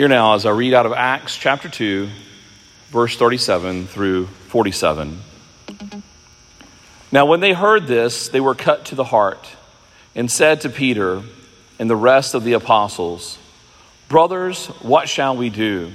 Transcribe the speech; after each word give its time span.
Here 0.00 0.08
now, 0.08 0.32
as 0.32 0.46
I 0.46 0.50
read 0.52 0.72
out 0.72 0.86
of 0.86 0.94
Acts 0.94 1.36
chapter 1.36 1.68
2, 1.68 2.08
verse 2.88 3.16
37 3.18 3.86
through 3.86 4.28
47. 4.48 5.20
Now, 7.12 7.26
when 7.26 7.40
they 7.40 7.52
heard 7.52 7.86
this, 7.86 8.30
they 8.30 8.40
were 8.40 8.54
cut 8.54 8.86
to 8.86 8.94
the 8.94 9.04
heart 9.04 9.46
and 10.14 10.30
said 10.30 10.62
to 10.62 10.70
Peter 10.70 11.22
and 11.78 11.90
the 11.90 11.96
rest 11.96 12.32
of 12.32 12.44
the 12.44 12.54
apostles, 12.54 13.38
Brothers, 14.08 14.68
what 14.80 15.06
shall 15.06 15.36
we 15.36 15.50
do? 15.50 15.92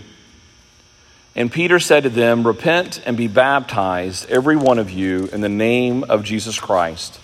And 1.35 1.51
Peter 1.51 1.79
said 1.79 2.03
to 2.03 2.09
them, 2.11 2.45
Repent 2.45 3.01
and 3.07 3.17
be 3.17 3.27
baptized, 3.27 4.29
every 4.29 4.55
one 4.55 4.77
of 4.77 4.91
you, 4.91 5.29
in 5.33 5.41
the 5.41 5.49
name 5.49 6.03
of 6.03 6.23
Jesus 6.23 6.59
Christ, 6.59 7.19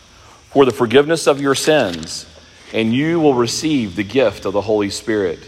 for 0.50 0.66
the 0.66 0.72
forgiveness 0.72 1.28
of 1.28 1.40
your 1.40 1.54
sins, 1.54 2.26
and 2.74 2.92
you 2.92 3.20
will 3.20 3.36
receive 3.36 3.96
the 3.96 4.04
gift 4.04 4.46
of 4.46 4.54
the 4.54 4.62
Holy 4.62 4.90
Spirit. 4.90 5.48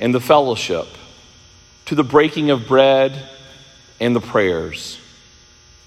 and 0.00 0.14
the 0.14 0.20
fellowship, 0.20 0.86
to 1.86 1.94
the 1.94 2.04
breaking 2.04 2.50
of 2.50 2.66
bread 2.66 3.28
and 4.00 4.14
the 4.14 4.20
prayers. 4.20 4.98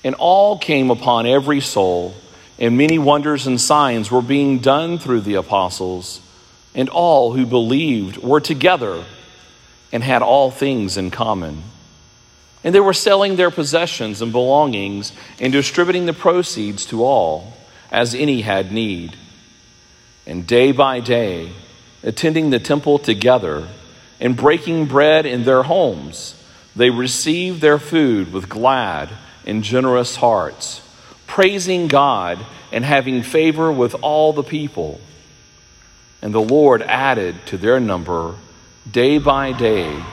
And 0.03 0.15
all 0.15 0.57
came 0.57 0.89
upon 0.89 1.25
every 1.25 1.59
soul, 1.59 2.15
and 2.57 2.77
many 2.77 2.97
wonders 2.97 3.47
and 3.47 3.59
signs 3.59 4.09
were 4.09 4.21
being 4.21 4.59
done 4.59 4.97
through 4.97 5.21
the 5.21 5.35
apostles. 5.35 6.21
And 6.73 6.89
all 6.89 7.33
who 7.33 7.45
believed 7.45 8.17
were 8.17 8.39
together 8.39 9.03
and 9.91 10.03
had 10.03 10.21
all 10.21 10.51
things 10.51 10.97
in 10.97 11.11
common. 11.11 11.63
And 12.63 12.75
they 12.75 12.79
were 12.79 12.93
selling 12.93 13.35
their 13.35 13.51
possessions 13.51 14.21
and 14.21 14.31
belongings 14.31 15.13
and 15.39 15.51
distributing 15.51 16.05
the 16.05 16.13
proceeds 16.13 16.85
to 16.87 17.03
all, 17.03 17.53
as 17.91 18.13
any 18.13 18.41
had 18.41 18.71
need. 18.71 19.15
And 20.27 20.45
day 20.45 20.71
by 20.71 20.99
day, 20.99 21.51
attending 22.03 22.49
the 22.49 22.59
temple 22.59 22.99
together 22.99 23.67
and 24.19 24.35
breaking 24.35 24.85
bread 24.85 25.25
in 25.25 25.43
their 25.43 25.63
homes, 25.63 26.35
they 26.75 26.89
received 26.89 27.61
their 27.61 27.79
food 27.79 28.31
with 28.33 28.49
glad 28.49 29.09
and 29.45 29.63
generous 29.63 30.17
hearts, 30.17 30.81
praising 31.27 31.87
God 31.87 32.39
and 32.71 32.85
having 32.85 33.23
favor 33.23 33.71
with 33.71 33.95
all 34.01 34.33
the 34.33 34.43
people. 34.43 34.99
And 36.21 36.33
the 36.33 36.41
Lord 36.41 36.81
added 36.81 37.35
to 37.47 37.57
their 37.57 37.79
number 37.79 38.35
day 38.89 39.17
by 39.17 39.53
day 39.53 40.03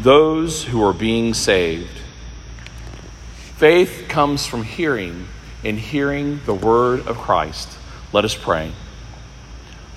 those 0.00 0.64
who 0.64 0.82
are 0.82 0.92
being 0.92 1.34
saved. 1.34 1.98
Faith 3.56 4.06
comes 4.08 4.46
from 4.46 4.64
hearing, 4.64 5.28
and 5.62 5.78
hearing 5.78 6.40
the 6.44 6.54
word 6.54 7.06
of 7.06 7.16
Christ. 7.16 7.78
Let 8.12 8.24
us 8.24 8.34
pray. 8.34 8.72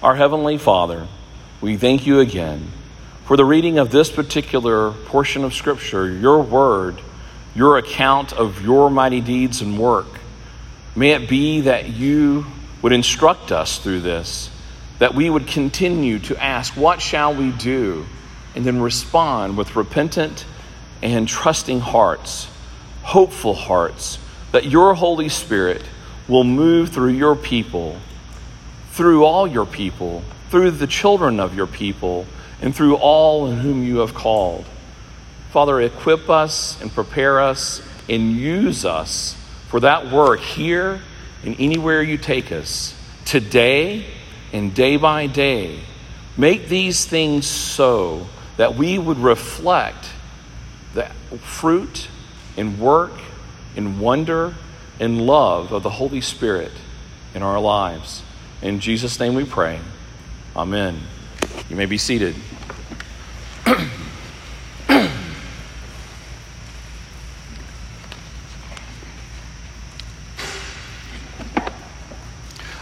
Our 0.02 0.16
Heavenly 0.16 0.58
Father, 0.58 1.08
we 1.60 1.76
thank 1.76 2.06
you 2.06 2.20
again 2.20 2.72
for 3.28 3.38
the 3.38 3.46
reading 3.46 3.78
of 3.78 3.92
this 3.92 4.10
particular 4.10 4.92
portion 4.92 5.44
of 5.44 5.54
Scripture, 5.54 6.10
your 6.10 6.42
word 6.42 7.00
your 7.58 7.80
account 7.80 8.34
of 8.34 8.62
your 8.62 8.88
mighty 8.88 9.20
deeds 9.20 9.62
and 9.62 9.80
work. 9.80 10.06
May 10.96 11.14
it 11.14 11.28
be 11.28 11.62
that 11.62 11.90
you 11.90 12.46
would 12.84 12.92
instruct 12.92 13.52
us 13.52 13.80
through 13.80 14.02
this, 14.02 14.52
that 15.00 15.16
we 15.16 15.28
would 15.28 15.48
continue 15.48 16.20
to 16.20 16.42
ask, 16.42 16.78
What 16.78 17.02
shall 17.02 17.36
we 17.36 17.52
do? 17.52 18.06
and 18.56 18.66
then 18.66 18.82
respond 18.82 19.56
with 19.56 19.76
repentant 19.76 20.44
and 21.04 21.28
trusting 21.28 21.80
hearts, 21.80 22.48
hopeful 23.04 23.54
hearts, 23.54 24.18
that 24.52 24.66
your 24.66 24.96
Holy 24.96 25.30
Spirit 25.30 25.84
will 26.28 26.44
move 26.44 26.90
through 26.90 27.12
your 27.12 27.36
people, 27.36 27.98
through 28.92 29.24
all 29.26 29.48
your 29.48 29.66
people, 29.66 30.24
through 30.50 30.72
the 30.72 30.88
children 30.88 31.40
of 31.40 31.56
your 31.56 31.68
people, 31.68 32.26
and 32.62 32.76
through 32.76 32.96
all 32.96 33.48
in 33.48 33.60
whom 33.60 33.84
you 33.84 33.98
have 33.98 34.14
called. 34.14 34.66
Father, 35.52 35.82
equip 35.82 36.30
us 36.30 36.80
and 36.82 36.92
prepare 36.92 37.40
us 37.40 37.82
and 38.10 38.32
use 38.32 38.86
us 38.86 39.36
for 39.68 39.80
that 39.82 40.12
work 40.12 40.40
here 40.40 41.02
and 41.44 41.56
anywhere 41.60 42.02
you 42.02 42.18
take 42.18 42.52
us, 42.52 42.96
today 43.26 44.06
and 44.54 44.74
day 44.74 44.98
by 44.98 45.28
day. 45.28 45.80
Make 46.36 46.68
these 46.68 47.06
things 47.06 47.46
so 47.46 48.28
that 48.58 48.76
we 48.76 48.98
would 48.98 49.18
reflect 49.18 50.10
the 50.94 51.06
fruit 51.40 52.08
and 52.56 52.80
work 52.80 53.14
and 53.76 54.00
wonder 54.00 54.56
and 55.00 55.26
love 55.26 55.72
of 55.72 55.84
the 55.84 55.90
Holy 55.90 56.22
Spirit 56.22 56.72
in 57.36 57.44
our 57.44 57.60
lives. 57.60 58.24
In 58.62 58.80
Jesus' 58.80 59.20
name 59.20 59.36
we 59.36 59.46
pray. 59.46 59.80
Amen. 60.56 61.02
You 61.70 61.76
may 61.76 61.86
be 61.86 61.98
seated. 61.98 62.34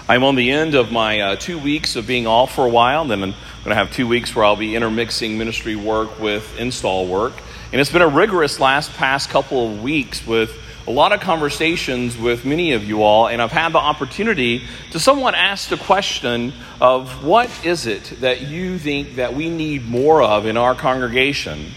I'm 0.07 0.24
on 0.24 0.35
the 0.35 0.51
end 0.51 0.75
of 0.75 0.91
my 0.91 1.19
uh, 1.19 1.35
two 1.35 1.57
weeks 1.57 1.95
of 1.95 2.06
being 2.06 2.28
off 2.28 2.53
for 2.53 2.63
a 2.63 2.69
while. 2.69 3.01
and 3.01 3.09
Then 3.09 3.24
I'm 3.24 3.34
going 3.63 3.69
to 3.69 3.75
have 3.75 3.91
two 3.91 4.07
weeks 4.07 4.35
where 4.35 4.45
I'll 4.45 4.56
be 4.56 4.75
intermixing 4.75 5.35
ministry 5.35 5.75
work 5.75 6.19
with 6.19 6.59
install 6.59 7.07
work. 7.07 7.34
And 7.72 7.81
it's 7.81 7.91
been 7.91 8.03
a 8.03 8.07
rigorous 8.07 8.59
last 8.59 8.94
past 8.94 9.31
couple 9.31 9.68
of 9.68 9.81
weeks 9.81 10.28
with 10.28 10.56
a 10.88 10.91
lot 10.91 11.12
of 11.12 11.19
conversations 11.19 12.18
with 12.18 12.46
many 12.46 12.73
of 12.73 12.84
you 12.84 13.01
all. 13.01 13.28
And 13.28 13.41
I've 13.41 13.51
had 13.51 13.73
the 13.73 13.79
opportunity 13.79 14.63
to 14.91 15.00
somewhat 15.00 15.34
ask 15.34 15.69
the 15.69 15.78
question 15.78 16.53
of 16.79 17.23
what 17.23 17.50
is 17.66 17.88
it 17.88 18.03
that 18.22 18.41
you 18.41 18.78
think 18.78 19.16
that 19.16 19.34
we 19.34 19.50
need 19.50 19.85
more 19.88 20.22
of 20.22 20.45
in 20.45 20.57
our 20.57 20.75
congregation? 20.75 21.72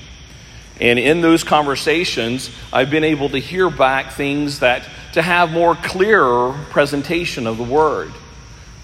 And 0.80 0.98
in 0.98 1.22
those 1.22 1.42
conversations, 1.42 2.50
I've 2.72 2.90
been 2.90 3.04
able 3.04 3.30
to 3.30 3.38
hear 3.38 3.70
back 3.70 4.12
things 4.12 4.60
that 4.60 4.88
to 5.14 5.22
have 5.22 5.50
more 5.50 5.74
clearer 5.74 6.52
presentation 6.70 7.46
of 7.46 7.56
the 7.56 7.64
Word, 7.64 8.12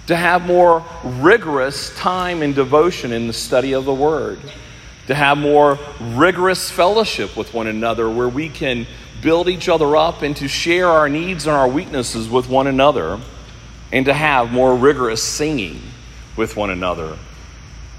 to 0.07 0.17
have 0.17 0.47
more 0.47 0.84
rigorous 1.05 1.95
time 1.97 2.43
and 2.43 2.55
devotion 2.55 3.13
in 3.13 3.27
the 3.27 3.33
study 3.33 3.75
of 3.75 3.84
the 3.84 3.95
Word, 3.95 4.41
to 5.07 5.15
have 5.15 5.37
more 5.37 5.79
rigorous 6.01 6.71
fellowship 6.71 7.37
with 7.37 7.53
one 7.53 7.67
another 7.67 8.09
where 8.11 8.29
we 8.29 8.49
can 8.49 8.87
build 9.25 9.49
each 9.49 9.71
other 9.71 9.97
up 9.97 10.21
and 10.21 10.37
to 10.37 10.47
share 10.47 10.87
our 10.87 11.09
needs 11.09 11.47
and 11.47 11.57
our 11.57 11.67
weaknesses 11.67 12.29
with 12.29 12.47
one 12.47 12.67
another, 12.67 13.19
and 13.91 14.05
to 14.05 14.12
have 14.12 14.53
more 14.53 14.77
rigorous 14.77 15.23
singing 15.23 15.81
with 16.37 16.57
one 16.57 16.69
another. 16.69 17.17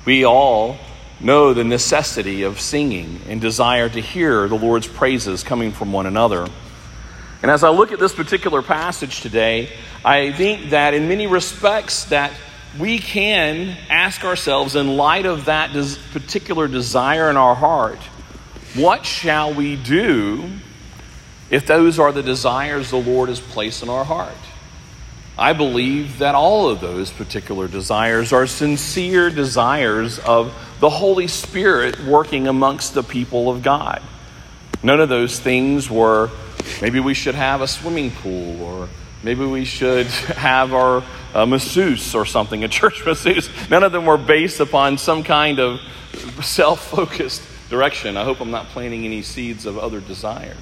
We 0.05 0.23
all 0.23 0.77
know 1.19 1.55
the 1.55 1.63
necessity 1.63 2.43
of 2.43 2.61
singing 2.61 3.21
and 3.27 3.41
desire 3.41 3.89
to 3.89 3.99
hear 3.99 4.47
the 4.47 4.55
Lord's 4.55 4.85
praises 4.85 5.43
coming 5.43 5.71
from 5.71 5.91
one 5.91 6.05
another. 6.05 6.47
And 7.41 7.49
as 7.49 7.63
I 7.63 7.69
look 7.69 7.91
at 7.91 7.97
this 7.97 8.13
particular 8.13 8.61
passage 8.61 9.21
today, 9.21 9.69
I 10.03 10.31
think 10.31 10.69
that 10.69 10.93
in 10.93 11.07
many 11.07 11.25
respects 11.25 12.05
that 12.05 12.33
we 12.77 12.99
can 12.99 13.75
ask 13.89 14.23
ourselves 14.23 14.75
in 14.75 14.95
light 14.95 15.25
of 15.25 15.45
that 15.45 15.71
particular 16.13 16.67
desire 16.67 17.31
in 17.31 17.37
our 17.37 17.55
heart, 17.55 17.99
what 18.75 19.07
shall 19.07 19.53
we 19.53 19.75
do 19.75 20.51
if 21.49 21.65
those 21.67 21.99
are 21.99 22.11
the 22.11 22.23
desires 22.23 22.89
the 22.89 22.97
Lord 22.97 23.29
has 23.29 23.39
placed 23.39 23.83
in 23.83 23.89
our 23.89 24.03
heart? 24.03 24.33
I 25.37 25.51
believe 25.51 26.19
that 26.19 26.33
all 26.33 26.69
of 26.69 26.79
those 26.79 27.11
particular 27.11 27.67
desires 27.67 28.31
are 28.31 28.47
sincere 28.47 29.29
desires 29.29 30.17
of 30.19 30.53
the 30.79 30.89
Holy 30.89 31.27
Spirit 31.27 31.99
working 32.05 32.47
amongst 32.47 32.93
the 32.93 33.03
people 33.03 33.49
of 33.49 33.61
God. 33.61 34.01
None 34.81 35.01
of 35.01 35.09
those 35.09 35.39
things 35.39 35.89
were 35.89 36.29
maybe 36.81 37.01
we 37.01 37.13
should 37.13 37.35
have 37.35 37.61
a 37.61 37.67
swimming 37.67 38.11
pool 38.11 38.61
or 38.61 38.87
maybe 39.23 39.45
we 39.45 39.65
should 39.65 40.07
have 40.37 40.73
our 40.73 41.03
uh, 41.33 41.45
masseuse 41.45 42.15
or 42.15 42.25
something, 42.25 42.63
a 42.63 42.69
church 42.69 43.01
masseuse. 43.05 43.49
None 43.69 43.83
of 43.83 43.91
them 43.91 44.05
were 44.05 44.17
based 44.17 44.61
upon 44.61 44.97
some 44.97 45.21
kind 45.23 45.59
of 45.59 45.81
self 46.41 46.91
focused 46.91 47.41
direction. 47.69 48.15
I 48.15 48.23
hope 48.23 48.39
I'm 48.39 48.51
not 48.51 48.67
planting 48.67 49.03
any 49.03 49.21
seeds 49.21 49.65
of 49.65 49.77
other 49.77 49.99
desires. 49.99 50.55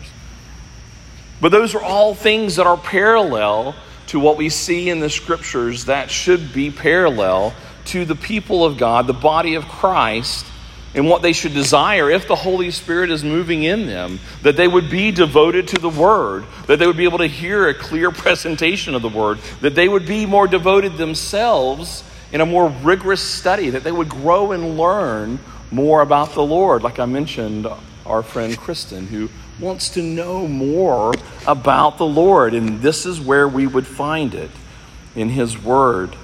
But 1.43 1.51
those 1.51 1.75
are 1.75 1.83
all 1.83 2.15
things 2.15 2.55
that 2.55 2.67
are 2.67 2.77
parallel 2.77 3.75
to 4.07 4.17
what 4.17 4.37
we 4.37 4.47
see 4.47 4.89
in 4.89 5.01
the 5.01 5.09
scriptures 5.09 5.85
that 5.85 6.09
should 6.09 6.53
be 6.53 6.71
parallel 6.71 7.53
to 7.87 8.05
the 8.05 8.15
people 8.15 8.63
of 8.63 8.77
God, 8.77 9.07
the 9.07 9.13
body 9.13 9.55
of 9.55 9.67
Christ, 9.67 10.45
and 10.95 11.09
what 11.09 11.21
they 11.21 11.33
should 11.33 11.53
desire 11.53 12.09
if 12.09 12.29
the 12.29 12.35
Holy 12.37 12.71
Spirit 12.71 13.11
is 13.11 13.25
moving 13.25 13.63
in 13.63 13.87
them, 13.87 14.21
that 14.43 14.55
they 14.55 14.69
would 14.69 14.89
be 14.89 15.11
devoted 15.11 15.67
to 15.67 15.81
the 15.81 15.89
Word, 15.89 16.45
that 16.67 16.79
they 16.79 16.87
would 16.87 16.95
be 16.95 17.03
able 17.03 17.17
to 17.17 17.27
hear 17.27 17.67
a 17.67 17.73
clear 17.73 18.09
presentation 18.13 18.95
of 18.95 19.01
the 19.01 19.09
Word, 19.09 19.37
that 19.59 19.75
they 19.75 19.89
would 19.89 20.05
be 20.05 20.25
more 20.25 20.47
devoted 20.47 20.95
themselves 20.95 22.05
in 22.31 22.39
a 22.39 22.45
more 22.45 22.69
rigorous 22.69 23.21
study, 23.21 23.69
that 23.71 23.83
they 23.83 23.91
would 23.91 24.07
grow 24.07 24.53
and 24.53 24.77
learn 24.77 25.39
more 25.71 25.99
about 25.99 26.35
the 26.35 26.41
Lord. 26.41 26.83
Like 26.83 26.99
I 26.99 27.05
mentioned, 27.05 27.67
our 28.05 28.23
friend 28.23 28.57
Kristen, 28.57 29.07
who 29.07 29.29
wants 29.59 29.89
to 29.89 30.01
know 30.01 30.47
more 30.47 31.13
about 31.47 31.97
the 31.97 32.05
Lord, 32.05 32.53
and 32.53 32.81
this 32.81 33.05
is 33.05 33.19
where 33.19 33.47
we 33.47 33.67
would 33.67 33.87
find 33.87 34.33
it 34.33 34.51
in 35.15 35.29
His 35.29 35.61
Word, 35.61 36.15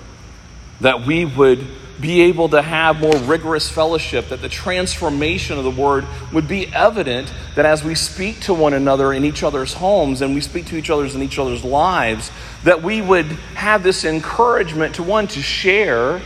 that 0.81 1.05
we 1.05 1.25
would 1.25 1.65
be 1.99 2.21
able 2.21 2.49
to 2.49 2.61
have 2.61 2.99
more 2.99 3.17
rigorous 3.17 3.69
fellowship, 3.69 4.29
that 4.29 4.41
the 4.41 4.49
transformation 4.49 5.57
of 5.57 5.63
the 5.63 5.71
word 5.71 6.05
would 6.31 6.47
be 6.47 6.67
evident 6.67 7.31
that 7.55 7.65
as 7.65 7.83
we 7.83 7.93
speak 7.93 8.39
to 8.39 8.53
one 8.53 8.73
another 8.73 9.11
in 9.11 9.25
each 9.25 9.43
other's 9.43 9.73
homes 9.73 10.21
and 10.21 10.33
we 10.33 10.39
speak 10.39 10.65
to 10.65 10.77
each 10.77 10.89
other's 10.89 11.13
in 11.13 11.21
each 11.21 11.37
other's 11.37 11.63
lives, 11.63 12.31
that 12.63 12.81
we 12.81 13.01
would 13.01 13.25
have 13.55 13.83
this 13.83 14.05
encouragement 14.05 14.95
to 14.95 15.03
one, 15.03 15.27
to 15.27 15.41
share 15.41 16.21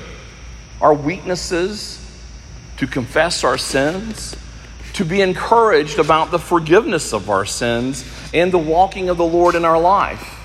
our 0.80 0.94
weaknesses, 0.94 2.00
to 2.78 2.86
confess 2.86 3.44
our 3.44 3.58
sins, 3.58 4.36
to 4.94 5.06
be 5.06 5.22
encouraged 5.22 6.00
about 6.00 6.31
the 6.31 6.40
forgiveness 6.40 7.13
of 7.13 7.30
our 7.30 7.45
sins 7.45 8.06
and 8.34 8.51
the 8.51 8.57
walking 8.57 9.10
of 9.10 9.18
the 9.18 9.25
Lord 9.25 9.56
in 9.56 9.66
our 9.66 9.80
life. 9.80 10.40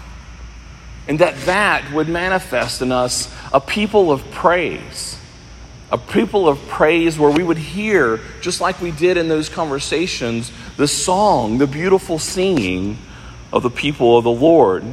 And 1.07 1.19
that 1.21 1.37
that 1.47 1.93
would 1.93 2.09
manifest 2.09 2.83
in 2.83 2.93
us 2.93 3.35
a 3.53 3.61
people 3.61 4.11
of 4.11 4.31
praise 4.31 5.19
a 5.91 5.99
people 5.99 6.49
of 6.49 6.59
praise 6.69 7.19
where 7.19 7.31
we 7.31 7.43
would 7.43 7.59
hear, 7.59 8.21
just 8.41 8.61
like 8.61 8.81
we 8.81 8.91
did 8.91 9.17
in 9.17 9.29
those 9.29 9.49
conversations, 9.49 10.53
the 10.77 10.89
song, 10.89 11.59
the 11.59 11.67
beautiful 11.67 12.19
singing 12.19 12.99
of 13.53 13.63
the 13.63 13.71
people 13.71 14.19
of 14.19 14.25
the 14.25 14.31
Lord. 14.31 14.85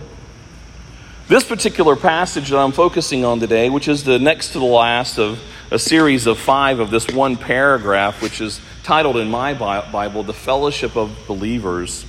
This 1.27 1.44
particular 1.44 1.95
passage 1.95 2.50
that 2.50 2.60
I'm 2.60 2.72
focusing 2.72 3.25
on 3.25 3.39
today, 3.39 3.72
which 3.72 3.88
is 3.88 4.04
the 4.04 4.19
next 4.19 4.50
to 4.50 4.60
the 4.60 4.66
last 4.66 5.18
of 5.18 5.42
a 5.72 5.80
series 5.80 6.27
of 6.27 6.38
five 6.38 6.80
of 6.80 6.92
this 6.92 7.07
one 7.07 7.36
paragraph, 7.36 8.22
which 8.22 8.39
is 8.39 8.62
titled 8.83 9.18
in 9.18 9.31
my 9.31 9.56
Bible, 9.56 10.22
The 10.22 10.36
Fellowship 10.36 10.95
of 10.95 11.18
Believers. 11.27 12.06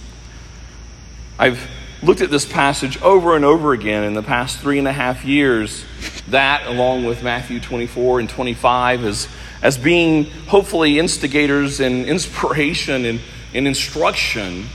I've 1.39 1.67
looked 2.03 2.21
at 2.21 2.31
this 2.31 2.45
passage 2.45 3.01
over 3.01 3.37
and 3.37 3.45
over 3.47 3.73
again 3.73 4.05
in 4.05 4.13
the 4.13 4.23
past 4.23 4.59
three 4.59 4.79
and 4.79 4.87
a 4.87 4.93
half 4.93 5.25
years. 5.25 5.87
That, 6.29 6.67
along 6.67 7.07
with 7.07 7.23
Matthew 7.23 7.59
24 7.59 8.21
and 8.21 8.29
25, 8.29 9.03
as, 9.03 9.29
as 9.63 9.79
being 9.79 10.25
hopefully 10.49 10.99
instigators 10.99 11.81
and 11.81 12.05
inspiration 12.07 13.07
and, 13.07 13.21
and 13.55 13.67
instruction 13.67 14.67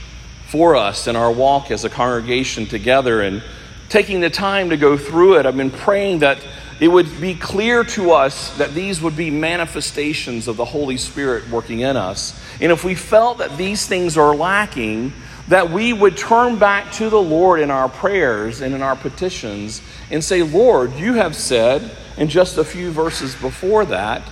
for 0.48 0.76
us 0.76 1.06
in 1.06 1.16
our 1.16 1.32
walk 1.32 1.70
as 1.70 1.86
a 1.86 1.90
congregation 1.92 2.66
together. 2.66 3.22
And 3.22 3.44
taking 3.92 4.22
the 4.22 4.30
time 4.30 4.70
to 4.70 4.78
go 4.78 4.96
through 4.96 5.38
it, 5.38 5.46
I've 5.46 5.58
been 5.58 5.70
praying 5.70 6.20
that 6.20 6.40
it 6.80 6.88
would 6.88 7.20
be 7.20 7.36
clear 7.36 7.84
to 7.84 8.12
us 8.12 8.58
that 8.58 8.74
these 8.74 9.02
would 9.02 9.18
be 9.18 9.30
manifestations 9.30 10.48
of 10.48 10.56
the 10.56 10.64
Holy 10.64 10.96
Spirit 10.96 11.50
working 11.50 11.82
in 11.82 11.98
us. 11.98 12.42
And 12.62 12.72
if 12.72 12.86
we 12.86 12.96
felt 12.96 13.40
that 13.40 13.58
these 13.58 13.86
things 13.86 14.18
are 14.18 14.34
lacking, 14.34 15.12
that 15.50 15.72
we 15.72 15.92
would 15.92 16.16
turn 16.16 16.58
back 16.58 16.94
to 16.94 17.10
the 17.10 17.22
Lord 17.22 17.60
in 17.60 17.70
our 17.70 17.90
prayers 17.90 18.62
and 18.62 18.74
in 18.74 18.82
our 18.82 18.96
petitions 18.96 19.82
and 20.10 20.24
say, 20.24 20.42
Lord, 20.42 20.94
you 20.94 21.16
have 21.16 21.36
said 21.36 21.92
in 22.16 22.30
just 22.30 22.58
a 22.58 22.64
few 22.64 22.92
verses 22.92 23.36
before 23.36 23.84
that 23.86 24.24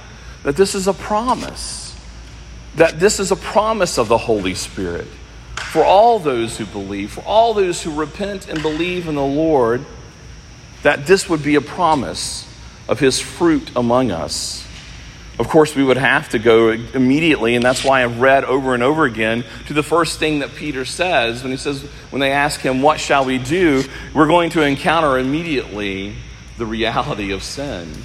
that 0.44 0.56
this 0.56 0.74
is 0.74 0.88
a 0.88 0.94
promise, 0.94 2.00
that 2.76 2.98
this 2.98 3.20
is 3.20 3.30
a 3.30 3.36
promise 3.36 3.98
of 3.98 4.08
the 4.08 4.18
Holy 4.18 4.56
Spirit 4.56 5.08
for 5.60 5.84
all 5.84 6.20
those 6.20 6.58
who 6.58 6.66
believe, 6.66 7.12
for 7.12 7.22
all 7.22 7.54
those 7.54 7.82
who 7.84 7.94
repent 7.94 8.48
and 8.48 8.62
believe 8.62 9.08
in 9.08 9.16
the 9.16 9.26
Lord, 9.26 9.86
that 10.84 11.06
this 11.06 11.30
would 11.30 11.44
be 11.44 11.56
a 11.56 11.62
promise 11.62 12.48
of 12.88 13.00
his 13.00 13.20
fruit 13.20 13.72
among 13.76 14.12
us. 14.12 14.66
Of 15.38 15.48
course, 15.48 15.74
we 15.74 15.84
would 15.84 15.98
have 15.98 16.30
to 16.30 16.40
go 16.40 16.70
immediately, 16.72 17.56
and 17.56 17.64
that's 17.64 17.84
why 17.84 18.04
I've 18.04 18.20
read 18.20 18.44
over 18.44 18.74
and 18.74 18.84
over 18.84 19.06
again 19.06 19.46
to 19.68 19.74
the 19.74 19.84
first 19.84 20.20
thing 20.20 20.40
that 20.40 20.54
Peter 20.56 20.84
says 20.84 21.44
when 21.44 21.52
he 21.52 21.58
says, 21.58 21.82
when 22.10 22.20
they 22.20 22.34
ask 22.34 22.60
him, 22.60 22.82
What 22.82 23.00
shall 23.00 23.24
we 23.24 23.38
do? 23.38 23.84
We're 24.14 24.28
going 24.28 24.50
to 24.52 24.64
encounter 24.64 25.18
immediately 25.18 26.16
the 26.58 26.66
reality 26.66 27.32
of 27.32 27.44
sin. 27.44 28.04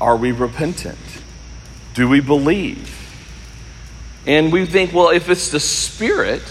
Are 0.00 0.16
we 0.16 0.32
repentant? 0.32 0.98
Do 1.92 2.08
we 2.08 2.20
believe? 2.20 3.03
And 4.26 4.52
we 4.52 4.64
think, 4.66 4.92
well, 4.92 5.10
if 5.10 5.28
it's 5.28 5.50
the 5.50 5.60
Spirit 5.60 6.42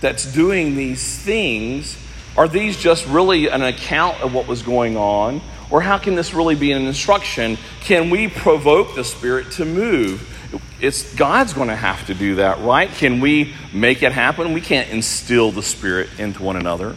that's 0.00 0.30
doing 0.32 0.76
these 0.76 1.18
things, 1.18 1.98
are 2.36 2.48
these 2.48 2.76
just 2.76 3.06
really 3.06 3.48
an 3.48 3.62
account 3.62 4.20
of 4.22 4.34
what 4.34 4.46
was 4.46 4.62
going 4.62 4.96
on? 4.96 5.40
Or 5.70 5.80
how 5.80 5.98
can 5.98 6.14
this 6.14 6.32
really 6.32 6.54
be 6.54 6.72
an 6.72 6.86
instruction? 6.86 7.58
Can 7.80 8.10
we 8.10 8.28
provoke 8.28 8.94
the 8.94 9.04
Spirit 9.04 9.50
to 9.52 9.64
move? 9.64 10.32
It's 10.80 11.14
God's 11.14 11.52
going 11.52 11.68
to 11.68 11.76
have 11.76 12.06
to 12.06 12.14
do 12.14 12.36
that, 12.36 12.60
right? 12.60 12.90
Can 12.90 13.20
we 13.20 13.54
make 13.72 14.02
it 14.02 14.12
happen? 14.12 14.52
We 14.52 14.60
can't 14.60 14.88
instill 14.90 15.50
the 15.50 15.62
Spirit 15.62 16.08
into 16.18 16.42
one 16.42 16.56
another. 16.56 16.96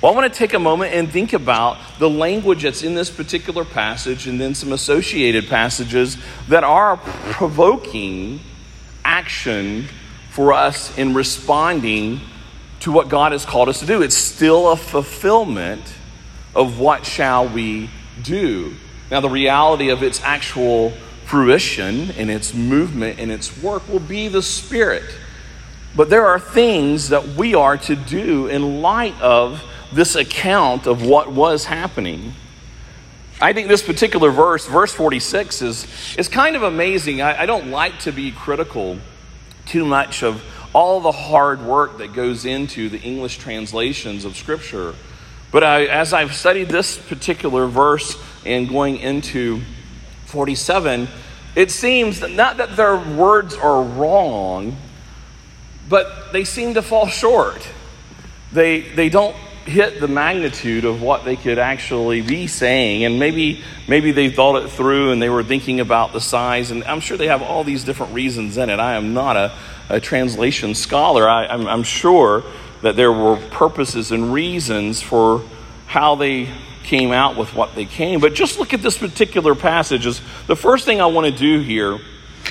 Well, 0.00 0.12
I 0.12 0.14
want 0.14 0.30
to 0.30 0.38
take 0.38 0.52
a 0.52 0.58
moment 0.58 0.92
and 0.92 1.10
think 1.10 1.32
about 1.32 1.78
the 1.98 2.10
language 2.10 2.64
that's 2.64 2.82
in 2.82 2.94
this 2.94 3.10
particular 3.10 3.64
passage 3.64 4.26
and 4.26 4.38
then 4.38 4.54
some 4.54 4.72
associated 4.72 5.48
passages 5.48 6.18
that 6.48 6.64
are 6.64 6.98
provoking 6.98 8.40
action 9.04 9.86
for 10.30 10.52
us 10.52 10.96
in 10.98 11.14
responding 11.14 12.20
to 12.80 12.92
what 12.92 13.08
God 13.08 13.32
has 13.32 13.44
called 13.44 13.68
us 13.68 13.80
to 13.80 13.86
do. 13.86 14.02
It's 14.02 14.16
still 14.16 14.70
a 14.70 14.76
fulfillment 14.76 15.82
of 16.54 16.78
what 16.78 17.06
shall 17.06 17.48
we 17.48 17.90
do. 18.22 18.74
Now, 19.10 19.20
the 19.20 19.30
reality 19.30 19.90
of 19.90 20.02
its 20.02 20.20
actual 20.22 20.92
fruition 21.24 22.10
and 22.12 22.30
its 22.30 22.54
movement 22.54 23.18
and 23.18 23.30
its 23.30 23.62
work 23.62 23.88
will 23.88 24.00
be 24.00 24.28
the 24.28 24.42
Spirit. 24.42 25.04
But 25.96 26.10
there 26.10 26.26
are 26.26 26.40
things 26.40 27.10
that 27.10 27.28
we 27.28 27.54
are 27.54 27.76
to 27.78 27.96
do 27.96 28.48
in 28.48 28.82
light 28.82 29.18
of 29.20 29.62
this 29.92 30.16
account 30.16 30.86
of 30.86 31.06
what 31.06 31.30
was 31.30 31.66
happening. 31.66 32.34
I 33.40 33.52
think 33.52 33.68
this 33.68 33.82
particular 33.82 34.30
verse, 34.30 34.66
verse 34.66 34.92
46, 34.92 35.62
is, 35.62 36.16
is 36.16 36.28
kind 36.28 36.54
of 36.54 36.62
amazing. 36.62 37.20
I, 37.20 37.42
I 37.42 37.46
don't 37.46 37.70
like 37.70 37.98
to 38.00 38.12
be 38.12 38.30
critical 38.30 38.98
too 39.66 39.84
much 39.84 40.22
of 40.22 40.42
all 40.72 41.00
the 41.00 41.12
hard 41.12 41.62
work 41.62 41.98
that 41.98 42.12
goes 42.12 42.44
into 42.44 42.88
the 42.88 43.00
English 43.00 43.38
translations 43.38 44.24
of 44.24 44.36
Scripture. 44.36 44.94
But 45.50 45.64
I, 45.64 45.84
as 45.86 46.12
I've 46.12 46.34
studied 46.34 46.68
this 46.68 46.98
particular 46.98 47.66
verse 47.66 48.16
and 48.44 48.68
going 48.68 48.98
into 48.98 49.62
47, 50.26 51.08
it 51.54 51.70
seems 51.70 52.20
that 52.20 52.32
not 52.32 52.56
that 52.56 52.76
their 52.76 52.96
words 52.96 53.54
are 53.54 53.82
wrong, 53.82 54.76
but 55.88 56.32
they 56.32 56.44
seem 56.44 56.74
to 56.74 56.82
fall 56.82 57.06
short. 57.06 57.66
They, 58.52 58.80
they 58.80 59.08
don't 59.08 59.36
hit 59.66 59.98
the 59.98 60.08
magnitude 60.08 60.84
of 60.84 61.00
what 61.00 61.24
they 61.24 61.36
could 61.36 61.58
actually 61.58 62.20
be 62.20 62.46
saying. 62.46 63.04
And 63.04 63.18
maybe, 63.18 63.62
maybe 63.88 64.12
they 64.12 64.30
thought 64.30 64.62
it 64.62 64.68
through 64.70 65.12
and 65.12 65.20
they 65.20 65.30
were 65.30 65.42
thinking 65.42 65.80
about 65.80 66.12
the 66.12 66.20
size. 66.20 66.70
And 66.70 66.84
I'm 66.84 67.00
sure 67.00 67.16
they 67.16 67.28
have 67.28 67.42
all 67.42 67.64
these 67.64 67.84
different 67.84 68.12
reasons 68.12 68.56
in 68.56 68.68
it. 68.68 68.78
I 68.78 68.94
am 68.94 69.14
not 69.14 69.36
a, 69.36 69.52
a 69.88 70.00
translation 70.00 70.74
scholar. 70.74 71.28
I, 71.28 71.46
I'm, 71.46 71.66
I'm 71.66 71.82
sure 71.82 72.44
that 72.82 72.96
there 72.96 73.12
were 73.12 73.36
purposes 73.36 74.12
and 74.12 74.32
reasons 74.32 75.00
for 75.00 75.42
how 75.86 76.14
they 76.16 76.50
came 76.82 77.12
out 77.12 77.36
with 77.36 77.54
what 77.54 77.74
they 77.74 77.86
came. 77.86 78.20
But 78.20 78.34
just 78.34 78.58
look 78.58 78.74
at 78.74 78.82
this 78.82 78.98
particular 78.98 79.54
passage. 79.54 80.04
Is 80.04 80.20
the 80.46 80.56
first 80.56 80.84
thing 80.84 81.00
I 81.00 81.06
want 81.06 81.26
to 81.26 81.32
do 81.32 81.60
here 81.60 81.98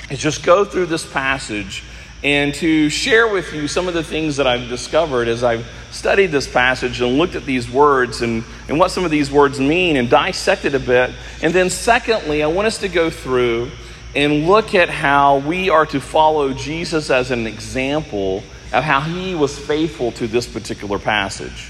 is 0.09 0.19
just 0.19 0.43
go 0.43 0.65
through 0.65 0.87
this 0.87 1.05
passage 1.05 1.83
and 2.23 2.53
to 2.55 2.89
share 2.89 3.27
with 3.27 3.53
you 3.53 3.67
some 3.67 3.89
of 3.89 3.93
the 3.93 4.03
things 4.03 4.37
that 4.37 4.47
I've 4.47 4.69
discovered 4.69 5.27
as 5.27 5.43
I've 5.43 5.67
studied 5.91 6.27
this 6.27 6.47
passage 6.47 7.01
and 7.01 7.17
looked 7.17 7.35
at 7.35 7.45
these 7.45 7.69
words 7.69 8.21
and, 8.21 8.45
and 8.69 8.79
what 8.79 8.91
some 8.91 9.03
of 9.03 9.11
these 9.11 9.29
words 9.29 9.59
mean 9.59 9.97
and 9.97 10.09
dissected 10.09 10.73
a 10.73 10.79
bit. 10.79 11.11
And 11.41 11.53
then, 11.53 11.69
secondly, 11.69 12.41
I 12.41 12.47
want 12.47 12.67
us 12.67 12.77
to 12.79 12.87
go 12.87 13.09
through 13.09 13.71
and 14.15 14.47
look 14.47 14.73
at 14.73 14.89
how 14.89 15.39
we 15.39 15.69
are 15.69 15.85
to 15.87 15.99
follow 15.99 16.53
Jesus 16.53 17.09
as 17.09 17.29
an 17.29 17.45
example 17.45 18.43
of 18.71 18.83
how 18.83 19.01
he 19.01 19.35
was 19.35 19.59
faithful 19.59 20.13
to 20.13 20.25
this 20.25 20.47
particular 20.47 20.99
passage. 20.99 21.69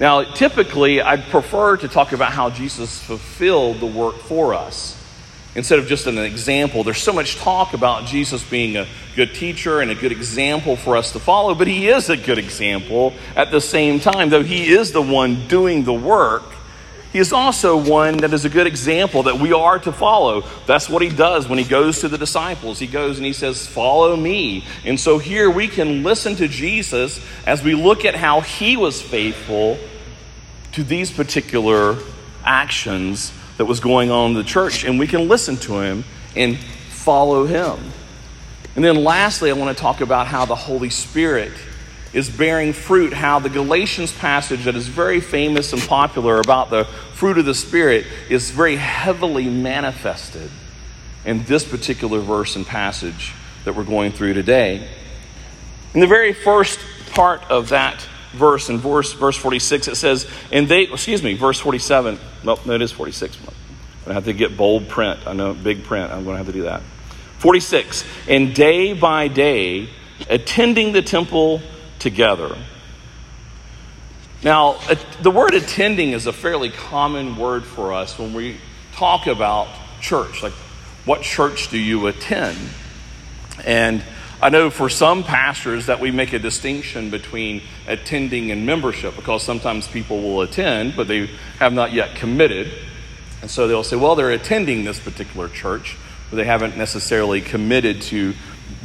Now, 0.00 0.22
typically, 0.22 1.02
I'd 1.02 1.24
prefer 1.24 1.76
to 1.76 1.88
talk 1.88 2.12
about 2.12 2.32
how 2.32 2.50
Jesus 2.50 3.02
fulfilled 3.02 3.80
the 3.80 3.86
work 3.86 4.16
for 4.16 4.54
us 4.54 4.97
instead 5.54 5.78
of 5.78 5.86
just 5.86 6.06
an 6.06 6.18
example. 6.18 6.84
There's 6.84 7.02
so 7.02 7.12
much 7.12 7.36
talk 7.36 7.74
about 7.74 8.06
Jesus 8.06 8.42
being 8.44 8.76
a 8.76 8.86
good 9.16 9.34
teacher 9.34 9.80
and 9.80 9.90
a 9.90 9.94
good 9.94 10.12
example 10.12 10.76
for 10.76 10.96
us 10.96 11.12
to 11.12 11.18
follow, 11.18 11.54
but 11.54 11.66
he 11.66 11.88
is 11.88 12.10
a 12.10 12.16
good 12.16 12.38
example 12.38 13.14
at 13.34 13.50
the 13.50 13.60
same 13.60 14.00
time, 14.00 14.30
though 14.30 14.42
he 14.42 14.68
is 14.68 14.92
the 14.92 15.02
one 15.02 15.48
doing 15.48 15.84
the 15.84 15.92
work. 15.92 16.44
he 17.12 17.18
is 17.18 17.32
also 17.32 17.76
one 17.76 18.18
that 18.18 18.34
is 18.34 18.44
a 18.44 18.50
good 18.50 18.66
example 18.66 19.22
that 19.24 19.38
we 19.40 19.52
are 19.52 19.78
to 19.78 19.92
follow. 19.92 20.44
That's 20.66 20.88
what 20.90 21.00
he 21.00 21.08
does 21.08 21.48
when 21.48 21.58
he 21.58 21.64
goes 21.64 22.00
to 22.00 22.08
the 22.08 22.18
disciples. 22.18 22.78
He 22.78 22.86
goes 22.86 23.16
and 23.16 23.24
he 23.24 23.32
says, 23.32 23.66
Follow 23.66 24.14
me. 24.14 24.64
And 24.84 25.00
so 25.00 25.18
here 25.18 25.50
we 25.50 25.68
can 25.68 26.02
listen 26.02 26.36
to 26.36 26.48
Jesus 26.48 27.24
as 27.46 27.64
we 27.64 27.74
look 27.74 28.04
at 28.04 28.14
how 28.14 28.42
he 28.42 28.76
was 28.76 29.00
faithful 29.00 29.78
to 30.72 30.84
these 30.84 31.10
particular 31.10 31.96
actions 32.44 33.32
that 33.58 33.66
was 33.66 33.80
going 33.80 34.10
on 34.10 34.30
in 34.30 34.34
the 34.34 34.44
church. 34.44 34.84
And 34.84 34.98
we 34.98 35.06
can 35.06 35.28
listen 35.28 35.56
to 35.58 35.80
him 35.80 36.04
and 36.34 36.58
follow 36.58 37.44
him. 37.44 37.78
And 38.74 38.84
then 38.84 39.04
lastly, 39.04 39.50
I 39.50 39.54
want 39.54 39.76
to 39.76 39.80
talk 39.80 40.00
about 40.00 40.26
how 40.26 40.46
the 40.46 40.54
Holy 40.54 40.90
Spirit 40.90 41.52
is 42.12 42.30
bearing 42.30 42.72
fruit, 42.72 43.12
how 43.12 43.38
the 43.38 43.50
Galatians 43.50 44.12
passage 44.12 44.64
that 44.64 44.74
is 44.74 44.86
very 44.86 45.20
famous 45.20 45.72
and 45.72 45.82
popular 45.82 46.40
about 46.40 46.70
the 46.70 46.84
fruit 47.12 47.36
of 47.36 47.44
the 47.44 47.54
Spirit 47.54 48.06
is 48.30 48.50
very 48.50 48.76
heavily 48.76 49.50
manifested 49.50 50.50
in 51.24 51.42
this 51.44 51.64
particular 51.64 52.20
verse 52.20 52.56
and 52.56 52.66
passage 52.66 53.34
that 53.64 53.74
we're 53.74 53.84
going 53.84 54.12
through 54.12 54.32
today. 54.32 54.88
In 55.92 56.00
the 56.00 56.06
very 56.06 56.32
first 56.32 56.78
part 57.10 57.42
of 57.50 57.70
that 57.70 58.06
verse, 58.38 58.70
in 58.70 58.78
verse, 58.78 59.12
verse 59.12 59.36
46, 59.36 59.88
it 59.88 59.96
says, 59.96 60.26
and 60.52 60.68
they, 60.68 60.82
excuse 60.82 61.22
me, 61.22 61.34
verse 61.34 61.58
47, 61.60 62.18
well, 62.44 62.58
no, 62.64 62.74
it 62.74 62.82
is 62.82 62.92
46. 62.92 63.36
I'm 63.36 63.44
going 63.44 63.54
to 64.06 64.14
have 64.14 64.24
to 64.24 64.32
get 64.32 64.56
bold 64.56 64.88
print. 64.88 65.26
I 65.26 65.34
know, 65.34 65.52
big 65.52 65.84
print. 65.84 66.10
I'm 66.12 66.24
going 66.24 66.34
to 66.34 66.38
have 66.38 66.46
to 66.46 66.52
do 66.52 66.62
that. 66.62 66.82
46, 67.38 68.04
and 68.28 68.54
day 68.54 68.94
by 68.94 69.28
day, 69.28 69.90
attending 70.30 70.92
the 70.92 71.02
temple 71.02 71.60
together. 71.98 72.56
Now, 74.42 74.78
the 75.20 75.30
word 75.30 75.54
attending 75.54 76.12
is 76.12 76.26
a 76.26 76.32
fairly 76.32 76.70
common 76.70 77.36
word 77.36 77.64
for 77.64 77.92
us 77.92 78.18
when 78.18 78.32
we 78.32 78.56
talk 78.92 79.26
about 79.26 79.68
church. 80.00 80.42
Like, 80.42 80.52
what 81.04 81.22
church 81.22 81.70
do 81.70 81.78
you 81.78 82.06
attend? 82.06 82.56
And 83.64 84.02
I 84.40 84.50
know 84.50 84.70
for 84.70 84.88
some 84.88 85.24
pastors 85.24 85.86
that 85.86 85.98
we 85.98 86.12
make 86.12 86.32
a 86.32 86.38
distinction 86.38 87.10
between 87.10 87.60
attending 87.88 88.52
and 88.52 88.64
membership 88.64 89.16
because 89.16 89.42
sometimes 89.42 89.88
people 89.88 90.22
will 90.22 90.42
attend, 90.42 90.94
but 90.94 91.08
they 91.08 91.26
have 91.58 91.72
not 91.72 91.92
yet 91.92 92.14
committed. 92.14 92.72
And 93.42 93.50
so 93.50 93.66
they'll 93.66 93.82
say, 93.82 93.96
well, 93.96 94.14
they're 94.14 94.30
attending 94.30 94.84
this 94.84 95.00
particular 95.00 95.48
church, 95.48 95.96
but 96.30 96.36
they 96.36 96.44
haven't 96.44 96.76
necessarily 96.76 97.40
committed 97.40 98.00
to 98.02 98.34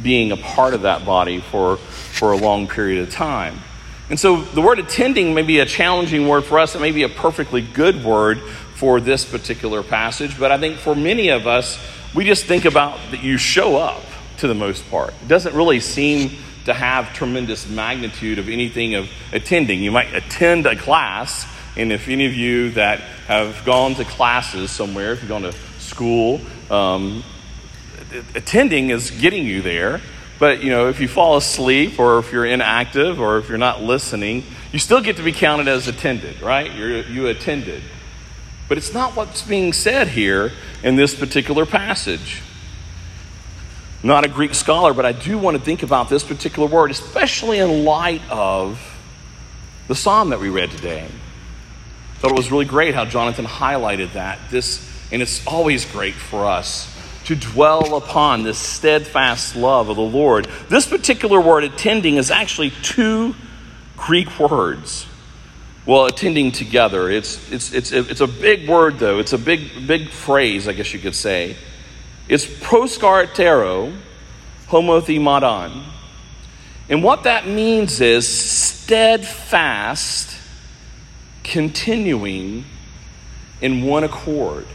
being 0.02 0.32
a 0.32 0.36
part 0.36 0.74
of 0.74 0.82
that 0.82 1.06
body 1.06 1.40
for, 1.40 1.76
for 1.76 2.32
a 2.32 2.36
long 2.36 2.66
period 2.66 3.06
of 3.06 3.14
time. 3.14 3.58
And 4.10 4.18
so 4.18 4.42
the 4.42 4.60
word 4.60 4.80
attending 4.80 5.34
may 5.34 5.42
be 5.42 5.60
a 5.60 5.66
challenging 5.66 6.26
word 6.26 6.44
for 6.44 6.58
us. 6.58 6.74
It 6.74 6.80
may 6.80 6.90
be 6.90 7.04
a 7.04 7.08
perfectly 7.08 7.62
good 7.62 8.04
word 8.04 8.40
for 8.74 8.98
this 8.98 9.24
particular 9.24 9.84
passage, 9.84 10.36
but 10.36 10.50
I 10.50 10.58
think 10.58 10.78
for 10.78 10.96
many 10.96 11.28
of 11.28 11.46
us, 11.46 11.78
we 12.12 12.24
just 12.24 12.44
think 12.44 12.64
about 12.64 12.98
that 13.12 13.22
you 13.22 13.38
show 13.38 13.76
up 13.76 14.02
to 14.38 14.48
the 14.48 14.54
most 14.54 14.88
part. 14.90 15.14
It 15.22 15.28
doesn't 15.28 15.54
really 15.54 15.80
seem 15.80 16.30
to 16.64 16.74
have 16.74 17.12
tremendous 17.12 17.68
magnitude 17.68 18.38
of 18.38 18.48
anything 18.48 18.94
of 18.94 19.08
attending. 19.32 19.82
You 19.82 19.92
might 19.92 20.14
attend 20.14 20.66
a 20.66 20.76
class, 20.76 21.46
and 21.76 21.92
if 21.92 22.08
any 22.08 22.26
of 22.26 22.34
you 22.34 22.70
that 22.72 23.00
have 23.26 23.64
gone 23.64 23.94
to 23.96 24.04
classes 24.04 24.70
somewhere, 24.70 25.12
if 25.12 25.20
you've 25.20 25.28
gone 25.28 25.42
to 25.42 25.52
school, 25.78 26.40
um, 26.70 27.22
attending 28.34 28.90
is 28.90 29.10
getting 29.10 29.46
you 29.46 29.62
there. 29.62 30.00
But 30.38 30.62
you 30.62 30.70
know, 30.70 30.88
if 30.88 31.00
you 31.00 31.08
fall 31.08 31.36
asleep 31.36 31.98
or 31.98 32.18
if 32.18 32.32
you're 32.32 32.44
inactive 32.44 33.20
or 33.20 33.38
if 33.38 33.48
you're 33.48 33.58
not 33.58 33.82
listening, 33.82 34.44
you 34.72 34.78
still 34.78 35.00
get 35.00 35.16
to 35.16 35.22
be 35.22 35.32
counted 35.32 35.68
as 35.68 35.86
attended, 35.86 36.40
right? 36.42 36.72
You're, 36.74 37.02
you 37.02 37.28
attended. 37.28 37.82
But 38.68 38.78
it's 38.78 38.92
not 38.92 39.14
what's 39.14 39.42
being 39.42 39.72
said 39.72 40.08
here 40.08 40.52
in 40.82 40.96
this 40.96 41.14
particular 41.14 41.66
passage. 41.66 42.42
Not 44.04 44.24
a 44.24 44.28
Greek 44.28 44.54
scholar, 44.54 44.92
but 44.92 45.06
I 45.06 45.12
do 45.12 45.38
want 45.38 45.56
to 45.56 45.62
think 45.62 45.82
about 45.82 46.10
this 46.10 46.22
particular 46.22 46.68
word, 46.68 46.90
especially 46.90 47.58
in 47.58 47.86
light 47.86 48.20
of 48.28 48.78
the 49.88 49.94
psalm 49.94 50.28
that 50.28 50.40
we 50.40 50.50
read 50.50 50.70
today. 50.70 51.06
I 51.06 52.18
thought 52.18 52.30
it 52.30 52.36
was 52.36 52.50
really 52.50 52.66
great 52.66 52.94
how 52.94 53.06
Jonathan 53.06 53.46
highlighted 53.46 54.12
that. 54.12 54.38
This, 54.50 54.86
and 55.10 55.22
it's 55.22 55.46
always 55.46 55.86
great 55.86 56.12
for 56.12 56.44
us 56.44 56.94
to 57.24 57.34
dwell 57.34 57.96
upon 57.96 58.42
this 58.42 58.58
steadfast 58.58 59.56
love 59.56 59.88
of 59.88 59.96
the 59.96 60.02
Lord. 60.02 60.48
This 60.68 60.84
particular 60.86 61.40
word, 61.40 61.64
attending, 61.64 62.16
is 62.16 62.30
actually 62.30 62.72
two 62.82 63.34
Greek 63.96 64.38
words. 64.38 65.06
Well, 65.86 66.04
attending 66.04 66.52
together. 66.52 67.08
It's, 67.08 67.50
it's, 67.50 67.72
it's, 67.72 67.90
it's 67.90 68.20
a 68.20 68.26
big 68.26 68.68
word, 68.68 68.98
though. 68.98 69.18
It's 69.18 69.32
a 69.32 69.38
big, 69.38 69.86
big 69.86 70.10
phrase, 70.10 70.68
I 70.68 70.74
guess 70.74 70.92
you 70.92 71.00
could 71.00 71.14
say. 71.14 71.56
It's 72.28 72.46
proskartero 72.46 73.96
homothimadon. 74.68 75.84
And 76.88 77.02
what 77.02 77.24
that 77.24 77.46
means 77.46 78.00
is 78.00 78.28
steadfast, 78.28 80.36
continuing 81.42 82.64
in 83.60 83.82
one 83.82 84.04
accord. 84.04 84.66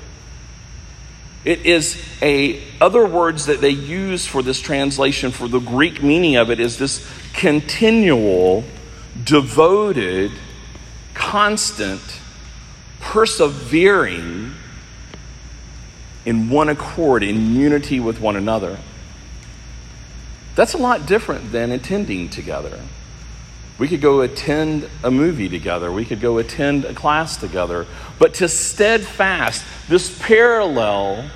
It 1.45 1.65
is 1.65 2.03
a 2.21 2.61
other 2.81 3.05
words 3.05 3.45
that 3.45 3.61
they 3.61 3.69
use 3.69 4.25
for 4.25 4.43
this 4.43 4.59
translation 4.59 5.31
for 5.31 5.47
the 5.47 5.59
Greek 5.59 6.03
meaning 6.03 6.35
of 6.35 6.49
it 6.49 6.59
is 6.59 6.77
this 6.77 7.07
continual, 7.33 8.65
devoted, 9.23 10.31
constant, 11.13 12.01
persevering 12.99 14.53
in 16.29 16.47
one 16.47 16.69
accord, 16.69 17.23
in 17.23 17.55
unity 17.55 17.99
with 17.99 18.21
one 18.21 18.35
another. 18.35 18.77
That's 20.53 20.75
a 20.75 20.77
lot 20.77 21.07
different 21.07 21.51
than 21.51 21.71
attending 21.71 22.29
together. 22.29 22.81
We 23.79 23.87
could 23.87 23.99
go 23.99 24.21
attend 24.21 24.87
a 25.03 25.09
movie 25.09 25.49
together. 25.49 25.91
We 25.91 26.05
could 26.05 26.21
go 26.21 26.37
attend 26.37 26.85
a 26.85 26.93
class 26.93 27.35
together. 27.35 27.87
But 28.19 28.35
to 28.35 28.47
steadfast, 28.47 29.65
this 29.87 30.15
parallel 30.21 31.31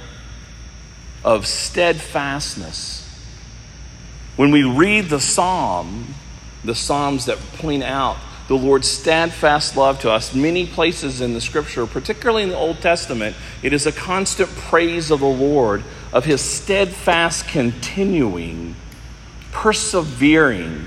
of 1.23 1.47
steadfastness. 1.47 2.99
When 4.35 4.51
we 4.51 4.63
read 4.63 5.05
the 5.05 5.19
psalm, 5.19 6.13
the 6.63 6.75
psalms 6.75 7.25
that 7.25 7.39
point 7.57 7.81
out 7.81 8.17
the 8.47 8.55
Lord's 8.55 8.87
steadfast 8.87 9.77
love 9.77 9.99
to 9.99 10.11
us, 10.11 10.35
many 10.35 10.65
places 10.65 11.21
in 11.21 11.33
the 11.33 11.39
scripture, 11.39 11.85
particularly 11.85 12.43
in 12.43 12.49
the 12.49 12.57
Old 12.57 12.81
Testament, 12.81 13.35
it 13.61 13.71
is 13.71 13.85
a 13.85 13.91
constant 13.91 14.49
praise 14.49 15.11
of 15.11 15.21
the 15.21 15.25
Lord, 15.25 15.83
of 16.11 16.25
his 16.25 16.41
steadfast, 16.41 17.47
continuing, 17.47 18.75
persevering 19.51 20.85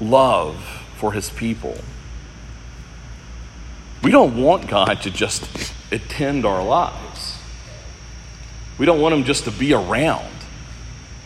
love 0.00 0.82
for 0.96 1.12
his 1.12 1.30
people. 1.30 1.78
We 4.02 4.10
don't 4.10 4.36
want 4.36 4.68
God 4.68 5.00
to 5.02 5.10
just 5.10 5.72
attend 5.90 6.44
our 6.44 6.64
lives. 6.64 7.38
We 8.78 8.86
don't 8.86 9.00
want 9.00 9.14
him 9.14 9.24
just 9.24 9.44
to 9.44 9.50
be 9.50 9.74
around. 9.74 10.26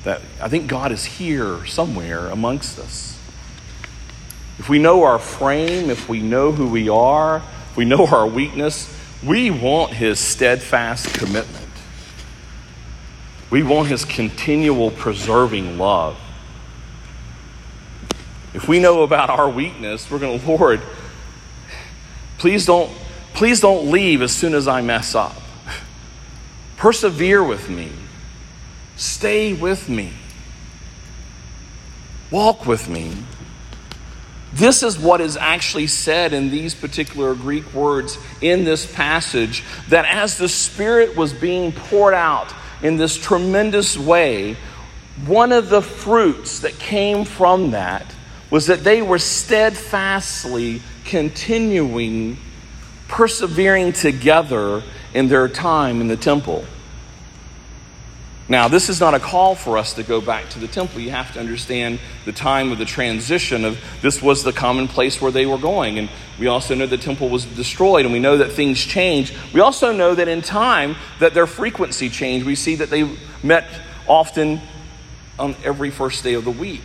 That 0.04 0.20
I 0.40 0.49
think 0.49 0.66
God 0.66 0.92
is 0.92 1.04
here 1.04 1.64
somewhere 1.66 2.26
amongst 2.28 2.78
us. 2.78 3.13
If 4.58 4.68
we 4.68 4.78
know 4.78 5.02
our 5.02 5.18
frame, 5.18 5.90
if 5.90 6.08
we 6.08 6.20
know 6.20 6.52
who 6.52 6.68
we 6.68 6.88
are, 6.88 7.38
if 7.70 7.76
we 7.76 7.84
know 7.84 8.06
our 8.12 8.26
weakness, 8.26 8.94
we 9.25 9.50
want 9.50 9.92
his 9.92 10.18
steadfast 10.18 11.14
commitment. 11.14 11.64
We 13.50 13.62
want 13.62 13.88
his 13.88 14.04
continual 14.04 14.90
preserving 14.90 15.78
love. 15.78 16.18
If 18.52 18.68
we 18.68 18.78
know 18.78 19.02
about 19.02 19.30
our 19.30 19.49
weakness, 19.49 20.11
we're 20.11 20.18
going 20.18 20.38
to, 20.40 20.46
Lord, 20.46 20.80
please 22.38 22.66
don't, 22.66 22.90
please 23.32 23.61
don't 23.61 23.90
leave 23.90 24.23
as 24.23 24.32
soon 24.32 24.54
as 24.54 24.68
I 24.68 24.80
mess 24.80 25.14
up. 25.14 25.37
Persevere 26.76 27.42
with 27.42 27.68
me. 27.68 27.90
Stay 28.96 29.52
with 29.52 29.88
me. 29.88 30.12
Walk 32.30 32.66
with 32.66 32.88
me. 32.88 33.12
This 34.54 34.84
is 34.84 34.96
what 34.96 35.20
is 35.20 35.37
actually 35.37 35.88
said 35.88 36.32
in 36.32 36.49
these 36.49 36.76
particular 36.76 37.34
Greek 37.34 37.75
words 37.75 38.18
in 38.40 38.62
this 38.62 38.90
passage 38.90 39.64
that 39.88 40.04
as 40.04 40.38
the 40.38 40.49
Spirit 40.49 41.16
was 41.16 41.32
being 41.32 41.73
poured 41.73 42.14
out 42.14 42.54
in 42.80 42.96
this 42.96 43.16
tremendous 43.16 43.99
way, 43.99 44.56
one 45.26 45.50
of 45.50 45.70
the 45.70 45.82
fruits 45.82 46.61
that 46.61 46.78
came 46.78 47.25
from 47.25 47.73
that 47.73 48.14
was 48.49 48.68
that 48.68 48.84
they 48.84 49.02
were 49.02 49.18
steadfastly 49.18 50.80
continuing, 51.04 52.37
persevering 53.08 53.92
together 53.92 54.84
in 55.14 55.26
their 55.26 55.49
time 55.49 56.00
in 56.00 56.06
the 56.06 56.16
temple. 56.16 56.64
Now, 58.46 58.68
this 58.68 58.90
is 58.90 59.00
not 59.00 59.14
a 59.14 59.18
call 59.18 59.54
for 59.54 59.78
us 59.78 59.94
to 59.94 60.02
go 60.02 60.20
back 60.20 60.50
to 60.50 60.58
the 60.58 60.68
temple. 60.68 61.00
You 61.00 61.10
have 61.12 61.32
to 61.32 61.40
understand 61.40 61.98
the 62.26 62.32
time 62.32 62.72
of 62.72 62.78
the 62.78 62.84
transition 62.84 63.64
of 63.64 63.78
this 64.02 64.20
was 64.20 64.42
the 64.42 64.52
common 64.52 64.86
place 64.86 65.18
where 65.20 65.32
they 65.32 65.46
were 65.46 65.56
going. 65.56 65.98
And 65.98 66.10
we 66.38 66.46
also 66.46 66.74
know 66.74 66.84
the 66.84 66.98
temple 66.98 67.30
was 67.30 67.46
destroyed 67.46 68.04
and 68.04 68.12
we 68.12 68.20
know 68.20 68.36
that 68.36 68.52
things 68.52 68.84
change. 68.84 69.32
We 69.54 69.60
also 69.60 69.92
know 69.92 70.14
that 70.14 70.28
in 70.28 70.42
time 70.42 70.96
that 71.20 71.32
their 71.32 71.46
frequency 71.46 72.10
changed. 72.10 72.44
We 72.44 72.54
see 72.54 72.74
that 72.76 72.90
they 72.90 73.16
met 73.42 73.64
often 74.06 74.60
on 75.38 75.56
every 75.64 75.90
first 75.90 76.22
day 76.22 76.34
of 76.34 76.44
the 76.44 76.50
week. 76.50 76.82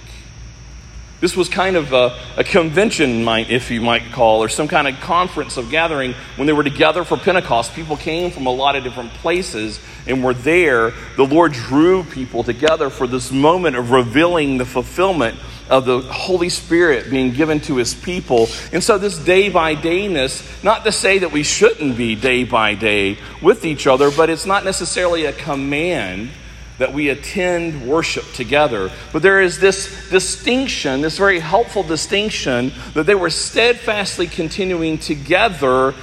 This 1.20 1.36
was 1.36 1.50
kind 1.50 1.76
of 1.76 1.92
a, 1.92 2.18
a, 2.38 2.46
convention, 2.46 3.28
if 3.28 3.72
you 3.72 3.82
might 3.82 4.14
call, 4.14 4.42
or 4.42 4.48
some 4.48 4.70
kind 4.70 4.88
of 4.88 5.02
conference 5.02 5.58
of 5.58 5.70
gathering 5.70 6.16
when 6.38 6.48
they 6.48 6.54
were 6.54 6.64
together 6.64 7.04
for 7.04 7.18
Pentecost. 7.18 7.74
People 7.74 7.98
came 7.98 8.32
from 8.32 8.46
a 8.46 8.52
lot 8.52 8.78
of 8.78 8.86
different 8.86 9.12
places 9.16 9.82
and 10.10 10.20
we 10.20 10.26
were 10.26 10.34
there. 10.34 10.92
The 11.16 11.26
Lord 11.26 11.54
drew 11.54 12.04
people 12.04 12.44
together 12.44 12.90
for 12.90 13.08
this 13.08 13.32
moment 13.32 13.76
of 13.76 13.92
revealing 13.92 14.58
the 14.58 14.66
fulfillment 14.66 15.40
of 15.70 15.86
the 15.86 16.02
Holy 16.02 16.50
Spirit 16.50 17.10
being 17.10 17.32
given 17.32 17.60
to 17.62 17.78
his 17.78 17.94
people. 17.94 18.50
And 18.74 18.84
so, 18.84 18.98
this 18.98 19.18
day 19.18 19.50
by 19.50 19.76
dayness, 19.76 20.64
not 20.64 20.84
to 20.86 20.92
say 20.92 21.20
that 21.20 21.32
we 21.32 21.44
shouldn't 21.44 21.96
be 21.96 22.16
day 22.16 22.44
by 22.44 22.74
day 22.74 23.20
with 23.42 23.66
each 23.66 23.86
other, 23.88 24.10
but 24.12 24.30
it's 24.30 24.48
not 24.48 24.66
necessarily 24.66 25.26
a 25.26 25.34
command 25.34 26.32
that 26.80 26.94
we 26.94 27.10
attend 27.10 27.86
worship 27.86 28.24
together. 28.34 28.90
But 29.12 29.22
there 29.22 29.42
is 29.42 29.60
this 29.60 30.10
distinction, 30.10 31.02
this 31.02 31.18
very 31.18 31.40
helpful 31.40 31.84
distinction, 31.84 32.72
that 32.94 33.06
they 33.06 33.16
were 33.16 33.30
steadfastly 33.30 34.28
continuing 34.28 34.98
together 34.98 35.94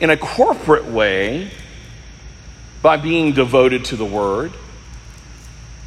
in 0.00 0.10
a 0.10 0.16
corporate 0.16 0.86
way 0.86 1.50
by 2.84 2.98
being 2.98 3.32
devoted 3.32 3.82
to 3.86 3.96
the 3.96 4.04
Word, 4.04 4.52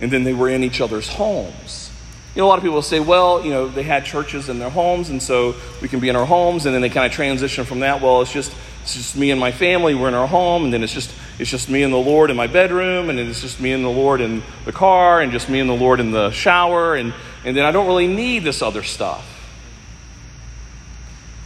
and 0.02 0.10
then 0.10 0.24
they 0.24 0.34
were 0.34 0.50
in 0.50 0.64
each 0.64 0.82
other's 0.82 1.08
homes. 1.08 1.92
You 2.34 2.42
know, 2.42 2.48
a 2.48 2.50
lot 2.50 2.58
of 2.58 2.64
people 2.64 2.82
say, 2.82 3.00
well, 3.00 3.46
you 3.46 3.52
know, 3.52 3.68
they 3.68 3.84
had 3.84 4.04
churches 4.04 4.50
in 4.50 4.58
their 4.58 4.72
homes, 4.72 5.12
and 5.12 5.22
so 5.22 5.54
we 5.80 5.90
can 5.90 6.00
be 6.00 6.10
in 6.10 6.16
our 6.16 6.26
homes, 6.26 6.66
and 6.66 6.74
then 6.74 6.82
they 6.82 6.90
kind 6.90 7.06
of 7.06 7.12
transition 7.12 7.66
from 7.66 7.82
that. 7.82 8.02
Well, 8.02 8.24
it's 8.24 8.32
just 8.32 8.52
it's 8.82 8.96
just 8.96 9.16
me 9.16 9.30
and 9.30 9.40
my 9.40 9.52
family. 9.52 9.94
We're 9.94 10.08
in 10.08 10.16
our 10.16 10.26
home, 10.26 10.64
and 10.64 10.74
then 10.74 10.84
it's 10.84 10.92
just 10.92 11.14
it's 11.38 11.52
just 11.52 11.70
me 11.70 11.84
and 11.84 11.94
the 11.94 11.98
Lord 11.98 12.32
in 12.32 12.36
my 12.36 12.48
bedroom, 12.48 13.12
and 13.12 13.20
then 13.20 13.28
it's 13.28 13.42
just 13.42 13.60
me 13.60 13.74
and 13.74 13.86
the 13.86 13.90
Lord 13.90 14.20
in 14.20 14.42
the 14.66 14.72
car, 14.72 15.22
and 15.22 15.32
just 15.32 15.50
me 15.50 15.60
and 15.60 15.70
the 15.70 15.76
Lord 15.76 16.00
in 16.00 16.10
the 16.10 16.32
shower, 16.32 16.96
and, 16.96 17.14
and 17.46 17.56
then 17.56 17.64
I 17.64 17.72
don't 17.72 17.86
really 17.86 18.08
need 18.08 18.44
this 18.44 18.64
other 18.64 18.82
stuff. 18.82 19.24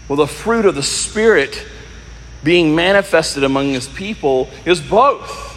Well, 0.07 0.15
the 0.15 0.27
fruit 0.27 0.65
of 0.65 0.75
the 0.75 0.83
Spirit 0.83 1.67
being 2.43 2.75
manifested 2.75 3.43
among 3.43 3.69
his 3.69 3.87
people 3.87 4.49
is 4.65 4.81
both. 4.81 5.49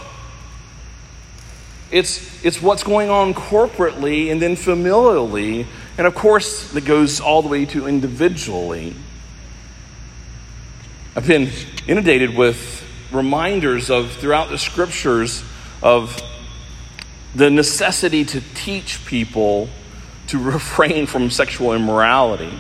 It's, 1.91 2.45
it's 2.45 2.61
what's 2.61 2.83
going 2.83 3.09
on 3.09 3.35
corporately 3.35 4.31
and 4.31 4.43
then 4.43 4.57
familially, 4.57 5.67
and 5.97 6.07
of 6.07 6.15
course, 6.15 6.75
it 6.75 6.85
goes 6.85 7.21
all 7.21 7.43
the 7.43 7.49
way 7.49 7.65
to 7.67 7.87
individually. 7.87 8.95
I've 11.15 11.27
been 11.27 11.51
inundated 11.87 12.37
with 12.37 12.85
reminders 13.13 13.91
of 13.91 14.11
throughout 14.13 14.51
the 14.51 14.59
scriptures 14.59 15.45
of 15.83 16.21
the 17.35 17.51
necessity 17.51 18.25
to 18.25 18.41
teach 18.55 19.05
people 19.07 19.69
to 20.27 20.39
refrain 20.43 21.07
from 21.07 21.31
sexual 21.31 21.73
immorality. 21.73 22.53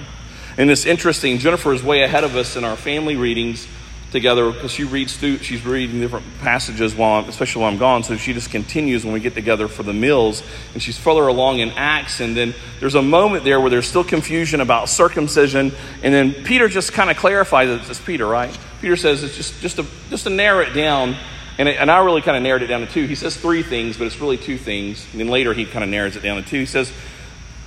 And 0.57 0.71
it's 0.71 0.87
interesting, 0.87 1.39
Jennifer 1.39 1.75
is 1.75 1.83
way 1.83 2.03
ahead 2.03 2.23
of 2.23 2.37
us 2.37 2.55
in 2.55 2.63
our 2.63 2.77
family 2.77 3.17
readings 3.17 3.67
together 4.15 4.51
because 4.51 4.71
she 4.71 4.85
reads 4.85 5.15
through, 5.15 5.39
she's 5.39 5.67
reading 5.67 6.01
different 6.01 6.25
passages 6.41 6.95
while, 6.95 7.23
I'm, 7.23 7.29
especially 7.29 7.61
while 7.61 7.71
I'm 7.71 7.79
gone. 7.79 8.03
So 8.03 8.17
she 8.17 8.33
just 8.33 8.51
continues 8.51 9.05
when 9.05 9.13
we 9.13 9.21
get 9.21 9.35
together 9.35 9.69
for 9.69 9.83
the 9.83 9.93
meals, 9.93 10.43
and 10.73 10.83
she's 10.83 10.97
further 10.97 11.27
along 11.27 11.59
in 11.59 11.71
Acts. 11.73 12.21
And 12.21 12.35
then 12.35 12.55
there's 12.81 12.95
a 12.95 13.03
moment 13.03 13.45
there 13.45 13.61
where 13.61 13.69
there's 13.69 13.87
still 13.87 14.05
confusion 14.05 14.63
about 14.63 14.89
circumcision, 14.89 15.73
and 16.03 16.15
then 16.15 16.33
Peter 16.33 16.69
just 16.69 16.95
kind 16.95 17.11
of 17.11 17.19
clarifies 17.19 17.69
it. 17.69 17.91
It's 17.91 18.01
Peter, 18.01 18.27
right? 18.27 18.57
Peter 18.81 18.97
says 18.97 19.23
it's 19.23 19.37
just 19.37 19.61
just 19.61 19.77
to 19.77 19.87
just 20.09 20.25
to 20.25 20.31
narrow 20.31 20.61
it 20.61 20.73
down. 20.73 21.17
And, 21.57 21.69
it, 21.69 21.77
and 21.79 21.89
I 21.89 22.05
really 22.05 22.21
kind 22.21 22.37
of 22.37 22.43
narrowed 22.43 22.63
it 22.63 22.67
down 22.67 22.81
to 22.81 22.87
two. 22.87 23.07
He 23.07 23.15
says 23.15 23.37
three 23.37 23.63
things, 23.63 23.97
but 23.97 24.09
it's 24.09 24.21
really 24.21 24.37
two 24.37 24.59
things. 24.59 25.07
And 25.13 25.21
then 25.21 25.29
later 25.29 25.53
he 25.53 25.67
kind 25.67 25.85
of 25.85 25.91
narrows 25.91 26.17
it 26.17 26.23
down 26.23 26.43
to 26.43 26.49
two. 26.49 26.59
He 26.59 26.67
says, 26.67 26.93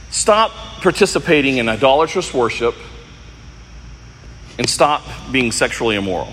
Stop 0.10 0.52
participating 0.82 1.58
in 1.58 1.70
idolatrous 1.70 2.34
worship 2.34 2.76
and 4.58 4.70
stop 4.70 5.04
being 5.32 5.52
sexually 5.52 5.96
immoral. 5.96 6.32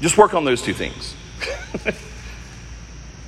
Just 0.00 0.16
work 0.16 0.34
on 0.34 0.44
those 0.44 0.62
two 0.62 0.74
things. 0.74 1.14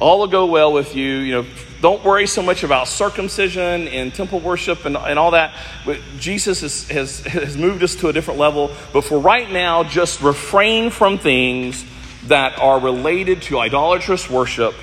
all 0.01 0.18
will 0.18 0.27
go 0.27 0.47
well 0.47 0.73
with 0.73 0.97
you. 0.97 1.18
You 1.18 1.33
know, 1.42 1.47
don't 1.81 2.05
worry 2.05 2.27
so 2.27 2.42
much 2.42 2.64
about 2.64 2.88
circumcision 2.88 3.88
and 3.88 4.14
temple 4.14 4.40
worship 4.40 4.85
and, 4.85 4.97
and 4.97 5.18
all 5.18 5.33
that. 5.33 5.55
But 5.85 6.01
Jesus 6.18 6.61
has, 6.61 6.88
has, 6.88 7.21
has 7.21 7.57
moved 7.57 7.83
us 7.83 7.97
to 7.97 8.09
a 8.09 8.12
different 8.12 8.38
level. 8.38 8.71
But 8.92 9.03
for 9.05 9.18
right 9.18 9.51
now, 9.51 9.85
just 9.85 10.21
refrain 10.23 10.90
from 10.90 11.18
things 11.18 11.85
that 12.27 12.59
are 12.59 12.79
related 12.79 13.42
to 13.42 13.59
idolatrous 13.59 14.31
worship 14.31 14.75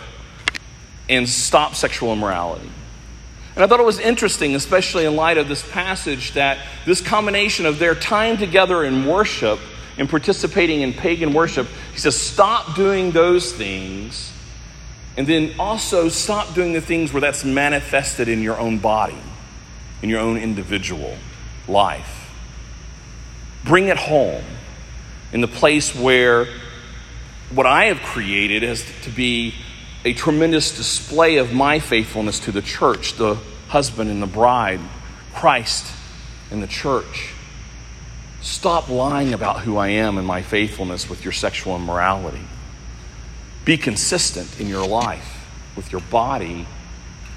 and 1.08 1.28
stop 1.28 1.76
sexual 1.76 2.14
immorality. 2.14 2.70
And 3.60 3.66
I 3.66 3.68
thought 3.68 3.82
it 3.82 3.86
was 3.86 4.00
interesting, 4.00 4.56
especially 4.56 5.04
in 5.04 5.18
light 5.18 5.38
of 5.38 5.50
this 5.50 5.70
passage, 5.70 6.32
that 6.32 6.60
this 6.86 7.02
combination 7.02 7.66
of 7.66 7.78
their 7.78 7.94
time 7.94 8.38
together 8.38 8.86
in 8.86 9.06
worship 9.06 9.60
and 9.98 10.10
participating 10.10 10.80
in 10.80 10.94
pagan 10.94 11.34
worship, 11.34 11.68
he 11.92 12.00
says, 12.00 12.16
stop 12.16 12.74
doing 12.78 13.12
those 13.12 13.52
things. 13.52 14.32
And 15.18 15.28
then 15.28 15.56
also 15.60 16.08
stop 16.08 16.54
doing 16.54 16.72
the 16.72 16.80
things 16.80 17.12
where 17.12 17.20
that's 17.20 17.44
manifested 17.44 18.30
in 18.30 18.42
your 18.42 18.58
own 18.58 18.78
body, 18.78 19.18
in 20.02 20.10
your 20.10 20.22
own 20.22 20.38
individual 20.38 21.18
life. 21.68 22.32
Bring 23.66 23.90
it 23.90 23.98
home 23.98 24.46
in 25.34 25.42
the 25.42 25.50
place 25.50 25.94
where 25.94 26.48
what 27.50 27.66
I 27.66 27.88
have 27.88 28.00
created 28.04 28.64
is 28.64 28.86
to 29.02 29.10
be 29.10 29.54
a 30.06 30.14
tremendous 30.14 30.76
display 30.76 31.38
of 31.38 31.54
my 31.54 31.80
faithfulness 31.80 32.40
to 32.40 32.52
the 32.52 32.62
church, 32.62 33.16
the 33.16 33.36
husband 33.68 34.10
and 34.10 34.22
the 34.22 34.28
bride, 34.28 34.80
Christ 35.34 35.94
and 36.52 36.64
the 36.64 36.68
church. 36.68 37.34
Stop 38.42 38.90
lying 38.90 39.34
about 39.34 39.62
who 39.62 39.78
I 39.78 39.90
am 39.90 40.18
and 40.18 40.26
my 40.26 40.42
faithfulness 40.42 41.10
with 41.10 41.24
your 41.24 41.34
sexual 41.34 41.76
immorality. 41.76 42.42
Be 43.66 43.78
consistent 43.78 44.60
in 44.60 44.68
your 44.68 44.88
life 44.88 45.40
with 45.76 45.92
your 45.92 46.02
body, 46.02 46.66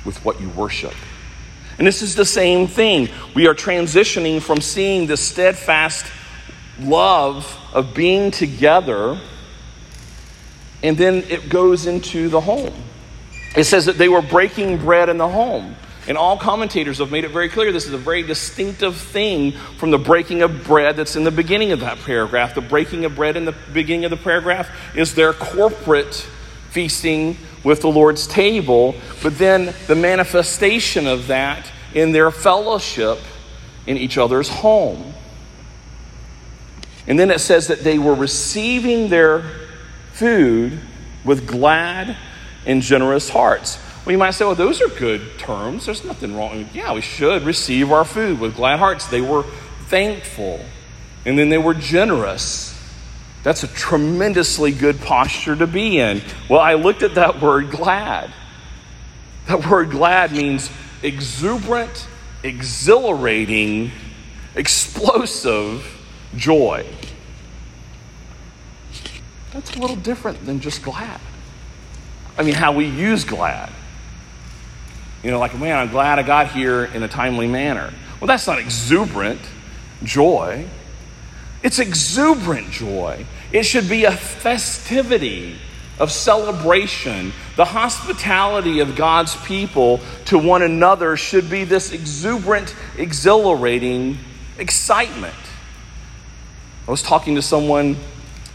with 0.04 0.24
what 0.24 0.40
you 0.40 0.48
worship. 0.50 0.94
And 1.78 1.86
this 1.86 2.02
is 2.02 2.14
the 2.14 2.24
same 2.24 2.66
thing. 2.66 3.08
We 3.34 3.46
are 3.46 3.54
transitioning 3.54 4.40
from 4.40 4.60
seeing 4.60 5.06
the 5.06 5.16
steadfast 5.16 6.06
love 6.78 7.58
of 7.72 7.94
being 7.94 8.30
together 8.30 9.20
and 10.82 10.96
then 10.96 11.24
it 11.28 11.48
goes 11.48 11.86
into 11.86 12.28
the 12.28 12.40
home. 12.40 12.74
It 13.56 13.64
says 13.64 13.86
that 13.86 13.98
they 13.98 14.08
were 14.08 14.22
breaking 14.22 14.78
bread 14.78 15.08
in 15.08 15.18
the 15.18 15.28
home. 15.28 15.76
And 16.08 16.18
all 16.18 16.36
commentators 16.36 16.98
have 16.98 17.12
made 17.12 17.24
it 17.24 17.30
very 17.30 17.48
clear 17.48 17.70
this 17.70 17.86
is 17.86 17.92
a 17.92 17.98
very 17.98 18.22
distinctive 18.22 18.96
thing 18.96 19.52
from 19.78 19.92
the 19.92 19.98
breaking 19.98 20.42
of 20.42 20.64
bread 20.64 20.96
that's 20.96 21.14
in 21.14 21.22
the 21.22 21.30
beginning 21.30 21.70
of 21.70 21.80
that 21.80 21.98
paragraph. 21.98 22.56
The 22.56 22.60
breaking 22.60 23.04
of 23.04 23.14
bread 23.14 23.36
in 23.36 23.44
the 23.44 23.54
beginning 23.72 24.04
of 24.06 24.10
the 24.10 24.16
paragraph 24.16 24.68
is 24.96 25.14
their 25.14 25.32
corporate 25.32 26.26
feasting 26.70 27.36
with 27.62 27.82
the 27.82 27.88
Lord's 27.88 28.26
table, 28.26 28.96
but 29.22 29.38
then 29.38 29.74
the 29.86 29.94
manifestation 29.94 31.06
of 31.06 31.28
that 31.28 31.70
in 31.94 32.10
their 32.10 32.32
fellowship 32.32 33.18
in 33.86 33.96
each 33.96 34.18
other's 34.18 34.48
home. 34.48 35.14
And 37.06 37.18
then 37.18 37.30
it 37.30 37.40
says 37.40 37.68
that 37.68 37.84
they 37.84 37.98
were 37.98 38.14
receiving 38.14 39.08
their 39.08 39.44
food 40.12 40.80
with 41.24 41.46
glad 41.46 42.16
and 42.66 42.82
generous 42.82 43.28
hearts. 43.28 43.78
Well, 44.04 44.12
you 44.12 44.18
might 44.18 44.32
say, 44.32 44.44
well, 44.44 44.54
those 44.54 44.80
are 44.80 44.88
good 44.88 45.38
terms. 45.38 45.86
There's 45.86 46.04
nothing 46.04 46.34
wrong. 46.36 46.68
Yeah, 46.72 46.92
we 46.92 47.00
should 47.00 47.42
receive 47.42 47.92
our 47.92 48.04
food 48.04 48.40
with 48.40 48.56
glad 48.56 48.78
hearts. 48.78 49.06
They 49.06 49.20
were 49.20 49.44
thankful 49.86 50.60
and 51.24 51.38
then 51.38 51.48
they 51.48 51.58
were 51.58 51.74
generous. 51.74 52.78
That's 53.42 53.62
a 53.62 53.68
tremendously 53.68 54.72
good 54.72 55.00
posture 55.00 55.56
to 55.56 55.66
be 55.66 55.98
in. 55.98 56.22
Well, 56.48 56.60
I 56.60 56.74
looked 56.74 57.02
at 57.02 57.16
that 57.16 57.40
word 57.40 57.70
glad. 57.70 58.32
That 59.46 59.66
word 59.66 59.90
glad 59.90 60.32
means 60.32 60.70
exuberant, 61.02 62.06
exhilarating, 62.42 63.90
explosive 64.54 65.84
joy. 66.36 66.86
That's 69.52 69.74
a 69.76 69.78
little 69.78 69.96
different 69.96 70.46
than 70.46 70.60
just 70.60 70.82
glad. 70.82 71.20
I 72.38 72.42
mean, 72.42 72.54
how 72.54 72.72
we 72.72 72.86
use 72.86 73.24
glad. 73.24 73.70
You 75.22 75.30
know, 75.30 75.38
like, 75.38 75.56
man, 75.58 75.76
I'm 75.76 75.90
glad 75.90 76.18
I 76.18 76.22
got 76.22 76.50
here 76.50 76.84
in 76.84 77.02
a 77.02 77.08
timely 77.08 77.46
manner. 77.46 77.92
Well, 78.20 78.26
that's 78.26 78.46
not 78.46 78.58
exuberant 78.58 79.40
joy. 80.02 80.66
It's 81.62 81.78
exuberant 81.78 82.70
joy. 82.70 83.26
It 83.52 83.64
should 83.64 83.88
be 83.88 84.04
a 84.04 84.12
festivity 84.12 85.56
of 85.98 86.10
celebration. 86.10 87.32
The 87.56 87.66
hospitality 87.66 88.80
of 88.80 88.96
God's 88.96 89.36
people 89.44 90.00
to 90.26 90.38
one 90.38 90.62
another 90.62 91.16
should 91.16 91.50
be 91.50 91.64
this 91.64 91.92
exuberant, 91.92 92.74
exhilarating 92.96 94.18
excitement. 94.58 95.34
I 96.88 96.90
was 96.90 97.02
talking 97.02 97.36
to 97.36 97.42
someone 97.42 97.96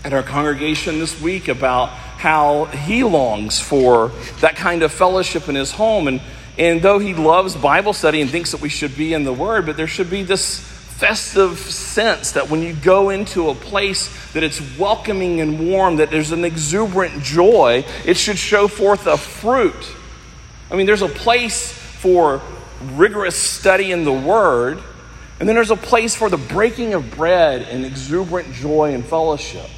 at 0.04 0.14
our 0.14 0.24
congregation 0.24 1.00
this 1.00 1.20
week 1.22 1.48
about 1.48 1.90
how 1.90 2.66
he 2.66 3.04
longs 3.04 3.60
for 3.60 4.12
that 4.42 4.56
kind 4.56 4.84
of 4.84 4.92
fellowship 4.92 5.50
in 5.50 5.56
his 5.56 5.72
home. 5.72 6.08
And, 6.08 6.22
and 6.58 6.82
though 6.82 7.00
he 7.00 7.14
loves 7.14 7.56
Bible 7.56 7.94
study 7.94 8.22
and 8.22 8.30
thinks 8.30 8.52
that 8.52 8.62
we 8.62 8.70
should 8.70 8.96
be 8.96 9.14
in 9.14 9.24
the 9.24 9.34
Word, 9.34 9.66
but 9.66 9.78
there 9.78 9.88
should 9.88 10.10
be 10.10 10.24
this 10.24 10.60
festive 10.60 11.60
sense 11.60 12.32
that 12.32 12.50
when 12.50 12.64
you 12.64 12.74
go 12.74 13.12
into 13.12 13.50
a 13.50 13.56
place 13.56 14.32
that 14.34 14.42
it's 14.42 14.80
welcoming 14.80 15.42
and 15.42 15.70
warm, 15.70 15.98
that 15.98 16.10
there's 16.10 16.32
an 16.32 16.44
exuberant 16.44 17.22
joy, 17.22 17.86
it 18.04 18.18
should 18.18 18.38
show 18.38 18.68
forth 18.68 19.06
a 19.06 19.16
fruit. 19.16 19.96
I 20.72 20.76
mean, 20.76 20.88
there's 20.88 21.04
a 21.04 21.08
place 21.08 21.72
for 21.72 22.42
rigorous 22.94 23.36
study 23.36 23.92
in 23.92 24.06
the 24.06 24.14
Word, 24.14 24.80
and 25.40 25.48
then 25.48 25.56
there's 25.56 25.70
a 25.70 25.76
place 25.76 26.16
for 26.16 26.32
the 26.32 26.38
breaking 26.38 26.96
of 26.96 27.12
bread 27.12 27.62
and 27.62 27.86
exuberant 27.86 28.52
joy 28.54 28.96
and 28.96 29.06
fellowship. 29.06 29.70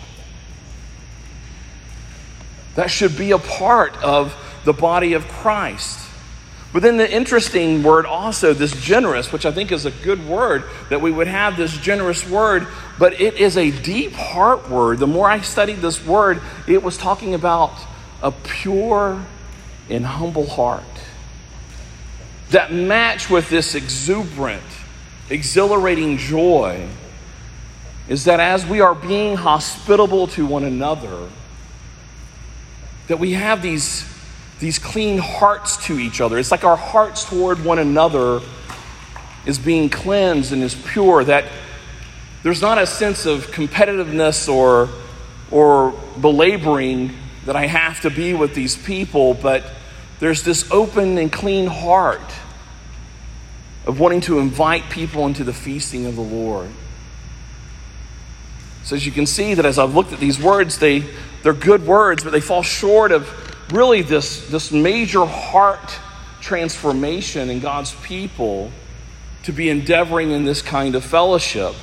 That 2.79 2.89
should 2.89 3.17
be 3.17 3.31
a 3.31 3.37
part 3.37 3.93
of 4.01 4.33
the 4.63 4.71
body 4.71 5.11
of 5.11 5.27
Christ. 5.27 5.99
But 6.71 6.81
then 6.81 6.95
the 6.95 7.11
interesting 7.11 7.83
word 7.83 8.05
also, 8.05 8.53
this 8.53 8.71
generous, 8.71 9.33
which 9.33 9.45
I 9.45 9.51
think 9.51 9.73
is 9.73 9.83
a 9.83 9.91
good 9.91 10.25
word, 10.25 10.63
that 10.89 11.01
we 11.01 11.11
would 11.11 11.27
have 11.27 11.57
this 11.57 11.77
generous 11.77 12.25
word, 12.25 12.65
but 12.97 13.19
it 13.19 13.33
is 13.33 13.57
a 13.57 13.71
deep 13.71 14.13
heart 14.13 14.69
word. 14.69 14.99
The 14.99 15.07
more 15.07 15.29
I 15.29 15.41
studied 15.41 15.79
this 15.79 16.05
word, 16.05 16.41
it 16.69 16.81
was 16.81 16.95
talking 16.95 17.33
about 17.33 17.73
a 18.23 18.31
pure 18.31 19.25
and 19.89 20.05
humble 20.05 20.47
heart 20.47 20.85
that 22.51 22.71
match 22.71 23.29
with 23.29 23.49
this 23.49 23.75
exuberant, 23.75 24.63
exhilarating 25.29 26.15
joy 26.15 26.87
is 28.07 28.23
that 28.23 28.39
as 28.39 28.65
we 28.65 28.79
are 28.79 28.95
being 28.95 29.35
hospitable 29.35 30.27
to 30.27 30.45
one 30.45 30.63
another, 30.63 31.27
that 33.09 33.17
we 33.17 33.33
have 33.33 33.61
these, 33.61 34.05
these 34.59 34.79
clean 34.79 35.17
hearts 35.17 35.83
to 35.87 35.99
each 35.99 36.21
other. 36.21 36.37
It's 36.37 36.51
like 36.51 36.63
our 36.63 36.77
hearts 36.77 37.25
toward 37.25 37.65
one 37.65 37.79
another 37.79 38.39
is 39.45 39.57
being 39.57 39.89
cleansed 39.89 40.53
and 40.53 40.61
is 40.61 40.75
pure, 40.75 41.23
that 41.23 41.45
there's 42.43 42.61
not 42.61 42.77
a 42.77 42.85
sense 42.85 43.25
of 43.25 43.47
competitiveness 43.47 44.47
or, 44.47 44.89
or 45.49 45.91
belaboring 46.21 47.11
that 47.45 47.55
I 47.55 47.65
have 47.65 47.99
to 48.01 48.11
be 48.11 48.35
with 48.35 48.53
these 48.53 48.77
people, 48.77 49.33
but 49.33 49.65
there's 50.19 50.43
this 50.43 50.69
open 50.71 51.17
and 51.17 51.31
clean 51.31 51.65
heart 51.65 52.21
of 53.87 53.99
wanting 53.99 54.21
to 54.21 54.37
invite 54.37 54.89
people 54.91 55.25
into 55.25 55.43
the 55.43 55.53
feasting 55.53 56.05
of 56.05 56.15
the 56.15 56.21
Lord. 56.21 56.69
So, 58.83 58.95
as 58.95 59.05
you 59.05 59.11
can 59.11 59.25
see, 59.25 59.55
that 59.55 59.65
as 59.65 59.79
I've 59.79 59.95
looked 59.95 60.13
at 60.13 60.19
these 60.19 60.39
words, 60.39 60.77
they, 60.77 61.05
they're 61.43 61.53
good 61.53 61.85
words, 61.85 62.23
but 62.23 62.31
they 62.31 62.41
fall 62.41 62.63
short 62.63 63.11
of 63.11 63.29
really 63.73 64.01
this, 64.01 64.47
this 64.49 64.71
major 64.71 65.25
heart 65.25 65.99
transformation 66.41 67.49
in 67.49 67.59
God's 67.59 67.93
people 68.03 68.71
to 69.43 69.51
be 69.51 69.69
endeavoring 69.69 70.31
in 70.31 70.45
this 70.45 70.61
kind 70.61 70.95
of 70.95 71.03
fellowship. 71.03 71.75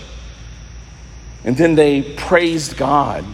And 1.44 1.56
then 1.56 1.74
they 1.74 2.02
praised 2.02 2.76
God. 2.76 3.24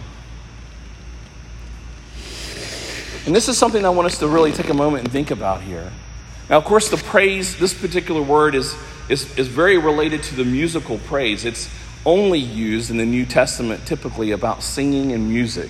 And 3.25 3.35
this 3.35 3.47
is 3.47 3.57
something 3.57 3.85
I 3.85 3.89
want 3.89 4.05
us 4.05 4.17
to 4.19 4.27
really 4.27 4.51
take 4.51 4.69
a 4.69 4.73
moment 4.73 5.05
and 5.05 5.11
think 5.11 5.31
about 5.31 5.61
here. 5.61 5.91
Now, 6.49 6.57
of 6.57 6.65
course, 6.65 6.89
the 6.89 6.97
praise, 6.97 7.57
this 7.57 7.73
particular 7.73 8.21
word 8.21 8.53
is, 8.53 8.75
is, 9.07 9.37
is 9.37 9.47
very 9.47 9.77
related 9.77 10.23
to 10.23 10.35
the 10.35 10.43
musical 10.43 10.97
praise. 10.99 11.45
It's 11.45 11.73
only 12.05 12.39
used 12.39 12.91
in 12.91 12.97
the 12.97 13.05
New 13.05 13.25
Testament 13.25 13.85
typically 13.85 14.31
about 14.31 14.61
singing 14.61 15.13
and 15.13 15.29
music. 15.29 15.69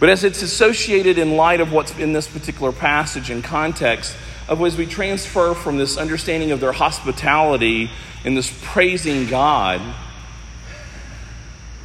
But 0.00 0.08
as 0.08 0.24
it's 0.24 0.42
associated 0.42 1.18
in 1.18 1.36
light 1.36 1.60
of 1.60 1.72
what's 1.72 1.96
in 1.98 2.12
this 2.12 2.26
particular 2.26 2.72
passage 2.72 3.30
and 3.30 3.42
context, 3.42 4.16
of 4.48 4.60
as 4.60 4.76
we 4.76 4.86
transfer 4.86 5.54
from 5.54 5.78
this 5.78 5.96
understanding 5.96 6.50
of 6.50 6.60
their 6.60 6.72
hospitality 6.72 7.90
and 8.24 8.36
this 8.36 8.52
praising 8.62 9.26
God, 9.26 9.80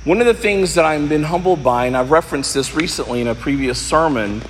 one 0.06 0.19
of 0.19 0.26
the 0.26 0.34
things 0.34 0.76
that 0.76 0.86
I've 0.86 1.08
been 1.10 1.24
humbled 1.24 1.63
by, 1.63 1.86
and 1.86 1.95
I've 1.95 2.12
referenced 2.12 2.54
this 2.54 2.74
recently 2.74 3.22
in 3.22 3.28
a 3.28 3.36
previous 3.36 3.80
sermon, 3.80 4.41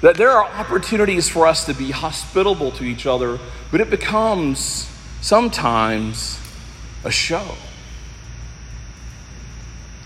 that 0.00 0.16
there 0.16 0.30
are 0.30 0.44
opportunities 0.44 1.28
for 1.28 1.46
us 1.46 1.64
to 1.66 1.74
be 1.74 1.90
hospitable 1.90 2.70
to 2.72 2.84
each 2.84 3.06
other, 3.06 3.38
but 3.70 3.80
it 3.80 3.90
becomes 3.90 4.88
sometimes 5.20 6.38
a 7.04 7.10
show. 7.10 7.56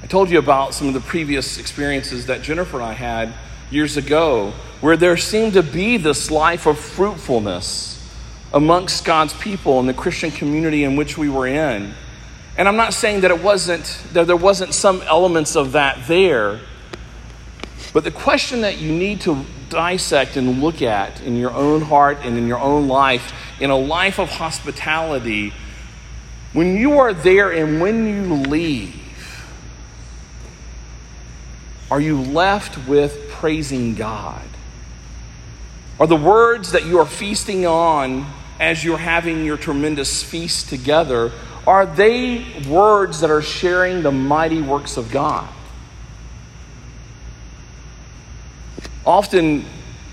Told 0.08 0.30
you 0.30 0.38
about 0.38 0.72
some 0.72 0.88
of 0.88 0.94
the 0.94 1.00
previous 1.00 1.58
experiences 1.58 2.26
that 2.26 2.40
Jennifer 2.40 2.78
and 2.78 2.86
I 2.86 2.94
had 2.94 3.34
years 3.70 3.98
ago, 3.98 4.54
where 4.80 4.96
there 4.96 5.18
seemed 5.18 5.52
to 5.52 5.62
be 5.62 5.98
this 5.98 6.30
life 6.30 6.64
of 6.64 6.78
fruitfulness 6.78 7.94
amongst 8.54 9.04
God's 9.04 9.34
people 9.34 9.80
and 9.80 9.86
the 9.86 9.92
Christian 9.92 10.30
community 10.30 10.84
in 10.84 10.96
which 10.96 11.18
we 11.18 11.28
were 11.28 11.46
in. 11.46 11.92
And 12.56 12.66
I'm 12.66 12.76
not 12.76 12.94
saying 12.94 13.20
that 13.20 13.30
it 13.30 13.42
wasn't 13.42 13.84
that 14.14 14.26
there 14.26 14.36
wasn't 14.36 14.72
some 14.72 15.02
elements 15.02 15.56
of 15.56 15.72
that 15.72 16.06
there, 16.08 16.60
but 17.92 18.02
the 18.02 18.10
question 18.10 18.62
that 18.62 18.78
you 18.78 18.90
need 18.90 19.20
to 19.22 19.44
dissect 19.68 20.38
and 20.38 20.62
look 20.62 20.80
at 20.80 21.20
in 21.20 21.36
your 21.36 21.50
own 21.50 21.82
heart 21.82 22.18
and 22.22 22.38
in 22.38 22.48
your 22.48 22.60
own 22.60 22.88
life, 22.88 23.34
in 23.60 23.68
a 23.68 23.76
life 23.76 24.18
of 24.18 24.30
hospitality, 24.30 25.52
when 26.54 26.76
you 26.78 26.98
are 26.98 27.12
there 27.12 27.50
and 27.50 27.78
when 27.80 28.06
you 28.06 28.34
leave, 28.34 28.97
are 31.90 32.00
you 32.00 32.20
left 32.20 32.86
with 32.86 33.28
praising 33.30 33.94
God? 33.94 34.44
Are 35.98 36.06
the 36.06 36.16
words 36.16 36.72
that 36.72 36.84
you 36.84 36.98
are 36.98 37.06
feasting 37.06 37.66
on 37.66 38.26
as 38.60 38.84
you're 38.84 38.98
having 38.98 39.44
your 39.44 39.56
tremendous 39.56 40.22
feast 40.22 40.68
together, 40.68 41.32
are 41.66 41.86
they 41.86 42.62
words 42.68 43.20
that 43.20 43.30
are 43.30 43.42
sharing 43.42 44.02
the 44.02 44.12
mighty 44.12 44.60
works 44.60 44.96
of 44.96 45.10
God? 45.10 45.48
Often, 49.06 49.64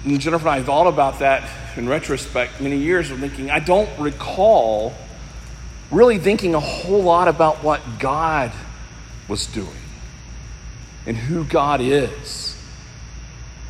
Jennifer 0.05 0.47
and 0.47 0.61
I 0.61 0.63
thought 0.63 0.87
about 0.87 1.19
that 1.19 1.49
in 1.75 1.89
retrospect 1.89 2.61
many 2.61 2.77
years 2.77 3.11
of 3.11 3.19
thinking, 3.19 3.51
I 3.51 3.59
don't 3.59 3.89
recall 3.99 4.93
really 5.91 6.17
thinking 6.17 6.55
a 6.55 6.59
whole 6.59 7.03
lot 7.03 7.27
about 7.27 7.63
what 7.63 7.81
God 7.99 8.51
was 9.27 9.47
doing 9.47 9.84
and 11.05 11.15
who 11.15 11.43
God 11.43 11.81
is. 11.81 12.57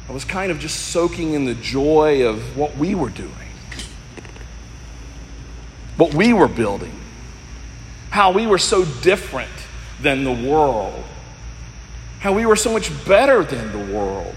I 0.07 0.11
was 0.11 0.23
kind 0.23 0.51
of 0.51 0.59
just 0.59 0.89
soaking 0.89 1.33
in 1.33 1.45
the 1.45 1.55
joy 1.55 2.27
of 2.27 2.55
what 2.55 2.77
we 2.77 2.93
were 2.93 3.09
doing, 3.09 3.31
what 5.97 6.13
we 6.13 6.31
were 6.31 6.47
building, 6.47 6.97
how 8.11 8.31
we 8.31 8.45
were 8.45 8.59
so 8.59 8.85
different 9.01 9.49
than 10.01 10.23
the 10.23 10.31
world, 10.31 11.03
how 12.19 12.33
we 12.33 12.45
were 12.45 12.55
so 12.55 12.71
much 12.71 12.91
better 13.05 13.43
than 13.43 13.71
the 13.71 13.93
world. 13.93 14.35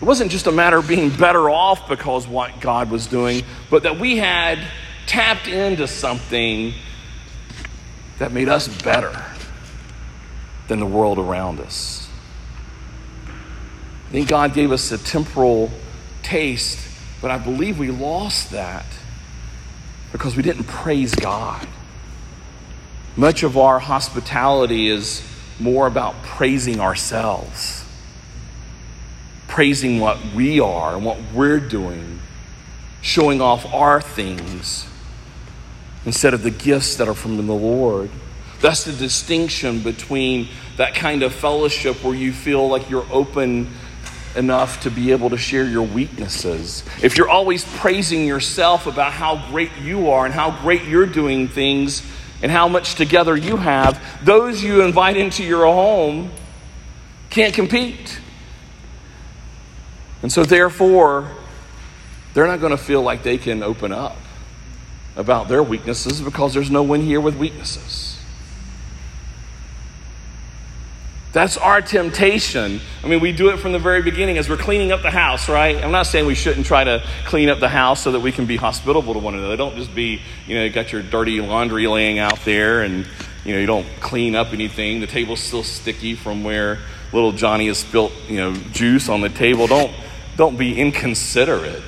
It 0.00 0.04
wasn't 0.04 0.30
just 0.30 0.46
a 0.46 0.52
matter 0.52 0.78
of 0.78 0.88
being 0.88 1.10
better 1.10 1.48
off 1.48 1.88
because 1.88 2.26
what 2.26 2.60
God 2.60 2.90
was 2.90 3.06
doing, 3.06 3.44
but 3.70 3.84
that 3.84 3.98
we 3.98 4.18
had 4.18 4.58
tapped 5.06 5.48
into 5.48 5.86
something 5.86 6.74
that 8.18 8.32
made 8.32 8.48
us 8.48 8.68
better 8.82 9.31
than 10.72 10.80
the 10.80 10.86
world 10.86 11.18
around 11.18 11.60
us. 11.60 12.08
I 14.08 14.12
think 14.12 14.26
God 14.26 14.54
gave 14.54 14.72
us 14.72 14.90
a 14.90 14.96
temporal 14.96 15.70
taste, 16.22 16.78
but 17.20 17.30
I 17.30 17.36
believe 17.36 17.78
we 17.78 17.90
lost 17.90 18.52
that 18.52 18.86
because 20.12 20.34
we 20.34 20.42
didn't 20.42 20.64
praise 20.64 21.14
God. 21.14 21.68
Much 23.16 23.42
of 23.42 23.58
our 23.58 23.80
hospitality 23.80 24.88
is 24.88 25.22
more 25.60 25.86
about 25.86 26.14
praising 26.22 26.80
ourselves, 26.80 27.84
praising 29.46 30.00
what 30.00 30.24
we 30.34 30.58
are 30.58 30.96
and 30.96 31.04
what 31.04 31.18
we're 31.34 31.60
doing, 31.60 32.18
showing 33.02 33.42
off 33.42 33.66
our 33.74 34.00
things 34.00 34.86
instead 36.06 36.32
of 36.32 36.42
the 36.42 36.50
gifts 36.50 36.96
that 36.96 37.08
are 37.08 37.14
from 37.14 37.36
the 37.36 37.42
Lord. 37.42 38.08
That's 38.62 38.84
the 38.84 38.92
distinction 38.92 39.80
between 39.80 40.48
that 40.76 40.94
kind 40.94 41.22
of 41.22 41.34
fellowship 41.34 42.02
where 42.02 42.14
you 42.14 42.32
feel 42.32 42.68
like 42.68 42.88
you're 42.88 43.06
open 43.10 43.70
enough 44.34 44.82
to 44.82 44.90
be 44.90 45.12
able 45.12 45.30
to 45.30 45.36
share 45.36 45.64
your 45.64 45.82
weaknesses. 45.82 46.84
If 47.02 47.16
you're 47.16 47.28
always 47.28 47.64
praising 47.78 48.26
yourself 48.26 48.86
about 48.86 49.12
how 49.12 49.46
great 49.50 49.70
you 49.82 50.10
are 50.10 50.24
and 50.24 50.34
how 50.34 50.50
great 50.62 50.84
you're 50.84 51.06
doing 51.06 51.48
things 51.48 52.02
and 52.42 52.50
how 52.50 52.68
much 52.68 52.94
together 52.94 53.36
you 53.36 53.56
have, 53.56 54.02
those 54.24 54.62
you 54.62 54.82
invite 54.82 55.16
into 55.16 55.44
your 55.44 55.66
home 55.66 56.30
can't 57.30 57.54
compete. 57.54 58.18
And 60.22 60.32
so, 60.32 60.44
therefore, 60.44 61.28
they're 62.32 62.46
not 62.46 62.60
going 62.60 62.70
to 62.70 62.82
feel 62.82 63.02
like 63.02 63.22
they 63.22 63.38
can 63.38 63.62
open 63.62 63.92
up 63.92 64.16
about 65.16 65.48
their 65.48 65.62
weaknesses 65.62 66.20
because 66.20 66.54
there's 66.54 66.70
no 66.70 66.82
one 66.82 67.00
here 67.00 67.20
with 67.20 67.36
weaknesses. 67.36 68.11
That's 71.32 71.56
our 71.56 71.80
temptation. 71.80 72.80
I 73.02 73.06
mean, 73.06 73.20
we 73.20 73.32
do 73.32 73.48
it 73.48 73.58
from 73.58 73.72
the 73.72 73.78
very 73.78 74.02
beginning 74.02 74.36
as 74.36 74.50
we're 74.50 74.58
cleaning 74.58 74.92
up 74.92 75.00
the 75.00 75.10
house, 75.10 75.48
right? 75.48 75.82
I'm 75.82 75.90
not 75.90 76.06
saying 76.06 76.26
we 76.26 76.34
shouldn't 76.34 76.66
try 76.66 76.84
to 76.84 77.02
clean 77.24 77.48
up 77.48 77.58
the 77.58 77.70
house 77.70 78.02
so 78.02 78.12
that 78.12 78.20
we 78.20 78.32
can 78.32 78.44
be 78.44 78.56
hospitable 78.56 79.14
to 79.14 79.18
one 79.18 79.34
another. 79.34 79.56
Don't 79.56 79.74
just 79.76 79.94
be, 79.94 80.20
you 80.46 80.54
know, 80.54 80.64
you 80.64 80.70
got 80.70 80.92
your 80.92 81.02
dirty 81.02 81.40
laundry 81.40 81.86
laying 81.86 82.18
out 82.18 82.38
there 82.44 82.82
and, 82.82 83.06
you 83.46 83.54
know, 83.54 83.60
you 83.60 83.66
don't 83.66 83.86
clean 84.00 84.34
up 84.34 84.52
anything. 84.52 85.00
The 85.00 85.06
table's 85.06 85.40
still 85.40 85.62
sticky 85.62 86.16
from 86.16 86.44
where 86.44 86.80
little 87.14 87.32
Johnny 87.32 87.68
has 87.68 87.78
spilt, 87.78 88.12
you 88.28 88.36
know, 88.36 88.52
juice 88.52 89.08
on 89.08 89.22
the 89.22 89.30
table. 89.30 89.66
Don't, 89.66 89.92
don't 90.36 90.58
be 90.58 90.78
inconsiderate. 90.78 91.82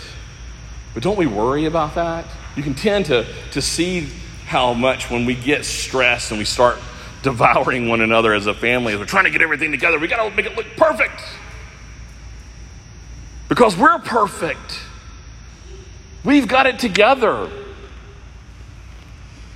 But 0.94 1.02
don't 1.02 1.18
we 1.18 1.26
worry 1.26 1.66
about 1.66 1.96
that? 1.96 2.24
You 2.56 2.62
can 2.62 2.74
tend 2.74 3.06
to, 3.06 3.26
to 3.50 3.60
see 3.60 4.08
how 4.46 4.72
much 4.72 5.10
when 5.10 5.26
we 5.26 5.34
get 5.34 5.66
stressed 5.66 6.30
and 6.30 6.38
we 6.38 6.46
start 6.46 6.78
devouring 7.24 7.88
one 7.88 8.00
another 8.02 8.32
as 8.32 8.46
a 8.46 8.54
family, 8.54 8.92
as 8.92 9.00
we're 9.00 9.06
trying 9.06 9.24
to 9.24 9.30
get 9.30 9.42
everything 9.42 9.72
together, 9.72 9.98
we 9.98 10.06
got 10.06 10.28
to 10.28 10.36
make 10.36 10.46
it 10.46 10.54
look 10.54 10.66
perfect. 10.76 11.20
Because 13.48 13.76
we're 13.76 13.98
perfect. 13.98 14.80
We've 16.22 16.46
got 16.46 16.66
it 16.66 16.78
together. 16.78 17.50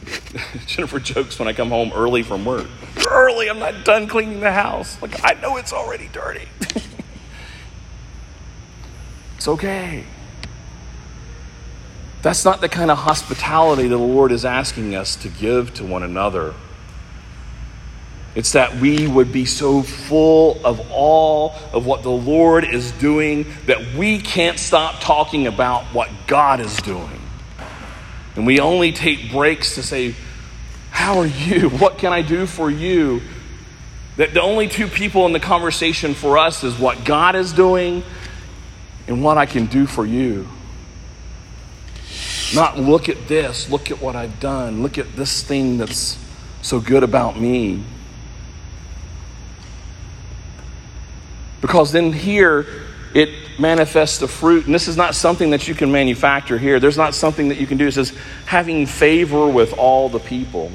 Jennifer 0.67 0.99
jokes 0.99 1.39
when 1.39 1.47
I 1.47 1.53
come 1.53 1.69
home 1.69 1.93
early 1.95 2.23
from 2.23 2.45
work. 2.45 2.67
Early, 3.09 3.49
I'm 3.49 3.59
not 3.59 3.85
done 3.85 4.09
cleaning 4.09 4.41
the 4.41 4.53
house. 4.53 5.01
Like, 5.01 5.23
I 5.23 5.39
know 5.41 5.57
it's 5.59 5.73
already 5.73 6.09
dirty. 6.13 6.49
it's 9.37 9.47
okay. 9.47 10.05
That's 12.23 12.45
not 12.45 12.61
the 12.61 12.69
kind 12.69 12.91
of 12.91 12.99
hospitality 12.99 13.89
the 13.89 13.99
Lord 13.99 14.33
is 14.33 14.45
asking 14.45 14.95
us 14.95 15.17
to 15.17 15.29
give 15.29 15.75
to 15.75 15.85
one 15.85 16.03
another. 16.03 16.55
It's 18.39 18.53
that 18.53 18.77
we 18.77 19.09
would 19.09 19.33
be 19.33 19.47
so 19.47 19.83
full 19.83 20.65
of 20.65 20.93
all 20.93 21.57
of 21.73 21.87
what 21.87 22.05
the 22.05 22.11
Lord 22.13 22.65
is 22.65 22.93
doing 22.93 23.53
that 23.67 23.95
we 23.97 24.21
can't 24.21 24.61
stop 24.61 25.01
talking 25.01 25.49
about 25.49 25.87
what 25.87 26.09
God 26.29 26.61
is 26.61 26.77
doing. 26.77 27.21
And 28.37 28.47
we 28.47 28.61
only 28.61 28.93
take 28.93 29.33
breaks 29.33 29.75
to 29.75 29.83
say, 29.83 30.15
How 30.93 31.19
are 31.19 31.27
you? 31.27 31.69
What 31.81 31.99
can 31.99 32.13
I 32.13 32.23
do 32.23 32.47
for 32.47 32.71
you? 32.71 33.23
That 34.19 34.35
the 34.35 34.43
only 34.43 34.69
two 34.69 34.87
people 34.87 35.27
in 35.27 35.33
the 35.33 35.41
conversation 35.41 36.15
for 36.15 36.39
us 36.39 36.63
is 36.63 36.79
what 36.79 37.05
God 37.05 37.35
is 37.35 37.53
doing 37.53 38.05
and 39.09 39.21
what 39.21 39.37
I 39.37 39.47
can 39.47 39.67
do 39.67 39.85
for 39.85 40.07
you. 40.07 40.47
Not 42.55 42.79
look 42.79 43.09
at 43.09 43.27
this, 43.27 43.69
look 43.69 43.91
at 43.91 44.01
what 44.01 44.15
I've 44.15 44.39
done, 44.39 44.81
look 44.81 44.97
at 44.97 45.17
this 45.17 45.43
thing 45.43 45.77
that's 45.79 46.17
so 46.63 46.79
good 46.79 47.03
about 47.03 47.37
me. 47.37 47.83
Because 51.61 51.93
then 51.93 52.13
here 52.13 52.67
it 53.15 53.31
manifests 53.59 54.19
the 54.19 54.29
fruit, 54.29 54.67
and 54.67 54.75
this 54.75 54.87
is 54.87 54.97
not 54.97 55.15
something 55.15 55.51
that 55.51 55.67
you 55.67 55.75
can 55.75 55.91
manufacture 55.91 56.59
here. 56.59 56.79
There's 56.79 56.97
not 56.97 57.15
something 57.15 57.49
that 57.49 57.59
you 57.59 57.67
can 57.67 57.79
do. 57.79 57.87
It 57.87 57.93
says 57.93 58.13
having 58.47 58.87
favor 58.87 59.49
with 59.49 59.73
all 59.73 60.09
the 60.09 60.21
people. 60.21 60.71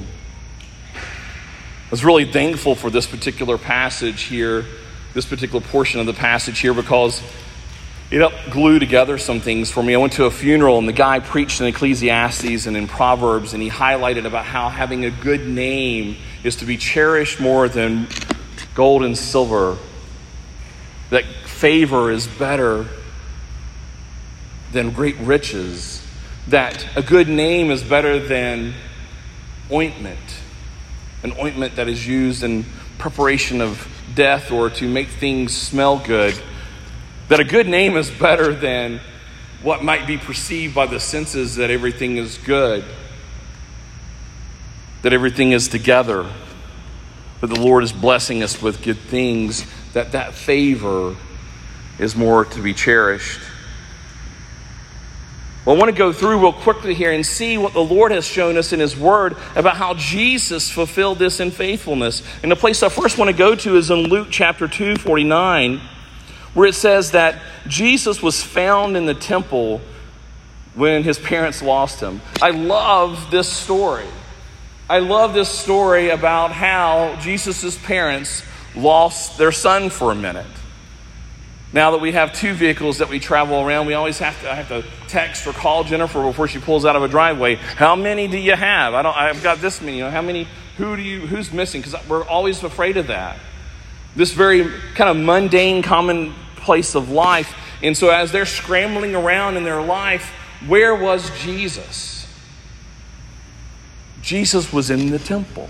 I 0.96 1.92
was 1.92 2.04
really 2.04 2.26
thankful 2.26 2.76
for 2.76 2.90
this 2.90 3.06
particular 3.06 3.58
passage 3.58 4.24
here, 4.24 4.66
this 5.14 5.26
particular 5.26 5.62
portion 5.62 6.00
of 6.00 6.06
the 6.06 6.14
passage 6.14 6.60
here, 6.60 6.74
because 6.74 7.22
it 8.10 8.20
helped 8.20 8.50
glue 8.50 8.80
together 8.80 9.18
some 9.18 9.40
things 9.40 9.72
for 9.72 9.82
me. 9.82 9.94
I 9.94 9.98
went 9.98 10.14
to 10.14 10.26
a 10.26 10.32
funeral 10.32 10.80
and 10.80 10.88
the 10.88 10.94
guy 10.94 11.20
preached 11.20 11.62
in 11.62 11.68
Ecclesiastes 11.68 12.66
and 12.66 12.76
in 12.76 12.88
Proverbs, 12.88 13.54
and 13.54 13.64
he 13.64 13.70
highlighted 13.70 14.26
about 14.26 14.46
how 14.46 14.70
having 14.70 15.06
a 15.06 15.12
good 15.12 15.48
name 15.48 16.18
is 16.44 16.58
to 16.58 16.66
be 16.66 16.78
cherished 16.78 17.40
more 17.40 17.70
than 17.70 18.08
gold 18.76 19.04
and 19.04 19.18
silver. 19.18 19.78
That 21.14 21.26
favor 21.46 22.12
is 22.12 22.28
better 22.28 22.88
than 24.72 24.92
great 24.92 25.18
riches. 25.20 26.06
That 26.48 26.86
a 26.98 27.02
good 27.02 27.30
name 27.30 27.72
is 27.72 27.84
better 27.84 28.20
than 28.20 28.74
ointment, 29.72 30.20
an 31.24 31.34
ointment 31.40 31.78
that 31.78 31.88
is 31.88 32.06
used 32.06 32.44
in 32.44 32.66
preparation 32.98 33.62
of 33.62 33.88
death 34.14 34.52
or 34.52 34.70
to 34.70 34.88
make 34.88 35.08
things 35.08 35.56
smell 35.56 36.00
good 36.00 36.40
that 37.30 37.40
a 37.40 37.44
good 37.44 37.68
name 37.68 37.98
is 37.98 38.12
better 38.12 38.54
than 38.54 39.00
what 39.62 39.84
might 39.84 40.06
be 40.06 40.18
perceived 40.18 40.76
by 40.76 40.86
the 40.86 41.00
senses 41.00 41.56
that 41.56 41.72
everything 41.72 42.18
is 42.18 42.38
good, 42.38 42.84
that 45.02 45.14
everything 45.14 45.52
is 45.52 45.68
together, 45.68 46.30
that 47.42 47.48
the 47.48 47.60
Lord 47.60 47.84
is 47.84 47.94
blessing 47.94 48.44
us 48.44 48.62
with 48.62 48.84
good 48.84 49.00
things, 49.00 49.66
that 49.94 50.12
that 50.12 50.34
favor 50.34 51.16
is 52.00 52.16
more 52.16 52.46
to 52.46 52.62
be 52.62 52.74
cherished. 52.74 53.40
Well, 55.66 55.76
I 55.76 55.80
want 55.80 55.92
to 55.92 55.98
go 55.98 56.12
through 56.12 56.42
real 56.42 56.52
quickly 56.52 56.94
here 56.94 57.14
and 57.14 57.26
see 57.26 57.58
what 57.58 57.74
the 57.74 57.84
Lord 57.84 58.12
has 58.12 58.26
shown 58.26 58.58
us 58.58 58.74
in 58.74 58.82
His 58.82 58.98
Word 58.98 59.38
about 59.56 59.78
how 59.78 59.94
Jesus 59.94 60.70
fulfilled 60.70 61.20
this 61.20 61.40
in 61.40 61.52
faithfulness. 61.52 62.22
And 62.42 62.52
the 62.52 62.56
place 62.58 62.84
I 62.84 62.90
first 62.90 63.18
want 63.18 63.32
to 63.32 63.38
go 63.38 63.56
to 63.56 63.78
is 63.78 63.90
in 63.90 64.00
Luke 64.00 64.28
chapter 64.30 64.68
2, 64.68 64.98
49 64.98 65.80
where 66.54 66.68
it 66.68 66.76
says 66.76 67.12
that 67.12 67.42
Jesus 67.68 68.22
was 68.22 68.42
found 68.42 68.96
in 68.96 69.06
the 69.06 69.14
temple 69.14 69.82
when 70.76 71.04
his 71.04 71.20
parents 71.20 71.62
lost 71.62 72.00
him. 72.00 72.22
I 72.42 72.52
love 72.52 73.32
this 73.32 73.52
story. 73.52 74.08
I 74.90 75.00
love 75.00 75.34
this 75.34 75.50
story 75.50 76.10
about 76.10 76.52
how 76.52 77.18
Jesus' 77.20 77.78
parents 77.78 78.44
lost 78.76 79.38
their 79.38 79.52
son 79.52 79.90
for 79.90 80.12
a 80.12 80.16
minute. 80.16 80.46
Now 81.74 81.92
that 81.92 82.02
we 82.02 82.12
have 82.12 82.34
two 82.34 82.54
vehicles 82.54 83.00
that 83.00 83.10
we 83.10 83.20
travel 83.20 83.60
around, 83.60 83.88
we 83.88 83.96
always 83.96 84.20
have 84.20 84.40
to 84.42 84.52
I 84.52 84.56
have 84.56 84.68
to 84.68 84.84
text 85.08 85.48
or 85.48 85.54
call 85.54 85.84
Jennifer 85.84 86.22
before 86.22 86.48
she 86.48 86.60
pulls 86.60 86.86
out 86.86 86.96
of 86.96 87.02
a 87.02 87.08
driveway. 87.08 87.56
How 87.56 87.96
many 87.96 88.28
do 88.28 88.38
you 88.38 88.56
have? 88.56 88.94
I 88.94 89.02
don't 89.02 89.18
I've 89.18 89.42
got 89.42 89.60
this 89.60 89.82
many. 89.82 89.98
You 89.98 90.04
know, 90.04 90.12
how 90.12 90.22
many 90.22 90.48
who 90.78 90.96
do 90.96 91.02
you 91.02 91.22
who's 91.22 91.52
missing? 91.52 91.82
Because 91.82 92.08
we're 92.08 92.26
always 92.26 92.64
afraid 92.64 92.98
of 92.98 93.08
that. 93.08 93.40
This 94.16 94.34
very 94.34 94.70
kind 94.94 95.10
of 95.10 95.18
mundane, 95.18 95.82
commonplace 95.82 96.94
of 96.94 97.10
life. 97.10 97.56
And 97.82 97.98
so, 97.98 98.10
as 98.10 98.32
they're 98.32 98.46
scrambling 98.46 99.16
around 99.16 99.58
in 99.58 99.64
their 99.64 99.82
life, 99.82 100.32
where 100.68 100.96
was 100.96 101.30
Jesus? 101.40 102.28
Jesus 104.22 104.72
was 104.72 104.90
in 104.90 105.10
the 105.10 105.20
temple. 105.20 105.68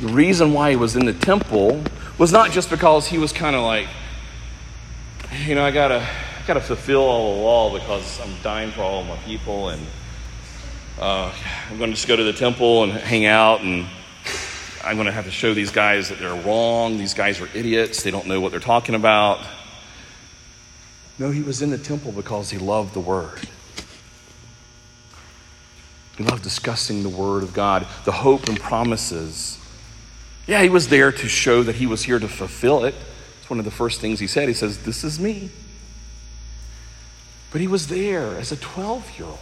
The 0.00 0.08
reason 0.08 0.54
why 0.54 0.70
he 0.70 0.76
was 0.76 0.96
in 0.96 1.04
the 1.04 1.12
temple 1.12 1.82
was 2.16 2.32
not 2.32 2.50
just 2.52 2.70
because 2.70 3.06
he 3.06 3.18
was 3.18 3.32
kind 3.32 3.54
of 3.54 3.62
like, 3.62 3.86
you 5.44 5.54
know, 5.54 5.64
I 5.64 5.70
gotta, 5.70 6.00
I 6.00 6.46
gotta 6.46 6.60
fulfill 6.60 7.02
all 7.02 7.36
the 7.36 7.42
law 7.42 7.78
because 7.78 8.18
I'm 8.20 8.34
dying 8.42 8.70
for 8.70 8.80
all 8.80 9.04
my 9.04 9.16
people, 9.18 9.68
and 9.68 9.86
uh, 10.98 11.30
I'm 11.70 11.78
to 11.78 11.88
just 11.88 12.08
go 12.08 12.16
to 12.16 12.24
the 12.24 12.32
temple 12.32 12.84
and 12.84 12.92
hang 12.92 13.26
out 13.26 13.60
and 13.60 13.86
I'm 14.82 14.96
to 15.04 15.12
have 15.12 15.26
to 15.26 15.30
show 15.30 15.52
these 15.52 15.70
guys 15.70 16.08
that 16.08 16.18
they're 16.18 16.34
wrong. 16.34 16.96
These 16.96 17.12
guys 17.12 17.38
are 17.40 17.48
idiots. 17.54 18.02
They 18.02 18.10
don't 18.10 18.26
know 18.26 18.40
what 18.40 18.50
they're 18.50 18.60
talking 18.60 18.94
about. 18.94 19.46
No, 21.18 21.30
he 21.30 21.42
was 21.42 21.60
in 21.60 21.68
the 21.68 21.78
temple 21.78 22.12
because 22.12 22.48
he 22.48 22.56
loved 22.56 22.94
the 22.94 23.00
Word. 23.00 23.38
He 26.16 26.24
loved 26.24 26.42
discussing 26.42 27.02
the 27.02 27.10
Word 27.10 27.42
of 27.42 27.52
God, 27.52 27.86
the 28.04 28.12
hope 28.12 28.48
and 28.48 28.58
promises. 28.58 29.58
Yeah, 30.46 30.62
he 30.62 30.68
was 30.68 30.88
there 30.88 31.12
to 31.12 31.28
show 31.28 31.62
that 31.62 31.76
he 31.76 31.86
was 31.86 32.04
here 32.04 32.18
to 32.18 32.28
fulfill 32.28 32.84
it. 32.84 32.94
It's 33.40 33.50
one 33.50 33.58
of 33.58 33.64
the 33.64 33.70
first 33.70 34.00
things 34.00 34.20
he 34.20 34.26
said. 34.26 34.48
He 34.48 34.54
says, 34.54 34.82
This 34.84 35.04
is 35.04 35.20
me. 35.20 35.50
But 37.52 37.60
he 37.60 37.66
was 37.66 37.88
there 37.88 38.36
as 38.36 38.52
a 38.52 38.56
12 38.56 39.18
year 39.18 39.26
old 39.26 39.38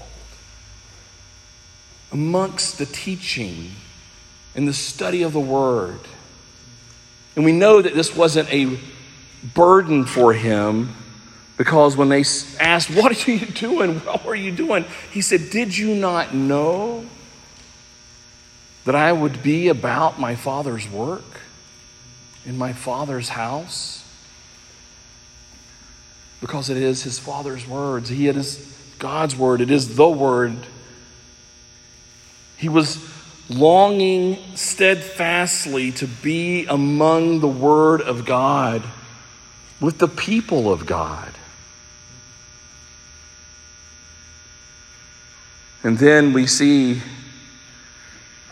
amongst 2.11 2.79
the 2.79 2.87
teaching 2.87 3.73
and 4.55 4.67
the 4.67 4.73
study 4.73 5.23
of 5.23 5.33
the 5.33 5.41
Word. 5.41 6.01
And 7.37 7.45
we 7.45 7.53
know 7.53 7.81
that 7.81 7.95
this 7.95 8.17
wasn't 8.17 8.53
a 8.53 8.79
burden 9.55 10.05
for 10.05 10.33
him 10.33 10.95
because 11.57 11.97
when 11.97 12.09
they 12.09 12.25
asked, 12.59 12.91
What 12.91 13.29
are 13.29 13.31
you 13.31 13.45
doing? 13.47 13.99
What 14.01 14.27
are 14.27 14.35
you 14.35 14.53
doing? 14.53 14.85
He 15.11 15.21
said, 15.21 15.51
Did 15.51 15.77
you 15.77 15.95
not 15.95 16.35
know 16.35 17.05
that 18.85 18.95
I 18.95 19.13
would 19.13 19.43
be 19.43 19.69
about 19.69 20.19
my 20.19 20.35
Father's 20.35 20.89
work 20.89 21.41
in 22.47 22.57
my 22.57 22.73
Father's 22.73 23.31
house? 23.31 24.05
Because 26.41 26.71
it 26.71 26.77
is 26.77 27.03
his 27.03 27.19
Father's 27.19 27.67
words. 27.67 28.09
He 28.09 28.29
is 28.29 28.77
God's 28.99 29.37
word. 29.37 29.61
It 29.61 29.71
is 29.71 29.97
the 29.97 30.09
word. 30.09 30.57
He 32.57 32.69
was 32.69 32.99
longing 33.49 34.39
steadfastly 34.55 35.93
to 35.93 36.07
be 36.07 36.67
among 36.67 37.41
the 37.41 37.49
Word 37.49 38.01
of 38.01 38.25
God. 38.25 38.83
with 39.81 39.99
the 39.99 40.09
people 40.09 40.73
of 40.73 40.87
God. 40.87 41.33
And 45.83 45.99
then 45.99 46.33
we 46.33 46.47
see 46.47 47.01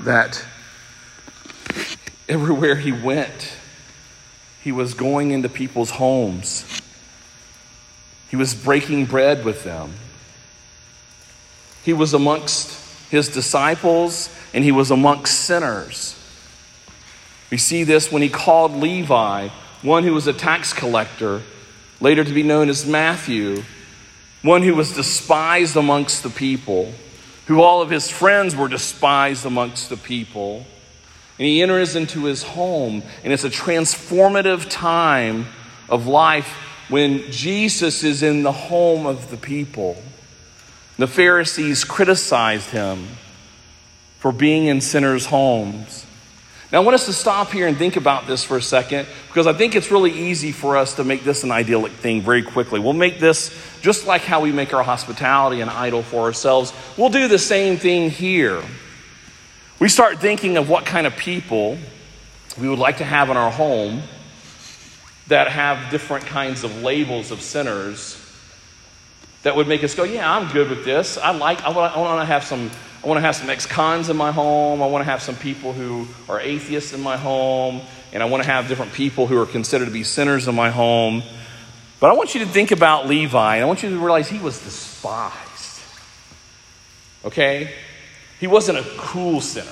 that 0.01 0.45
everywhere 2.29 2.77
he 2.77 2.93
went, 2.93 3.57
he 4.63 4.73
was 4.73 4.95
going 4.95 5.31
into 5.31 5.49
people's 5.49 5.91
homes. 5.91 6.65
He 8.31 8.37
was 8.37 8.55
breaking 8.55 9.07
bread 9.07 9.45
with 9.45 9.65
them. 9.65 9.93
He 11.85 11.93
was 11.93 12.15
amongst 12.15 13.11
his 13.11 13.29
disciples 13.29 14.29
and 14.53 14.65
he 14.65 14.73
was 14.73 14.91
amongst 14.91 15.41
sinners. 15.41 16.21
We 17.51 17.59
see 17.59 17.85
this 17.85 18.11
when 18.11 18.23
he 18.23 18.29
called 18.29 18.73
Levi, 18.73 19.49
one 19.83 20.03
who 20.03 20.13
was 20.13 20.27
a 20.27 20.33
tax 20.33 20.73
collector, 20.73 21.43
later 22.01 22.25
to 22.25 22.33
be 22.33 22.43
known 22.43 22.69
as 22.69 22.85
Matthew, 22.85 23.63
one 24.43 24.63
who 24.63 24.75
was 24.75 24.93
despised 24.93 25.77
amongst 25.77 26.23
the 26.23 26.31
people, 26.31 26.93
who 27.47 27.63
all 27.63 27.81
of 27.83 27.91
his 27.91 28.11
friends 28.11 28.55
were 28.55 28.69
despised 28.69 29.47
amongst 29.47 29.89
the 29.89 29.97
people. 29.97 30.67
And 31.39 31.47
he 31.47 31.63
enters 31.63 31.97
into 31.97 32.25
his 32.25 32.43
home, 32.43 33.03
and 33.23 33.33
it's 33.33 33.45
a 33.45 33.51
transformative 33.51 34.69
time 34.69 35.47
of 35.89 36.07
life 36.07 36.49
when 36.89 37.31
Jesus 37.31 38.05
is 38.05 38.23
in 38.23 38.43
the 38.43 38.53
home 38.53 39.07
of 39.07 39.31
the 39.31 39.37
people. 39.37 40.03
The 40.99 41.07
Pharisees 41.07 41.85
criticized 41.85 42.71
him 42.71 43.07
for 44.19 44.33
being 44.33 44.67
in 44.67 44.81
sinners' 44.81 45.27
homes. 45.27 46.07
Now, 46.73 46.81
I 46.81 46.85
want 46.85 46.97
us 46.97 47.07
to 47.07 47.13
stop 47.13 47.53
here 47.53 47.69
and 47.69 47.77
think 47.77 47.95
about 47.95 48.27
this 48.27 48.43
for 48.43 48.57
a 48.57 48.63
second 48.63 49.07
because 49.29 49.47
I 49.47 49.53
think 49.53 49.77
it's 49.77 49.93
really 49.93 50.11
easy 50.11 50.51
for 50.51 50.77
us 50.77 50.97
to 50.97 51.05
make 51.05 51.23
this 51.23 51.45
an 51.45 51.53
idyllic 51.53 51.93
thing 51.93 52.23
very 52.23 52.43
quickly. 52.43 52.81
We'll 52.81 52.93
make 52.93 53.21
this 53.21 53.57
just 53.83 54.07
like 54.07 54.23
how 54.23 54.41
we 54.41 54.51
make 54.51 54.75
our 54.75 54.83
hospitality 54.83 55.61
an 55.61 55.69
idol 55.69 56.03
for 56.03 56.23
ourselves. 56.23 56.73
We'll 56.97 57.11
do 57.11 57.29
the 57.29 57.39
same 57.39 57.77
thing 57.77 58.11
here. 58.11 58.63
We 59.79 59.89
start 59.89 60.19
thinking 60.19 60.57
of 60.57 60.69
what 60.69 60.85
kind 60.87 61.07
of 61.07 61.17
people 61.17 61.79
we 62.59 62.69
would 62.69 62.81
like 62.81 62.97
to 62.97 63.05
have 63.05 63.31
in 63.31 63.37
our 63.37 63.51
home 63.51 64.03
that 65.29 65.49
have 65.49 65.91
different 65.91 66.27
kinds 66.27 66.65
of 66.65 66.83
labels 66.83 67.31
of 67.31 67.43
sinners 67.43 68.21
that 69.43 69.55
would 69.55 69.69
make 69.69 69.85
us 69.85 69.95
go, 69.95 70.03
yeah, 70.03 70.29
I'm 70.29 70.51
good 70.53 70.69
with 70.69 70.85
this. 70.85 71.19
I 71.19 71.31
like, 71.31 71.63
I 71.63 71.69
want, 71.71 72.21
to 72.21 72.25
have 72.25 72.43
some 72.43 72.71
I 73.07 73.09
want 73.09 73.19
to 73.19 73.23
have 73.23 73.37
some 73.37 73.51
ex 73.51 73.67
cons 73.67 74.09
in 74.09 74.17
my 74.17 74.33
home. 74.33 74.83
I 74.83 74.89
want 74.89 75.05
to 75.05 75.09
have 75.09 75.23
some 75.23 75.37
people 75.37 75.73
who 75.73 76.09
are 76.29 76.41
atheists 76.41 76.93
in 76.93 77.01
my 77.01 77.17
home. 77.17 77.81
And 78.13 78.21
I 78.21 78.27
want 78.27 78.43
to 78.43 78.51
have 78.51 78.67
different 78.67 78.95
people 78.95 79.29
who 79.29 79.41
are 79.41 79.47
considered 79.47 79.85
to 79.85 79.93
be 79.93 80.03
sinners 80.03 80.49
in 80.49 80.57
my 80.57 80.71
home. 80.71 81.23
But 82.01 82.11
I 82.11 82.15
want 82.15 82.35
you 82.35 82.41
to 82.41 82.47
think 82.47 82.73
about 82.73 83.07
Levi, 83.07 83.55
and 83.55 83.63
I 83.63 83.67
want 83.69 83.85
you 83.85 83.91
to 83.91 83.97
realize 83.97 84.29
he 84.29 84.41
was 84.41 84.61
despised. 84.61 85.81
Okay? 87.25 87.71
He 88.41 88.49
wasn't 88.49 88.79
a 88.79 88.85
cool 88.97 89.41
sinner, 89.41 89.71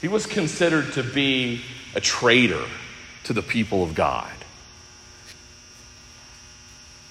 he 0.00 0.08
was 0.08 0.24
considered 0.24 0.94
to 0.94 1.02
be 1.02 1.60
a 1.94 2.00
traitor 2.00 2.64
to 3.24 3.34
the 3.34 3.42
people 3.42 3.82
of 3.82 3.94
God. 3.94 4.37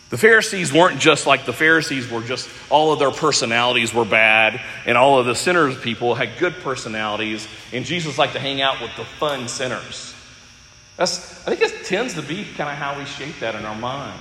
The 0.09 0.17
Pharisees 0.17 0.71
weren't 0.71 1.01
just 1.01 1.27
like 1.27 1.45
the 1.45 1.53
Pharisees 1.53 2.09
were 2.09 2.21
just 2.21 2.49
all 2.69 2.93
of 2.93 2.99
their 2.99 3.11
personalities 3.11 3.93
were 3.93 4.05
bad, 4.05 4.61
and 4.85 4.97
all 4.97 5.19
of 5.19 5.25
the 5.25 5.35
sinners 5.35 5.77
people 5.77 6.15
had 6.15 6.37
good 6.39 6.53
personalities, 6.55 7.47
and 7.73 7.83
Jesus 7.83 8.17
liked 8.17 8.33
to 8.33 8.39
hang 8.39 8.61
out 8.61 8.81
with 8.81 8.95
the 8.95 9.03
fun 9.03 9.49
sinners. 9.49 10.15
That's, 10.95 11.45
I 11.47 11.53
think 11.53 11.61
it 11.61 11.85
tends 11.85 12.13
to 12.13 12.21
be 12.21 12.45
kind 12.55 12.69
of 12.69 12.75
how 12.75 12.97
we 12.97 13.05
shape 13.05 13.39
that 13.41 13.53
in 13.55 13.65
our 13.65 13.75
mind. 13.75 14.19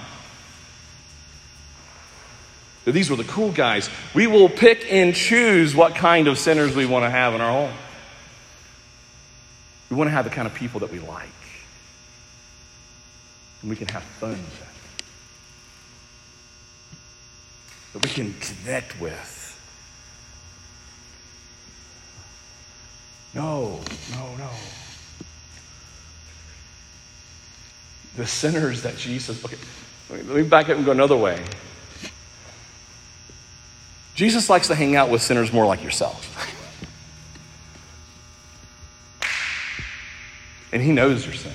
These 2.84 3.10
were 3.10 3.16
the 3.16 3.24
cool 3.24 3.50
guys. 3.50 3.90
We 4.14 4.26
will 4.26 4.48
pick 4.48 4.92
and 4.92 5.14
choose 5.14 5.74
what 5.74 5.96
kind 5.96 6.28
of 6.28 6.38
sinners 6.38 6.74
we 6.76 6.86
want 6.86 7.04
to 7.04 7.10
have 7.10 7.34
in 7.34 7.40
our 7.40 7.50
home. 7.50 7.76
We 9.90 9.96
want 9.96 10.08
to 10.08 10.12
have 10.12 10.24
the 10.24 10.30
kind 10.30 10.46
of 10.46 10.54
people 10.54 10.80
that 10.80 10.92
we 10.92 11.00
like. 11.00 11.28
And 13.62 13.70
we 13.70 13.76
can 13.76 13.88
have 13.88 14.02
fun 14.02 14.30
with 14.30 14.60
them. 14.60 14.68
That 17.96 18.06
we 18.06 18.12
can 18.12 18.34
connect 18.34 19.00
with. 19.00 19.58
No, 23.32 23.80
no, 24.12 24.36
no. 24.36 24.50
The 28.16 28.26
sinners 28.26 28.82
that 28.82 28.98
Jesus, 28.98 29.42
okay, 29.42 29.56
let 30.10 30.26
me 30.26 30.42
back 30.42 30.68
up 30.68 30.76
and 30.76 30.84
go 30.84 30.92
another 30.92 31.16
way. 31.16 31.42
Jesus 34.14 34.50
likes 34.50 34.68
to 34.68 34.74
hang 34.74 34.94
out 34.94 35.08
with 35.08 35.22
sinners 35.22 35.50
more 35.50 35.64
like 35.64 35.82
yourself. 35.82 36.52
and 40.72 40.82
he 40.82 40.92
knows 40.92 41.24
your 41.24 41.34
sin. 41.34 41.52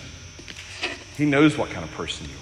He 1.17 1.25
knows 1.25 1.56
what 1.56 1.69
kind 1.69 1.84
of 1.84 1.91
person 1.91 2.25
you 2.27 2.34
are. 2.36 2.40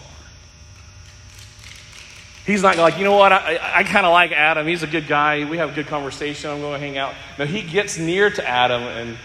He's 2.49 2.63
not 2.63 2.77
like, 2.77 2.97
you 2.97 3.03
know 3.03 3.15
what, 3.15 3.31
I, 3.31 3.59
I, 3.75 3.83
kind 3.83 4.07
of 4.07 4.12
like 4.12 4.31
Adam. 4.31 4.65
He's 4.65 4.81
a 4.81 4.88
good 4.88 5.05
guy. 5.05 5.47
We 5.47 5.57
have 5.57 5.69
a 5.69 5.73
good 5.75 5.85
conversation. 5.85 6.49
I'm 6.49 6.62
going 6.62 6.73
to 6.73 6.79
hang 6.79 6.97
out. 6.97 7.13
No, 7.38 7.45
he 7.45 7.62
gets 7.62 7.99
near 7.99 8.31
to 8.31 8.49
Adam, 8.49 8.81
and 8.81 9.17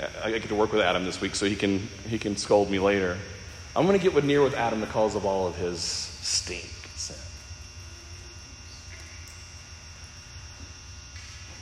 uh, 0.00 0.08
I 0.24 0.32
get 0.32 0.42
to 0.48 0.56
work 0.56 0.72
with 0.72 0.80
Adam 0.80 1.04
this 1.04 1.20
week, 1.20 1.36
so 1.36 1.46
he 1.46 1.54
can, 1.54 1.86
he 2.08 2.18
can 2.18 2.36
scold 2.36 2.68
me 2.68 2.80
later. 2.80 3.16
I'm 3.76 3.86
going 3.86 3.96
to 3.96 4.10
get 4.10 4.24
near 4.24 4.42
with 4.42 4.54
Adam 4.54 4.80
because 4.80 5.14
of 5.14 5.24
all 5.24 5.46
of 5.46 5.54
his 5.54 5.78
stink 5.78 6.68
sin. 6.96 7.14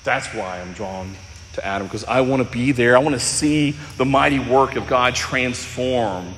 That's 0.04 0.28
why 0.28 0.62
I'm 0.62 0.72
drawn 0.72 1.14
to 1.52 1.66
Adam, 1.66 1.88
because 1.88 2.04
I 2.04 2.22
want 2.22 2.42
to 2.42 2.50
be 2.50 2.72
there. 2.72 2.96
I 2.96 3.00
want 3.00 3.16
to 3.16 3.20
see 3.20 3.72
the 3.98 4.06
mighty 4.06 4.38
work 4.38 4.76
of 4.76 4.86
God 4.86 5.14
transform 5.14 6.32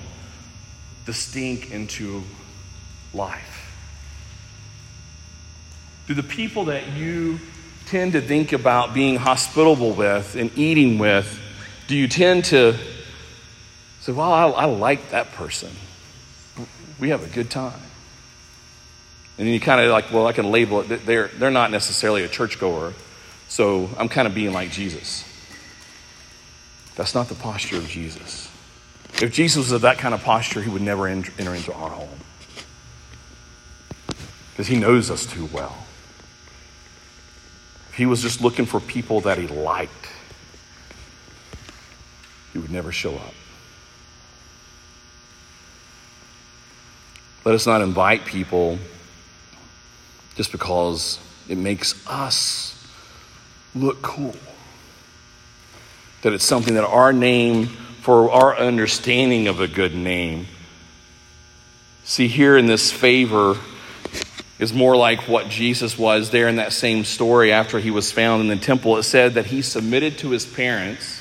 the 1.07 1.13
stink 1.13 1.71
into 1.71 2.25
life. 3.13 3.54
Do 6.07 6.15
the 6.15 6.23
people 6.23 6.67
that 6.67 6.93
you 6.93 7.41
tend 7.87 8.13
to 8.13 8.21
think 8.21 8.53
about 8.53 8.93
being 8.95 9.17
hospitable 9.17 9.93
with 9.93 10.37
and 10.37 10.57
eating 10.57 10.99
with, 10.99 11.41
do 11.87 11.97
you 11.97 12.09
tend 12.09 12.47
to 12.47 12.77
say, 14.01 14.13
well, 14.13 14.33
I, 14.33 14.49
I 14.49 14.65
like 14.67 15.11
that 15.11 15.33
person? 15.33 15.71
We 16.99 17.09
have 17.11 17.25
a 17.25 17.29
good 17.29 17.51
time. 17.51 17.81
And 19.37 19.47
then 19.47 19.55
you 19.55 19.61
kind 19.61 19.81
of 19.81 19.91
like, 19.91 20.13
well, 20.13 20.27
I 20.27 20.33
can 20.33 20.51
label 20.51 20.81
it. 20.81 21.07
They're, 21.07 21.29
they're 21.29 21.51
not 21.51 21.71
necessarily 21.71 22.23
a 22.23 22.29
churchgoer, 22.29 22.93
so 23.49 23.91
I'm 23.99 24.09
kind 24.09 24.29
of 24.29 24.35
being 24.35 24.53
like 24.53 24.71
Jesus. 24.71 25.25
That's 26.95 27.15
not 27.15 27.29
the 27.29 27.35
posture 27.35 27.79
of 27.79 27.89
Jesus. 27.89 28.49
If 29.21 29.33
Jesus 29.33 29.57
was 29.57 29.73
of 29.73 29.83
that 29.83 29.99
kind 29.99 30.15
of 30.15 30.23
posture, 30.23 30.63
he 30.63 30.71
would 30.71 30.83
never 30.83 31.07
enter 31.07 31.55
into 31.55 31.73
our 31.73 31.91
home 31.91 32.09
because 34.51 34.69
he 34.69 34.79
knows 34.79 35.11
us 35.11 35.27
too 35.27 35.49
well. 35.53 35.84
He 37.97 38.07
was 38.07 38.23
just 38.23 38.41
looking 38.41 38.67
for 38.67 38.81
people 38.81 39.21
that 39.23 39.39
he 39.39 39.47
liked, 39.47 40.09
he 42.53 42.59
would 42.59 42.71
never 42.71 42.93
show 42.93 43.15
up. 43.15 43.35
Let 47.45 47.55
us 47.55 47.67
not 47.67 47.83
invite 47.83 48.25
people 48.25 48.79
just 50.35 50.51
because 50.51 51.19
it 51.49 51.59
makes 51.59 52.07
us 52.09 52.75
look 53.75 54.01
cool. 54.03 54.35
That 56.23 56.33
it's 56.33 56.45
something 56.45 56.75
that 56.75 56.85
our 56.85 57.13
name, 57.13 57.67
for 58.01 58.31
our 58.31 58.57
understanding 58.57 59.47
of 59.47 59.61
a 59.61 59.69
good 59.69 59.95
name. 59.95 60.47
See, 62.05 62.29
here 62.29 62.57
in 62.57 62.67
this 62.67 62.91
favor, 62.91 63.59
is 64.65 64.73
more 64.73 64.97
like 64.97 65.29
what 65.29 65.49
Jesus 65.51 65.99
was 65.99 66.31
there 66.31 66.49
in 66.49 66.57
that 66.57 66.73
same 66.73 67.05
story 67.05 67.53
after 67.53 67.79
he 67.79 67.91
was 67.91 68.11
found 68.11 68.41
in 68.41 68.49
the 68.49 68.57
temple. 68.57 68.97
It 68.97 69.03
said 69.03 69.35
that 69.35 69.47
he 69.47 69.61
submitted 69.61 70.19
to 70.19 70.31
his 70.31 70.47
parents. 70.47 71.21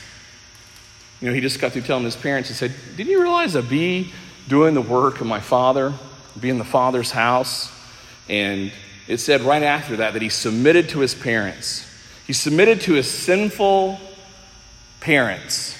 You 1.19 1.27
know, 1.27 1.33
he 1.33 1.41
just 1.41 1.59
got 1.59 1.73
through 1.73 1.81
telling 1.81 2.05
his 2.05 2.15
parents, 2.15 2.47
he 2.47 2.55
said, 2.55 2.73
Didn't 2.95 3.11
you 3.11 3.21
realize 3.21 3.55
I'd 3.55 3.69
be 3.69 4.13
doing 4.47 4.73
the 4.73 4.81
work 4.81 5.19
of 5.19 5.27
my 5.27 5.41
father, 5.41 5.93
be 6.39 6.49
in 6.49 6.57
the 6.57 6.63
father's 6.63 7.11
house? 7.11 7.69
And 8.29 8.71
it 9.09 9.17
said 9.17 9.41
right 9.41 9.61
after 9.61 9.97
that 9.97 10.13
that 10.13 10.21
he 10.21 10.29
submitted 10.29 10.89
to 10.89 10.99
his 10.99 11.13
parents. 11.13 11.85
He 12.25 12.31
submitted 12.33 12.81
to 12.81 12.93
his 12.93 13.11
sinful 13.11 13.99
parents. 15.01 15.77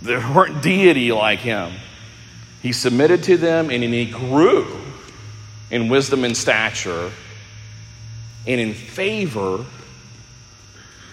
They 0.00 0.16
weren't 0.16 0.62
deity 0.62 1.12
like 1.12 1.40
him. 1.40 1.74
He 2.62 2.72
submitted 2.72 3.22
to 3.24 3.36
them 3.36 3.70
and 3.70 3.84
he 3.84 4.06
grew 4.06 4.85
in 5.70 5.88
wisdom 5.88 6.24
and 6.24 6.36
stature 6.36 7.10
and 8.46 8.60
in 8.60 8.74
favor 8.74 9.64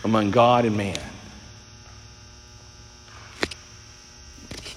among 0.04 0.32
God 0.32 0.66
and 0.66 0.78
man. 0.78 1.00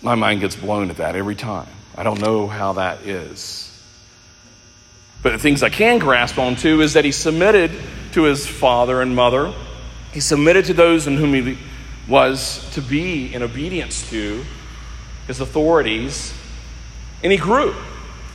My 0.03 0.15
mind 0.15 0.41
gets 0.41 0.57
blown 0.57 0.91
at 0.91 0.99
that 0.99 1.17
every 1.17 1.35
time. 1.35 1.69
I 1.97 2.03
don't 2.03 2.21
know 2.21 2.47
how 2.47 2.75
that 2.75 3.03
is. 3.03 3.73
But 5.23 5.33
the 5.33 5.39
things 5.39 5.63
I 5.63 5.71
can 5.71 5.99
grasp 5.99 6.39
onto 6.39 6.81
is 6.81 6.93
that 6.93 7.05
he 7.05 7.13
submitted 7.13 7.73
to 8.13 8.23
his 8.23 8.47
father 8.47 9.03
and 9.03 9.17
mother. 9.17 9.53
He 10.13 10.21
submitted 10.21 10.67
to 10.67 10.75
those 10.75 11.07
in 11.07 11.17
whom 11.17 11.35
he 11.35 11.59
was 12.07 12.71
to 12.75 12.81
be 12.81 13.35
in 13.35 13.43
obedience 13.43 14.09
to 14.11 14.45
his 15.27 15.41
authorities, 15.41 16.33
and 17.25 17.33
he 17.33 17.39
grew. 17.39 17.75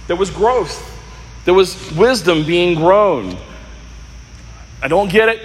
There 0.07 0.17
was 0.17 0.29
growth, 0.29 0.90
there 1.45 1.53
was 1.53 1.91
wisdom 1.93 2.45
being 2.45 2.75
grown. 2.75 3.37
I 4.81 4.87
don't 4.87 5.09
get 5.11 5.29
it. 5.29 5.41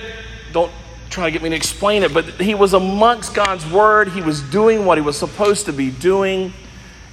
Don't 0.52 0.72
try 1.10 1.26
to 1.26 1.30
get 1.30 1.42
me 1.42 1.50
to 1.50 1.56
explain 1.56 2.02
it, 2.02 2.12
but 2.12 2.24
he 2.40 2.54
was 2.54 2.74
amongst 2.74 3.34
God's 3.34 3.66
word. 3.70 4.08
He 4.08 4.20
was 4.20 4.42
doing 4.42 4.84
what 4.84 4.98
he 4.98 5.02
was 5.02 5.18
supposed 5.18 5.66
to 5.66 5.72
be 5.72 5.90
doing. 5.90 6.52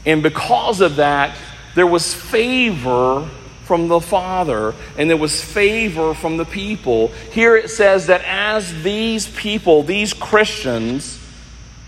And 0.06 0.22
because 0.22 0.82
of 0.82 0.98
that, 0.98 1.38
there 1.76 1.88
was 1.88 2.14
favor 2.14 3.30
from 3.64 3.88
the 3.88 4.00
Father 4.00 4.76
and 4.98 5.10
there 5.10 5.18
was 5.18 5.42
favor 5.42 6.14
from 6.14 6.38
the 6.38 6.46
people. 6.46 7.08
Here 7.32 7.56
it 7.56 7.70
says 7.70 8.08
that 8.08 8.22
as 8.26 8.84
these 8.84 9.28
people, 9.30 9.84
these 9.84 10.14
Christians, 10.14 11.20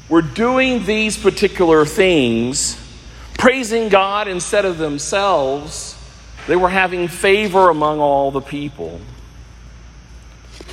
were 0.08 0.22
doing 0.22 0.86
these 0.86 1.18
particular 1.18 1.86
things, 1.86 2.78
praising 3.38 3.90
God 3.90 4.28
instead 4.28 4.64
of 4.64 4.78
themselves, 4.78 5.95
they 6.48 6.56
were 6.56 6.70
having 6.70 7.08
favor 7.08 7.70
among 7.70 8.00
all 8.00 8.32
the 8.32 8.42
people. 8.42 9.00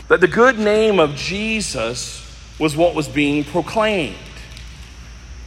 That 0.08 0.20
the 0.20 0.28
good 0.28 0.58
name 0.58 0.98
of 0.98 1.14
Jesus 1.14 2.20
was 2.58 2.76
what 2.76 2.94
was 2.94 3.08
being 3.08 3.44
proclaimed. 3.44 4.16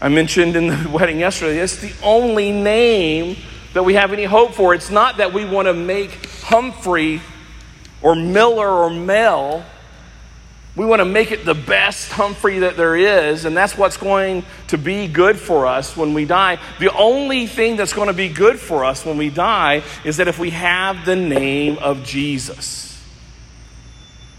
I 0.02 0.10
mentioned 0.10 0.56
in 0.56 0.68
the 0.68 0.90
wedding 0.94 1.20
yesterday, 1.20 1.60
it's 1.60 1.78
the 1.78 1.94
only 2.04 2.52
name 2.52 3.38
that 3.74 3.84
we 3.84 3.94
have 3.96 4.14
any 4.14 4.24
hope 4.24 4.54
for. 4.54 4.74
It's 4.74 4.90
not 4.90 5.18
that 5.18 5.34
we 5.34 5.46
want 5.46 5.68
to 5.68 5.74
make 5.74 6.26
Humphrey 6.42 7.22
or 8.02 8.16
Miller 8.16 8.68
or 8.68 8.90
Mel. 8.90 9.66
We 10.76 10.86
want 10.86 11.00
to 11.00 11.06
make 11.06 11.32
it 11.32 11.46
the 11.46 11.54
best 11.54 12.12
Humphrey 12.12 12.60
that 12.60 12.76
there 12.76 12.98
is, 12.98 13.46
and 13.46 13.56
that's 13.56 13.78
what's 13.78 13.96
going 13.96 14.44
to 14.68 14.78
be 14.78 15.08
good 15.08 15.40
for 15.40 15.68
us 15.68 15.96
when 15.96 16.14
we 16.14 16.26
die. 16.26 16.60
The 16.80 16.94
only 16.94 17.48
thing 17.48 17.78
that's 17.78 17.94
going 17.94 18.10
to 18.10 18.14
be 18.14 18.28
good 18.28 18.60
for 18.60 18.84
us 18.84 19.06
when 19.06 19.18
we 19.18 19.30
die 19.30 19.84
is 20.04 20.18
that 20.18 20.28
if 20.28 20.38
we 20.38 20.50
have 20.50 21.06
the 21.06 21.16
name 21.16 21.78
of 21.78 22.04
Jesus 22.04 23.02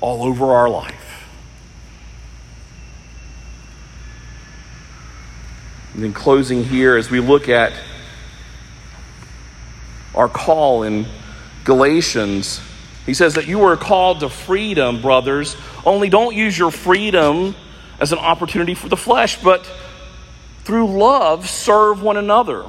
all 0.01 0.23
over 0.23 0.53
our 0.53 0.69
life. 0.69 0.95
And 5.95 6.05
then 6.05 6.13
closing 6.13 6.63
here, 6.63 6.99
as 6.99 7.11
we 7.11 7.21
look 7.21 7.49
at 7.49 7.73
our 10.15 10.29
call 10.29 10.83
in 10.83 11.07
Galatians, 11.65 12.61
he 13.07 13.15
says 13.15 13.35
that 13.35 13.47
you 13.47 13.63
are 13.63 13.77
called 13.77 14.21
to 14.21 14.29
freedom, 14.29 15.01
brothers. 15.01 15.57
Only 15.85 16.09
don't 16.11 16.35
use 16.35 16.59
your 16.59 16.73
freedom 16.73 17.55
as 18.01 18.13
an 18.13 18.19
opportunity 18.19 18.75
for 18.75 18.89
the 18.89 18.97
flesh, 18.97 19.41
but 19.43 19.71
through 20.65 20.99
love 20.99 21.49
serve 21.49 22.03
one 22.03 22.17
another. 22.17 22.67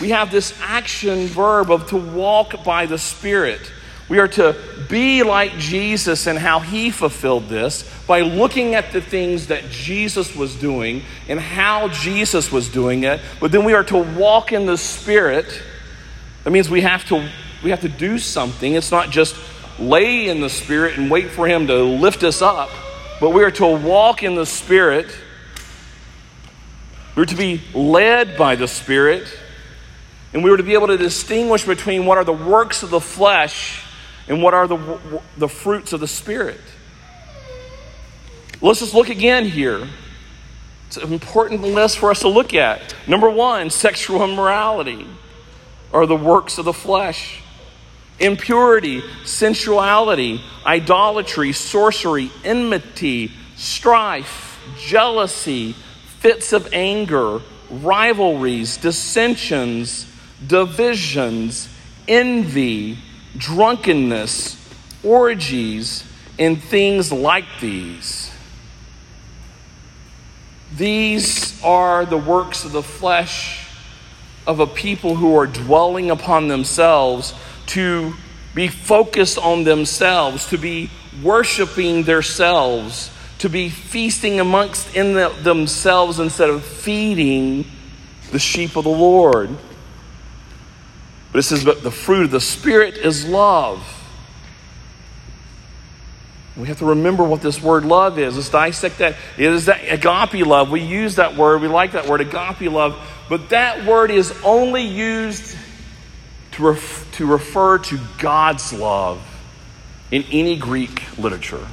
We 0.00 0.10
have 0.10 0.30
this 0.30 0.58
action 0.62 1.26
verb 1.26 1.70
of 1.70 1.86
to 1.88 1.96
walk 1.96 2.64
by 2.64 2.86
the 2.86 2.98
Spirit. 2.98 3.70
We 4.08 4.18
are 4.18 4.28
to 4.28 4.56
be 4.88 5.22
like 5.22 5.56
Jesus 5.58 6.26
and 6.26 6.38
how 6.38 6.60
he 6.60 6.90
fulfilled 6.90 7.48
this 7.48 7.88
by 8.06 8.20
looking 8.20 8.74
at 8.74 8.92
the 8.92 9.00
things 9.00 9.46
that 9.46 9.70
Jesus 9.70 10.34
was 10.34 10.56
doing 10.56 11.02
and 11.28 11.38
how 11.38 11.88
Jesus 11.88 12.50
was 12.50 12.68
doing 12.68 13.04
it. 13.04 13.20
But 13.40 13.52
then 13.52 13.64
we 13.64 13.72
are 13.72 13.84
to 13.84 13.98
walk 13.98 14.52
in 14.52 14.66
the 14.66 14.76
Spirit. 14.76 15.62
That 16.42 16.50
means 16.50 16.68
we 16.68 16.82
have 16.82 17.06
to 17.08 17.28
we 17.64 17.70
have 17.70 17.80
to 17.80 17.88
do 17.88 18.18
something. 18.18 18.74
It's 18.74 18.90
not 18.90 19.10
just 19.10 19.34
lay 19.78 20.28
in 20.28 20.40
the 20.40 20.50
Spirit 20.50 20.98
and 20.98 21.10
wait 21.10 21.30
for 21.30 21.48
him 21.48 21.66
to 21.66 21.82
lift 21.82 22.22
us 22.22 22.42
up, 22.42 22.70
but 23.20 23.30
we 23.30 23.42
are 23.42 23.50
to 23.52 23.66
walk 23.66 24.22
in 24.22 24.34
the 24.34 24.46
Spirit. 24.46 25.06
We're 27.16 27.24
to 27.24 27.34
be 27.34 27.62
led 27.74 28.36
by 28.36 28.54
the 28.54 28.68
Spirit. 28.68 29.26
And 30.34 30.44
we 30.44 30.50
were 30.50 30.56
to 30.56 30.62
be 30.62 30.74
able 30.74 30.88
to 30.88 30.98
distinguish 30.98 31.64
between 31.64 32.06
what 32.06 32.18
are 32.18 32.24
the 32.24 32.32
works 32.32 32.82
of 32.82 32.90
the 32.90 33.00
flesh 33.00 33.82
and 34.28 34.42
what 34.42 34.52
are 34.52 34.66
the, 34.66 34.98
the 35.36 35.48
fruits 35.48 35.92
of 35.92 36.00
the 36.00 36.08
Spirit? 36.08 36.60
Let's 38.60 38.80
just 38.80 38.94
look 38.94 39.08
again 39.08 39.44
here. 39.46 39.88
It's 40.88 40.96
an 40.96 41.12
important 41.12 41.62
list 41.62 41.98
for 41.98 42.10
us 42.10 42.20
to 42.20 42.28
look 42.28 42.52
at. 42.52 42.94
Number 43.06 43.30
one, 43.30 43.70
sexual 43.70 44.22
immorality 44.24 45.06
are 45.92 46.06
the 46.06 46.16
works 46.16 46.58
of 46.58 46.64
the 46.64 46.72
flesh. 46.72 47.43
Impurity, 48.20 49.02
sensuality, 49.24 50.40
idolatry, 50.64 51.52
sorcery, 51.52 52.30
enmity, 52.44 53.32
strife, 53.56 54.60
jealousy, 54.78 55.72
fits 56.20 56.52
of 56.52 56.68
anger, 56.72 57.40
rivalries, 57.70 58.76
dissensions, 58.76 60.06
divisions, 60.46 61.68
envy 62.06 62.98
drunkenness, 63.36 64.56
orgies, 65.02 66.04
and 66.38 66.62
things 66.62 67.12
like 67.12 67.46
these. 67.60 68.30
These 70.76 71.62
are 71.62 72.04
the 72.04 72.18
works 72.18 72.64
of 72.64 72.72
the 72.72 72.82
flesh 72.82 73.68
of 74.46 74.60
a 74.60 74.66
people 74.66 75.14
who 75.14 75.36
are 75.36 75.46
dwelling 75.46 76.10
upon 76.10 76.48
themselves 76.48 77.34
to 77.66 78.14
be 78.54 78.68
focused 78.68 79.38
on 79.38 79.64
themselves, 79.64 80.48
to 80.48 80.58
be 80.58 80.90
worshiping 81.22 82.04
themselves, 82.04 83.10
to 83.38 83.48
be 83.48 83.68
feasting 83.68 84.40
amongst 84.40 84.94
in 84.96 85.14
the, 85.14 85.28
themselves 85.42 86.18
instead 86.18 86.50
of 86.50 86.64
feeding 86.64 87.64
the 88.30 88.38
sheep 88.38 88.76
of 88.76 88.84
the 88.84 88.90
Lord. 88.90 89.50
But 91.32 91.40
it 91.40 91.42
says, 91.42 91.64
but 91.64 91.82
the 91.82 91.90
fruit 91.90 92.26
of 92.26 92.30
the 92.30 92.40
Spirit 92.40 92.96
is 92.96 93.26
love. 93.26 93.84
We 96.56 96.68
have 96.68 96.78
to 96.78 96.86
remember 96.86 97.24
what 97.24 97.42
this 97.42 97.60
word 97.60 97.84
love 97.84 98.18
is. 98.18 98.36
Let's 98.36 98.48
dissect 98.48 98.98
that. 98.98 99.16
It 99.36 99.50
is 99.50 99.66
that 99.66 99.80
agape 99.88 100.46
love. 100.46 100.70
We 100.70 100.80
use 100.80 101.16
that 101.16 101.36
word. 101.36 101.60
We 101.60 101.68
like 101.68 101.92
that 101.92 102.06
word, 102.08 102.20
agape 102.20 102.70
love. 102.70 102.96
But 103.28 103.48
that 103.48 103.84
word 103.84 104.12
is 104.12 104.32
only 104.44 104.82
used 104.82 105.56
to, 106.54 106.68
ref- 106.68 107.10
to 107.12 107.26
refer 107.26 107.78
to 107.78 107.98
God's 108.18 108.72
love 108.72 109.20
in 110.10 110.24
any 110.30 110.56
Greek 110.56 111.18
literature. 111.18 111.66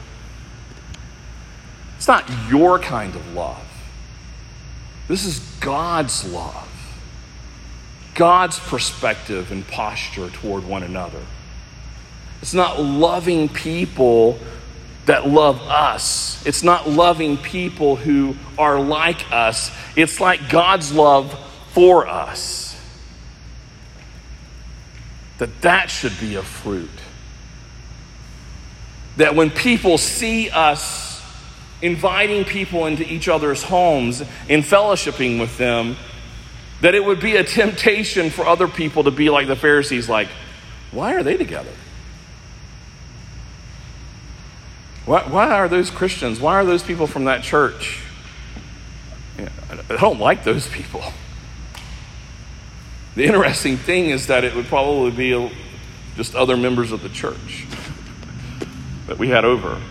It's 1.98 2.08
not 2.08 2.30
your 2.50 2.80
kind 2.80 3.16
of 3.16 3.34
love. 3.34 3.64
This 5.08 5.26
is 5.26 5.40
God's 5.60 6.32
love. 6.32 6.68
God's 8.16 8.60
perspective 8.60 9.52
and 9.52 9.68
posture 9.68 10.30
toward 10.30 10.66
one 10.66 10.84
another. 10.84 11.22
It's 12.42 12.54
not 12.54 12.82
loving 12.82 13.50
people 13.50 14.40
that 15.06 15.28
love 15.28 15.62
us. 15.62 16.44
It's 16.46 16.64
not 16.64 16.90
loving 16.90 17.38
people 17.38 17.96
who 17.96 18.36
are 18.58 18.80
like 18.80 19.32
us. 19.32 19.72
It's 19.96 20.20
like 20.20 20.50
God's 20.50 20.92
love 20.92 21.38
for 21.72 22.08
us. 22.08 22.71
That 25.42 25.62
that 25.62 25.90
should 25.90 26.20
be 26.20 26.36
a 26.36 26.44
fruit. 26.44 26.92
That 29.18 29.34
when 29.34 29.50
people 29.50 29.98
see 29.98 30.52
us 30.52 31.20
inviting 31.82 32.46
people 32.46 32.86
into 32.86 33.12
each 33.12 33.28
other's 33.28 33.64
homes 33.64 34.22
and 34.22 34.64
fellowshipping 34.64 35.40
with 35.40 35.58
them, 35.58 35.96
that 36.82 36.94
it 36.94 37.04
would 37.04 37.20
be 37.20 37.38
a 37.38 37.44
temptation 37.44 38.30
for 38.30 38.46
other 38.46 38.68
people 38.68 39.06
to 39.06 39.10
be 39.10 39.32
like 39.32 39.48
the 39.48 39.56
Pharisees, 39.56 40.08
like, 40.08 40.28
why 40.92 41.16
are 41.16 41.24
they 41.24 41.38
together? 41.38 41.74
Why, 45.08 45.24
why 45.24 45.50
are 45.50 45.68
those 45.68 45.90
Christians? 45.90 46.40
Why 46.40 46.54
are 46.54 46.66
those 46.66 46.84
people 46.84 47.08
from 47.08 47.26
that 47.26 47.42
church? 47.42 48.04
I 49.40 49.98
don't 49.98 50.20
like 50.20 50.44
those 50.44 50.68
people. 50.68 51.02
The 53.16 53.26
interesting 53.26 53.78
thing 53.78 54.10
is 54.10 54.28
that 54.28 54.44
it 54.44 54.56
would 54.56 54.68
probably 54.68 55.12
be 55.12 55.52
just 56.16 56.36
other 56.36 56.56
members 56.56 56.92
of 56.92 57.02
the 57.02 57.10
church 57.10 57.66
that 59.08 59.18
we 59.18 59.30
had 59.30 59.44
over. 59.44 59.82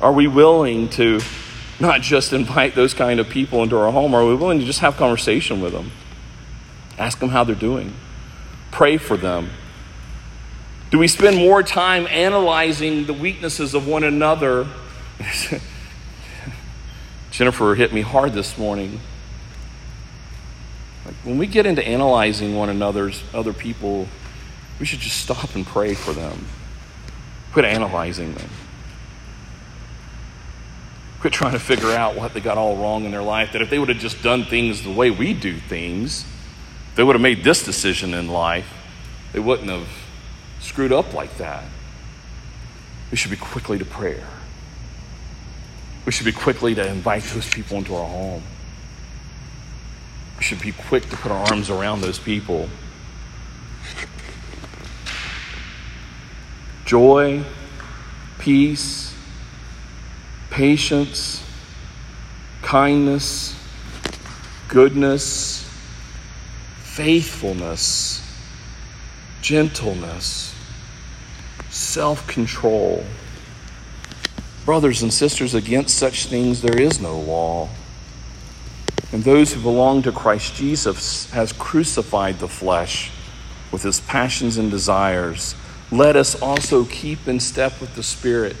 Are 0.00 0.12
we 0.12 0.26
willing 0.26 0.88
to 0.90 1.20
not 1.78 2.02
just 2.02 2.32
invite 2.32 2.74
those 2.74 2.92
kind 2.92 3.20
of 3.20 3.28
people 3.28 3.62
into 3.62 3.78
our 3.78 3.90
home? 3.90 4.14
Are 4.14 4.24
we 4.24 4.34
willing 4.34 4.58
to 4.58 4.64
just 4.64 4.80
have 4.80 4.96
conversation 4.96 5.60
with 5.60 5.72
them? 5.72 5.92
Ask 6.98 7.18
them 7.18 7.30
how 7.30 7.44
they're 7.44 7.54
doing. 7.54 7.94
Pray 8.70 8.98
for 8.98 9.16
them. 9.16 9.50
Do 10.90 10.98
we 10.98 11.08
spend 11.08 11.36
more 11.36 11.62
time 11.62 12.06
analyzing 12.08 13.06
the 13.06 13.14
weaknesses 13.14 13.74
of 13.74 13.86
one 13.86 14.04
another? 14.04 14.66
Jennifer 17.40 17.74
hit 17.74 17.90
me 17.90 18.02
hard 18.02 18.34
this 18.34 18.58
morning. 18.58 19.00
Like 21.06 21.14
when 21.24 21.38
we 21.38 21.46
get 21.46 21.64
into 21.64 21.82
analyzing 21.82 22.54
one 22.54 22.68
another's 22.68 23.22
other 23.32 23.54
people, 23.54 24.08
we 24.78 24.84
should 24.84 24.98
just 24.98 25.16
stop 25.16 25.54
and 25.54 25.64
pray 25.66 25.94
for 25.94 26.12
them. 26.12 26.44
Quit 27.54 27.64
analyzing 27.64 28.34
them. 28.34 28.50
Quit 31.20 31.32
trying 31.32 31.52
to 31.52 31.58
figure 31.58 31.92
out 31.92 32.14
what 32.14 32.34
they 32.34 32.40
got 32.40 32.58
all 32.58 32.76
wrong 32.76 33.06
in 33.06 33.10
their 33.10 33.22
life. 33.22 33.52
That 33.52 33.62
if 33.62 33.70
they 33.70 33.78
would 33.78 33.88
have 33.88 34.00
just 34.00 34.22
done 34.22 34.44
things 34.44 34.82
the 34.82 34.92
way 34.92 35.10
we 35.10 35.32
do 35.32 35.56
things, 35.56 36.26
they 36.94 37.02
would 37.02 37.14
have 37.14 37.22
made 37.22 37.42
this 37.42 37.64
decision 37.64 38.12
in 38.12 38.28
life, 38.28 38.70
they 39.32 39.40
wouldn't 39.40 39.70
have 39.70 39.88
screwed 40.60 40.92
up 40.92 41.14
like 41.14 41.38
that. 41.38 41.64
We 43.10 43.16
should 43.16 43.30
be 43.30 43.38
quickly 43.38 43.78
to 43.78 43.86
prayer. 43.86 44.26
We 46.10 46.12
should 46.12 46.26
be 46.26 46.32
quickly 46.32 46.74
to 46.74 46.84
invite 46.84 47.22
those 47.22 47.48
people 47.48 47.76
into 47.76 47.94
our 47.94 48.04
home. 48.04 48.42
We 50.38 50.42
should 50.42 50.60
be 50.60 50.72
quick 50.72 51.08
to 51.08 51.16
put 51.16 51.30
our 51.30 51.38
arms 51.52 51.70
around 51.70 52.00
those 52.00 52.18
people. 52.18 52.68
Joy, 56.84 57.44
peace, 58.40 59.14
patience, 60.50 61.44
kindness, 62.62 63.54
goodness, 64.66 65.62
faithfulness, 66.82 68.20
gentleness, 69.42 70.56
self 71.68 72.26
control. 72.26 73.04
Brothers 74.70 75.02
and 75.02 75.12
sisters, 75.12 75.52
against 75.52 75.98
such 75.98 76.26
things 76.26 76.62
there 76.62 76.80
is 76.80 77.00
no 77.00 77.18
law. 77.18 77.68
And 79.10 79.24
those 79.24 79.52
who 79.52 79.60
belong 79.60 80.02
to 80.02 80.12
Christ 80.12 80.54
Jesus 80.54 81.28
has 81.32 81.52
crucified 81.52 82.38
the 82.38 82.46
flesh 82.46 83.10
with 83.72 83.84
its 83.84 83.98
passions 83.98 84.58
and 84.58 84.70
desires. 84.70 85.56
Let 85.90 86.14
us 86.14 86.40
also 86.40 86.84
keep 86.84 87.26
in 87.26 87.40
step 87.40 87.80
with 87.80 87.96
the 87.96 88.04
Spirit. 88.04 88.58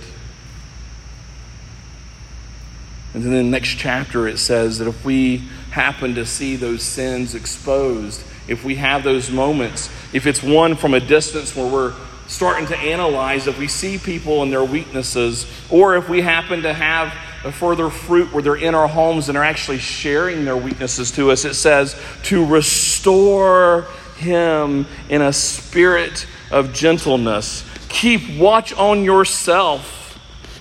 And 3.14 3.22
then 3.22 3.32
in 3.32 3.44
the 3.44 3.50
next 3.52 3.76
chapter, 3.76 4.26
it 4.26 4.38
says 4.40 4.78
that 4.78 4.88
if 4.88 5.04
we 5.04 5.44
happen 5.70 6.16
to 6.16 6.26
see 6.26 6.56
those 6.56 6.82
sins 6.82 7.36
exposed, 7.36 8.24
if 8.48 8.64
we 8.64 8.74
have 8.74 9.04
those 9.04 9.30
moments, 9.30 9.88
if 10.12 10.26
it's 10.26 10.42
one 10.42 10.74
from 10.74 10.92
a 10.92 10.98
distance 10.98 11.54
where 11.54 11.70
we're 11.70 11.94
starting 12.30 12.64
to 12.68 12.78
analyze, 12.78 13.48
if 13.48 13.58
we 13.58 13.66
see 13.66 13.98
people 13.98 14.44
and 14.44 14.52
their 14.52 14.62
weaknesses, 14.62 15.46
or 15.68 15.96
if 15.96 16.08
we 16.08 16.20
happen 16.20 16.62
to 16.62 16.72
have 16.72 17.12
a 17.44 17.50
further 17.50 17.90
fruit 17.90 18.32
where 18.32 18.40
they're 18.40 18.54
in 18.54 18.72
our 18.72 18.86
homes 18.86 19.28
and 19.28 19.36
are 19.36 19.42
actually 19.42 19.78
sharing 19.78 20.44
their 20.44 20.56
weaknesses 20.56 21.10
to 21.10 21.32
us, 21.32 21.44
it 21.44 21.54
says 21.54 22.00
to 22.22 22.46
restore 22.46 23.82
him 24.16 24.86
in 25.08 25.22
a 25.22 25.32
spirit 25.32 26.24
of 26.52 26.72
gentleness. 26.72 27.64
Keep 27.88 28.38
watch 28.38 28.72
on 28.74 29.02
yourself, 29.02 30.16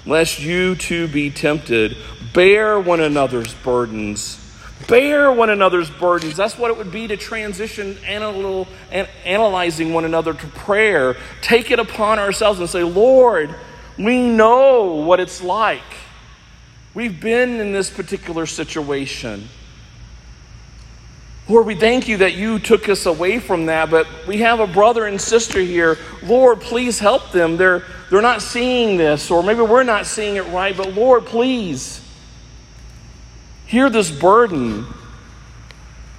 lest 0.08 0.40
you 0.40 0.74
too 0.76 1.08
be 1.08 1.30
tempted. 1.30 1.96
Bear 2.34 2.80
one 2.80 3.00
another's 3.00 3.54
burdens. 3.54 4.38
Bear 4.90 5.32
one 5.32 5.52
another's 5.52 5.92
burdens. 5.92 6.36
That's 6.36 6.58
what 6.58 6.72
it 6.72 6.78
would 6.78 6.92
be 6.92 7.08
to 7.08 7.16
transition 7.16 7.96
anal- 8.08 8.68
analyzing 9.24 9.94
one 9.94 10.04
another 10.04 10.34
to 10.34 10.48
prayer. 10.48 11.16
Take 11.42 11.70
it 11.70 11.78
upon 11.78 12.18
ourselves 12.18 12.60
and 12.60 12.68
say, 12.68 12.82
Lord, 12.82 13.54
we 14.00 14.28
know 14.28 14.96
what 14.96 15.20
it's 15.20 15.44
like. 15.44 15.84
We've 16.96 17.22
been 17.22 17.60
in 17.60 17.72
this 17.72 17.92
particular 17.92 18.48
situation. 18.48 19.48
Lord, 21.48 21.68
we 21.68 21.76
thank 21.76 22.08
you 22.08 22.18
that 22.18 22.34
you 22.34 22.58
took 22.58 22.90
us 22.90 23.06
away 23.06 23.38
from 23.38 23.68
that, 23.68 23.92
but 23.92 24.08
we 24.28 24.38
have 24.38 24.60
a 24.60 24.68
brother 24.68 25.06
and 25.06 25.22
sister 25.22 25.60
here. 25.60 26.00
Lord, 26.24 26.62
please 26.62 26.98
help 26.98 27.32
them. 27.32 27.58
They're, 27.58 27.84
they're 28.10 28.24
not 28.24 28.42
seeing 28.42 28.98
this, 28.98 29.30
or 29.30 29.44
maybe 29.44 29.62
we're 29.62 29.84
not 29.84 30.08
seeing 30.08 30.36
it 30.36 30.48
right, 30.48 30.76
but 30.76 30.94
Lord, 30.96 31.28
please 31.28 32.09
hear 33.70 33.88
this 33.90 34.10
burden. 34.10 34.88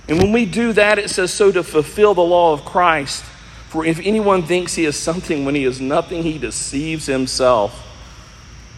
And 0.09 0.19
when 0.19 0.31
we 0.31 0.47
do 0.47 0.73
that, 0.73 0.99
it 0.99 1.11
says, 1.11 1.33
so 1.33 1.51
to 1.51 1.65
fulfill 1.65 2.15
the 2.15 2.23
law 2.23 2.53
of 2.53 2.65
Christ. 2.65 3.25
For 3.69 3.85
if 3.85 3.99
anyone 4.01 4.45
thinks 4.45 4.75
he 4.75 4.85
is 4.85 4.97
something 4.97 5.45
when 5.45 5.57
he 5.57 5.65
is 5.65 5.81
nothing, 5.81 6.23
he 6.23 6.39
deceives 6.39 7.07
himself. 7.07 7.87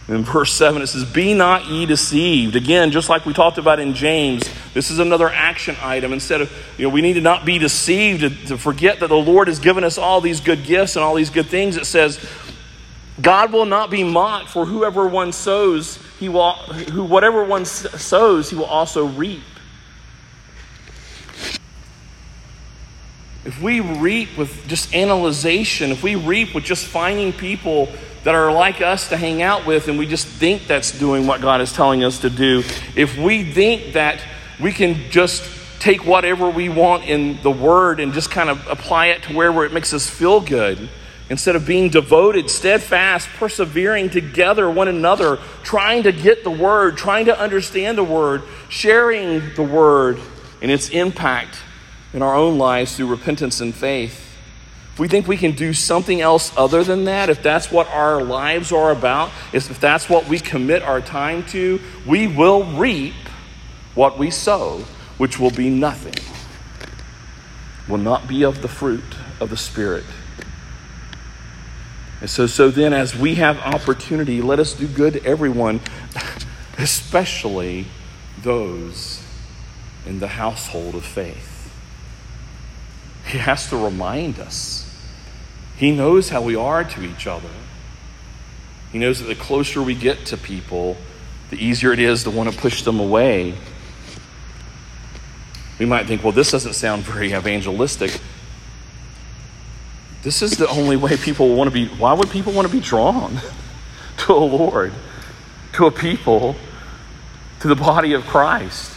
In 0.07 0.23
verse 0.23 0.51
7, 0.53 0.81
it 0.81 0.87
says, 0.87 1.05
Be 1.05 1.33
not 1.33 1.67
ye 1.67 1.85
deceived. 1.85 2.55
Again, 2.55 2.91
just 2.91 3.09
like 3.09 3.25
we 3.25 3.33
talked 3.33 3.57
about 3.57 3.79
in 3.79 3.93
James, 3.93 4.43
this 4.73 4.91
is 4.91 4.99
another 4.99 5.29
action 5.29 5.77
item. 5.81 6.11
Instead 6.11 6.41
of, 6.41 6.51
you 6.77 6.87
know, 6.87 6.93
we 6.93 7.01
need 7.01 7.13
to 7.13 7.21
not 7.21 7.45
be 7.45 7.57
deceived, 7.57 8.21
to, 8.21 8.29
to 8.47 8.57
forget 8.57 8.99
that 8.99 9.07
the 9.07 9.15
Lord 9.15 9.47
has 9.47 9.59
given 9.59 9.83
us 9.83 9.97
all 9.97 10.19
these 10.19 10.41
good 10.41 10.63
gifts 10.63 10.95
and 10.95 11.05
all 11.05 11.15
these 11.15 11.29
good 11.29 11.45
things. 11.45 11.77
It 11.77 11.85
says, 11.85 12.17
God 13.23 13.53
will 13.53 13.65
not 13.65 13.89
be 13.89 14.03
mocked, 14.03 14.49
for 14.49 14.65
whoever 14.65 15.07
one 15.07 15.31
sows, 15.31 15.97
he 16.19 16.27
will, 16.27 16.51
who 16.51 17.05
whatever 17.05 17.45
one 17.45 17.63
sows, 17.63 18.49
he 18.49 18.55
will 18.57 18.65
also 18.65 19.07
reap. 19.07 19.41
If 23.45 23.61
we 23.61 23.79
reap 23.79 24.37
with 24.37 24.67
just 24.67 24.93
analyzation, 24.93 25.91
if 25.91 26.03
we 26.03 26.15
reap 26.15 26.53
with 26.53 26.65
just 26.65 26.85
finding 26.85 27.31
people 27.31 27.87
that 28.25 28.35
are 28.35 28.51
like 28.51 28.81
us 28.81 29.07
to 29.09 29.17
hang 29.17 29.41
out 29.41 29.65
with, 29.65 29.87
and 29.87 29.97
we 29.97 30.05
just 30.05 30.27
think 30.27 30.67
that's 30.67 30.97
doing 30.97 31.25
what 31.25 31.39
God 31.39 31.61
is 31.61 31.71
telling 31.71 32.03
us 32.03 32.19
to 32.19 32.29
do, 32.29 32.63
if 32.95 33.17
we 33.17 33.49
think 33.49 33.93
that 33.93 34.21
we 34.61 34.73
can 34.73 35.09
just 35.11 35.43
take 35.79 36.05
whatever 36.05 36.49
we 36.49 36.67
want 36.67 37.05
in 37.05 37.41
the 37.41 37.51
Word 37.51 38.01
and 38.01 38.13
just 38.13 38.31
kind 38.31 38.49
of 38.49 38.67
apply 38.67 39.07
it 39.07 39.23
to 39.23 39.33
wherever 39.33 39.63
it 39.63 39.71
makes 39.71 39.93
us 39.93 40.09
feel 40.09 40.41
good, 40.41 40.89
instead 41.33 41.57
of 41.57 41.65
being 41.65 41.89
devoted, 41.89 42.49
steadfast, 42.49 43.27
persevering 43.37 44.09
together, 44.09 44.69
one 44.69 44.87
another, 44.87 45.37
trying 45.63 46.03
to 46.03 46.13
get 46.13 46.45
the 46.45 46.51
Word, 46.51 46.95
trying 46.95 47.25
to 47.25 47.37
understand 47.37 47.97
the 47.97 48.03
Word, 48.03 48.43
sharing 48.69 49.53
the 49.55 49.63
Word 49.63 50.17
and 50.61 50.71
its 50.71 50.89
impact 50.89 51.57
in 52.13 52.21
our 52.21 52.35
own 52.35 52.57
lives 52.57 52.95
through 52.95 53.07
repentance 53.07 53.59
and 53.59 53.75
faith 53.75 54.23
if 54.93 54.99
we 54.99 55.07
think 55.07 55.27
we 55.27 55.37
can 55.37 55.53
do 55.53 55.73
something 55.73 56.21
else 56.21 56.55
other 56.55 56.83
than 56.83 57.05
that, 57.05 57.27
if 57.27 57.41
that's 57.41 57.71
what 57.71 57.87
our 57.87 58.21
lives 58.21 58.71
are 58.71 58.91
about, 58.91 59.31
if 59.51 59.79
that's 59.79 60.07
what 60.07 60.27
we 60.27 60.37
commit 60.39 60.83
our 60.83 61.01
time 61.01 61.43
to, 61.47 61.81
we 62.05 62.27
will 62.27 62.63
reap 62.77 63.15
what 63.95 64.19
we 64.19 64.29
sow, 64.29 64.85
which 65.17 65.39
will 65.39 65.49
be 65.49 65.67
nothing, 65.67 66.13
will 67.89 67.97
not 67.97 68.27
be 68.27 68.43
of 68.43 68.61
the 68.61 68.67
fruit 68.67 69.03
of 69.39 69.49
the 69.49 69.57
Spirit. 69.57 70.05
And 72.23 72.29
so, 72.29 72.47
so 72.47 72.71
then, 72.71 72.93
as 72.93 73.13
we 73.13 73.35
have 73.35 73.59
opportunity, 73.59 74.41
let 74.41 74.57
us 74.57 74.73
do 74.73 74.87
good 74.87 75.11
to 75.11 75.25
everyone, 75.25 75.81
especially 76.77 77.87
those 78.41 79.21
in 80.05 80.19
the 80.19 80.29
household 80.29 80.95
of 80.95 81.03
faith. 81.03 81.69
He 83.25 83.39
has 83.39 83.67
to 83.71 83.75
remind 83.75 84.39
us 84.39 84.89
he 85.75 85.91
knows 85.91 86.29
how 86.29 86.41
we 86.41 86.55
are 86.55 86.85
to 86.85 87.03
each 87.03 87.27
other. 87.27 87.49
He 88.93 88.99
knows 88.99 89.19
that 89.19 89.25
the 89.25 89.35
closer 89.35 89.83
we 89.83 89.93
get 89.93 90.25
to 90.27 90.37
people, 90.37 90.95
the 91.49 91.57
easier 91.57 91.91
it 91.91 91.99
is 91.99 92.23
to 92.23 92.31
want 92.31 92.49
to 92.49 92.57
push 92.57 92.83
them 92.83 93.01
away. 93.01 93.53
We 95.77 95.85
might 95.85 96.07
think, 96.07 96.23
well, 96.23 96.31
this 96.31 96.51
doesn't 96.51 96.75
sound 96.75 97.03
very 97.03 97.33
evangelistic. 97.33 98.21
This 100.23 100.41
is 100.41 100.55
the 100.55 100.69
only 100.69 100.95
way 100.95 101.17
people 101.17 101.53
want 101.53 101.69
to 101.69 101.73
be. 101.73 101.87
Why 101.87 102.13
would 102.13 102.29
people 102.29 102.53
want 102.53 102.65
to 102.65 102.73
be 102.73 102.79
drawn 102.79 103.39
to 104.19 104.33
a 104.33 104.35
Lord, 104.35 104.93
to 105.73 105.85
a 105.85 105.91
people, 105.91 106.55
to 107.59 107.67
the 107.67 107.75
body 107.75 108.13
of 108.13 108.25
Christ, 108.25 108.91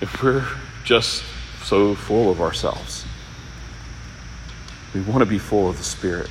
if 0.00 0.22
we're 0.22 0.46
just 0.84 1.22
so 1.62 1.94
full 1.94 2.30
of 2.30 2.40
ourselves? 2.40 3.04
We 4.94 5.00
want 5.00 5.20
to 5.20 5.26
be 5.26 5.38
full 5.38 5.68
of 5.68 5.78
the 5.78 5.84
Spirit. 5.84 6.30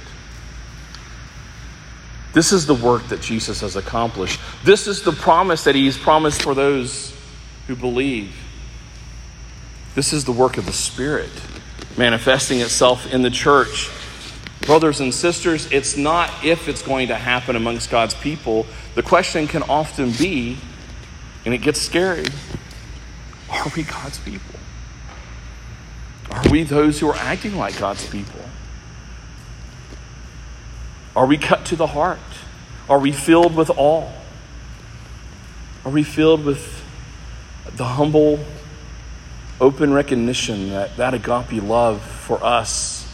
This 2.33 2.51
is 2.51 2.65
the 2.65 2.73
work 2.73 3.07
that 3.09 3.21
Jesus 3.21 3.61
has 3.61 3.75
accomplished. 3.75 4.41
This 4.63 4.87
is 4.87 5.03
the 5.03 5.11
promise 5.11 5.63
that 5.63 5.75
He's 5.75 5.97
promised 5.97 6.41
for 6.41 6.53
those 6.53 7.15
who 7.67 7.75
believe. 7.75 8.35
This 9.95 10.11
is 10.11 10.25
the 10.25 10.31
work 10.31 10.57
of 10.57 10.65
the 10.65 10.73
Spirit 10.73 11.29
manifesting 11.97 12.59
itself 12.59 13.11
in 13.11 13.21
the 13.21 13.29
church. 13.29 13.89
Brothers 14.61 15.01
and 15.01 15.13
sisters, 15.13 15.71
it's 15.71 15.97
not 15.97 16.31
if 16.43 16.67
it's 16.67 16.81
going 16.81 17.09
to 17.09 17.15
happen 17.15 17.55
amongst 17.55 17.89
God's 17.89 18.13
people. 18.13 18.65
The 18.95 19.03
question 19.03 19.47
can 19.47 19.63
often 19.63 20.11
be, 20.11 20.57
and 21.45 21.53
it 21.53 21.59
gets 21.59 21.81
scary 21.81 22.25
are 23.53 23.71
we 23.75 23.83
God's 23.83 24.19
people? 24.19 24.59
Are 26.31 26.49
we 26.49 26.63
those 26.63 26.99
who 26.99 27.07
are 27.09 27.15
acting 27.15 27.55
like 27.55 27.77
God's 27.77 28.07
people? 28.09 28.39
Are 31.15 31.27
we 31.27 31.37
cut 31.37 31.65
to 31.65 31.75
the 31.75 31.87
heart? 31.87 32.19
Are 32.89 32.97
we 32.97 33.11
filled 33.11 33.55
with 33.55 33.69
awe? 33.69 34.09
Are 35.85 35.91
we 35.91 36.03
filled 36.03 36.43
with 36.43 36.83
the 37.75 37.83
humble, 37.83 38.39
open 39.63 39.93
recognition 39.93 40.69
that 40.71 40.97
that 40.97 41.13
agape 41.13 41.63
love 41.63 42.01
for 42.01 42.43
us 42.43 43.07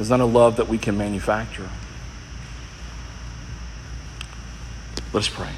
is 0.00 0.10
not 0.10 0.18
a 0.18 0.24
love 0.24 0.56
that 0.56 0.68
we 0.68 0.76
can 0.76 0.98
manufacture? 0.98 1.70
Let 5.12 5.20
us 5.20 5.28
pray. 5.28 5.50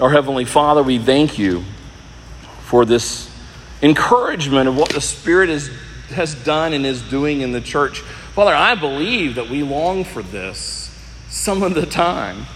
Our 0.00 0.10
Heavenly 0.10 0.46
Father, 0.46 0.82
we 0.82 0.98
thank 0.98 1.38
you 1.38 1.64
for 2.62 2.86
this 2.86 3.30
encouragement 3.82 4.68
of 4.68 4.76
what 4.76 4.88
the 4.88 5.02
Spirit 5.02 5.50
is, 5.50 5.70
has 6.08 6.34
done 6.34 6.72
and 6.72 6.86
is 6.86 7.02
doing 7.02 7.42
in 7.42 7.52
the 7.52 7.60
church. 7.60 8.00
Father, 8.00 8.54
I 8.54 8.74
believe 8.74 9.34
that 9.34 9.50
we 9.50 9.62
long 9.62 10.04
for 10.04 10.22
this 10.22 10.98
some 11.28 11.62
of 11.62 11.74
the 11.74 11.84
time. 11.84 12.46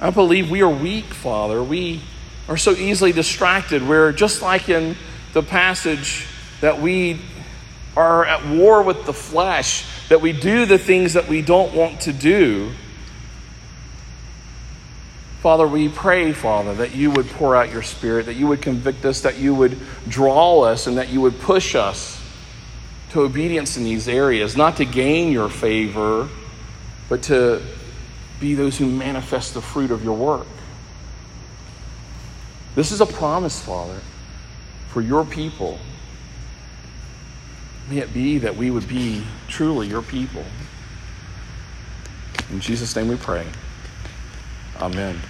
I 0.00 0.10
believe 0.10 0.48
we 0.48 0.62
are 0.62 0.70
weak, 0.70 1.06
Father. 1.06 1.60
We 1.60 2.02
are 2.48 2.56
so 2.56 2.72
easily 2.72 3.12
distracted. 3.12 3.86
We're 3.86 4.12
just 4.12 4.42
like 4.42 4.68
in 4.68 4.96
the 5.32 5.42
passage 5.42 6.26
that 6.60 6.80
we 6.80 7.20
are 7.96 8.24
at 8.24 8.46
war 8.46 8.82
with 8.82 9.04
the 9.04 9.12
flesh, 9.12 9.86
that 10.08 10.20
we 10.20 10.32
do 10.32 10.66
the 10.66 10.78
things 10.78 11.14
that 11.14 11.28
we 11.28 11.42
don't 11.42 11.74
want 11.74 12.00
to 12.02 12.12
do. 12.12 12.72
Father, 15.40 15.66
we 15.66 15.88
pray, 15.88 16.32
Father, 16.32 16.74
that 16.74 16.94
you 16.94 17.10
would 17.10 17.28
pour 17.30 17.56
out 17.56 17.70
your 17.70 17.82
spirit, 17.82 18.26
that 18.26 18.34
you 18.34 18.46
would 18.46 18.62
convict 18.62 19.04
us, 19.04 19.22
that 19.22 19.38
you 19.38 19.54
would 19.54 19.76
draw 20.08 20.60
us, 20.60 20.86
and 20.86 20.96
that 20.98 21.08
you 21.08 21.20
would 21.20 21.40
push 21.40 21.74
us 21.74 22.20
to 23.10 23.22
obedience 23.22 23.76
in 23.76 23.84
these 23.84 24.08
areas, 24.08 24.56
not 24.56 24.76
to 24.76 24.84
gain 24.84 25.32
your 25.32 25.48
favor, 25.48 26.28
but 27.08 27.24
to 27.24 27.60
be 28.40 28.54
those 28.54 28.78
who 28.78 28.86
manifest 28.86 29.52
the 29.54 29.60
fruit 29.60 29.90
of 29.90 30.04
your 30.04 30.16
work. 30.16 30.46
This 32.74 32.90
is 32.90 33.00
a 33.00 33.06
promise, 33.06 33.60
Father, 33.60 34.00
for 34.88 35.02
your 35.02 35.24
people. 35.24 35.78
May 37.90 37.98
it 37.98 38.14
be 38.14 38.38
that 38.38 38.56
we 38.56 38.70
would 38.70 38.88
be 38.88 39.24
truly 39.48 39.88
your 39.88 40.02
people. 40.02 40.44
In 42.50 42.60
Jesus' 42.60 42.94
name 42.96 43.08
we 43.08 43.16
pray. 43.16 43.46
Amen. 44.80 45.20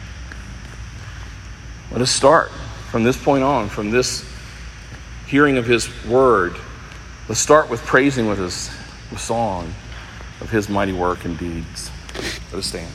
Let 1.90 2.00
us 2.00 2.10
start 2.10 2.50
from 2.90 3.04
this 3.04 3.16
point 3.16 3.42
on, 3.42 3.68
from 3.68 3.90
this 3.90 4.24
hearing 5.26 5.56
of 5.56 5.66
his 5.66 5.88
word. 6.04 6.56
Let's 7.28 7.40
start 7.40 7.68
with 7.68 7.84
praising 7.84 8.28
with 8.28 8.38
his 8.38 8.70
with 9.10 9.20
song 9.20 9.72
of 10.40 10.50
his 10.50 10.68
mighty 10.68 10.92
work 10.92 11.24
and 11.24 11.38
deeds. 11.38 11.90
Let 12.50 12.58
us 12.58 12.66
stand. 12.66 12.92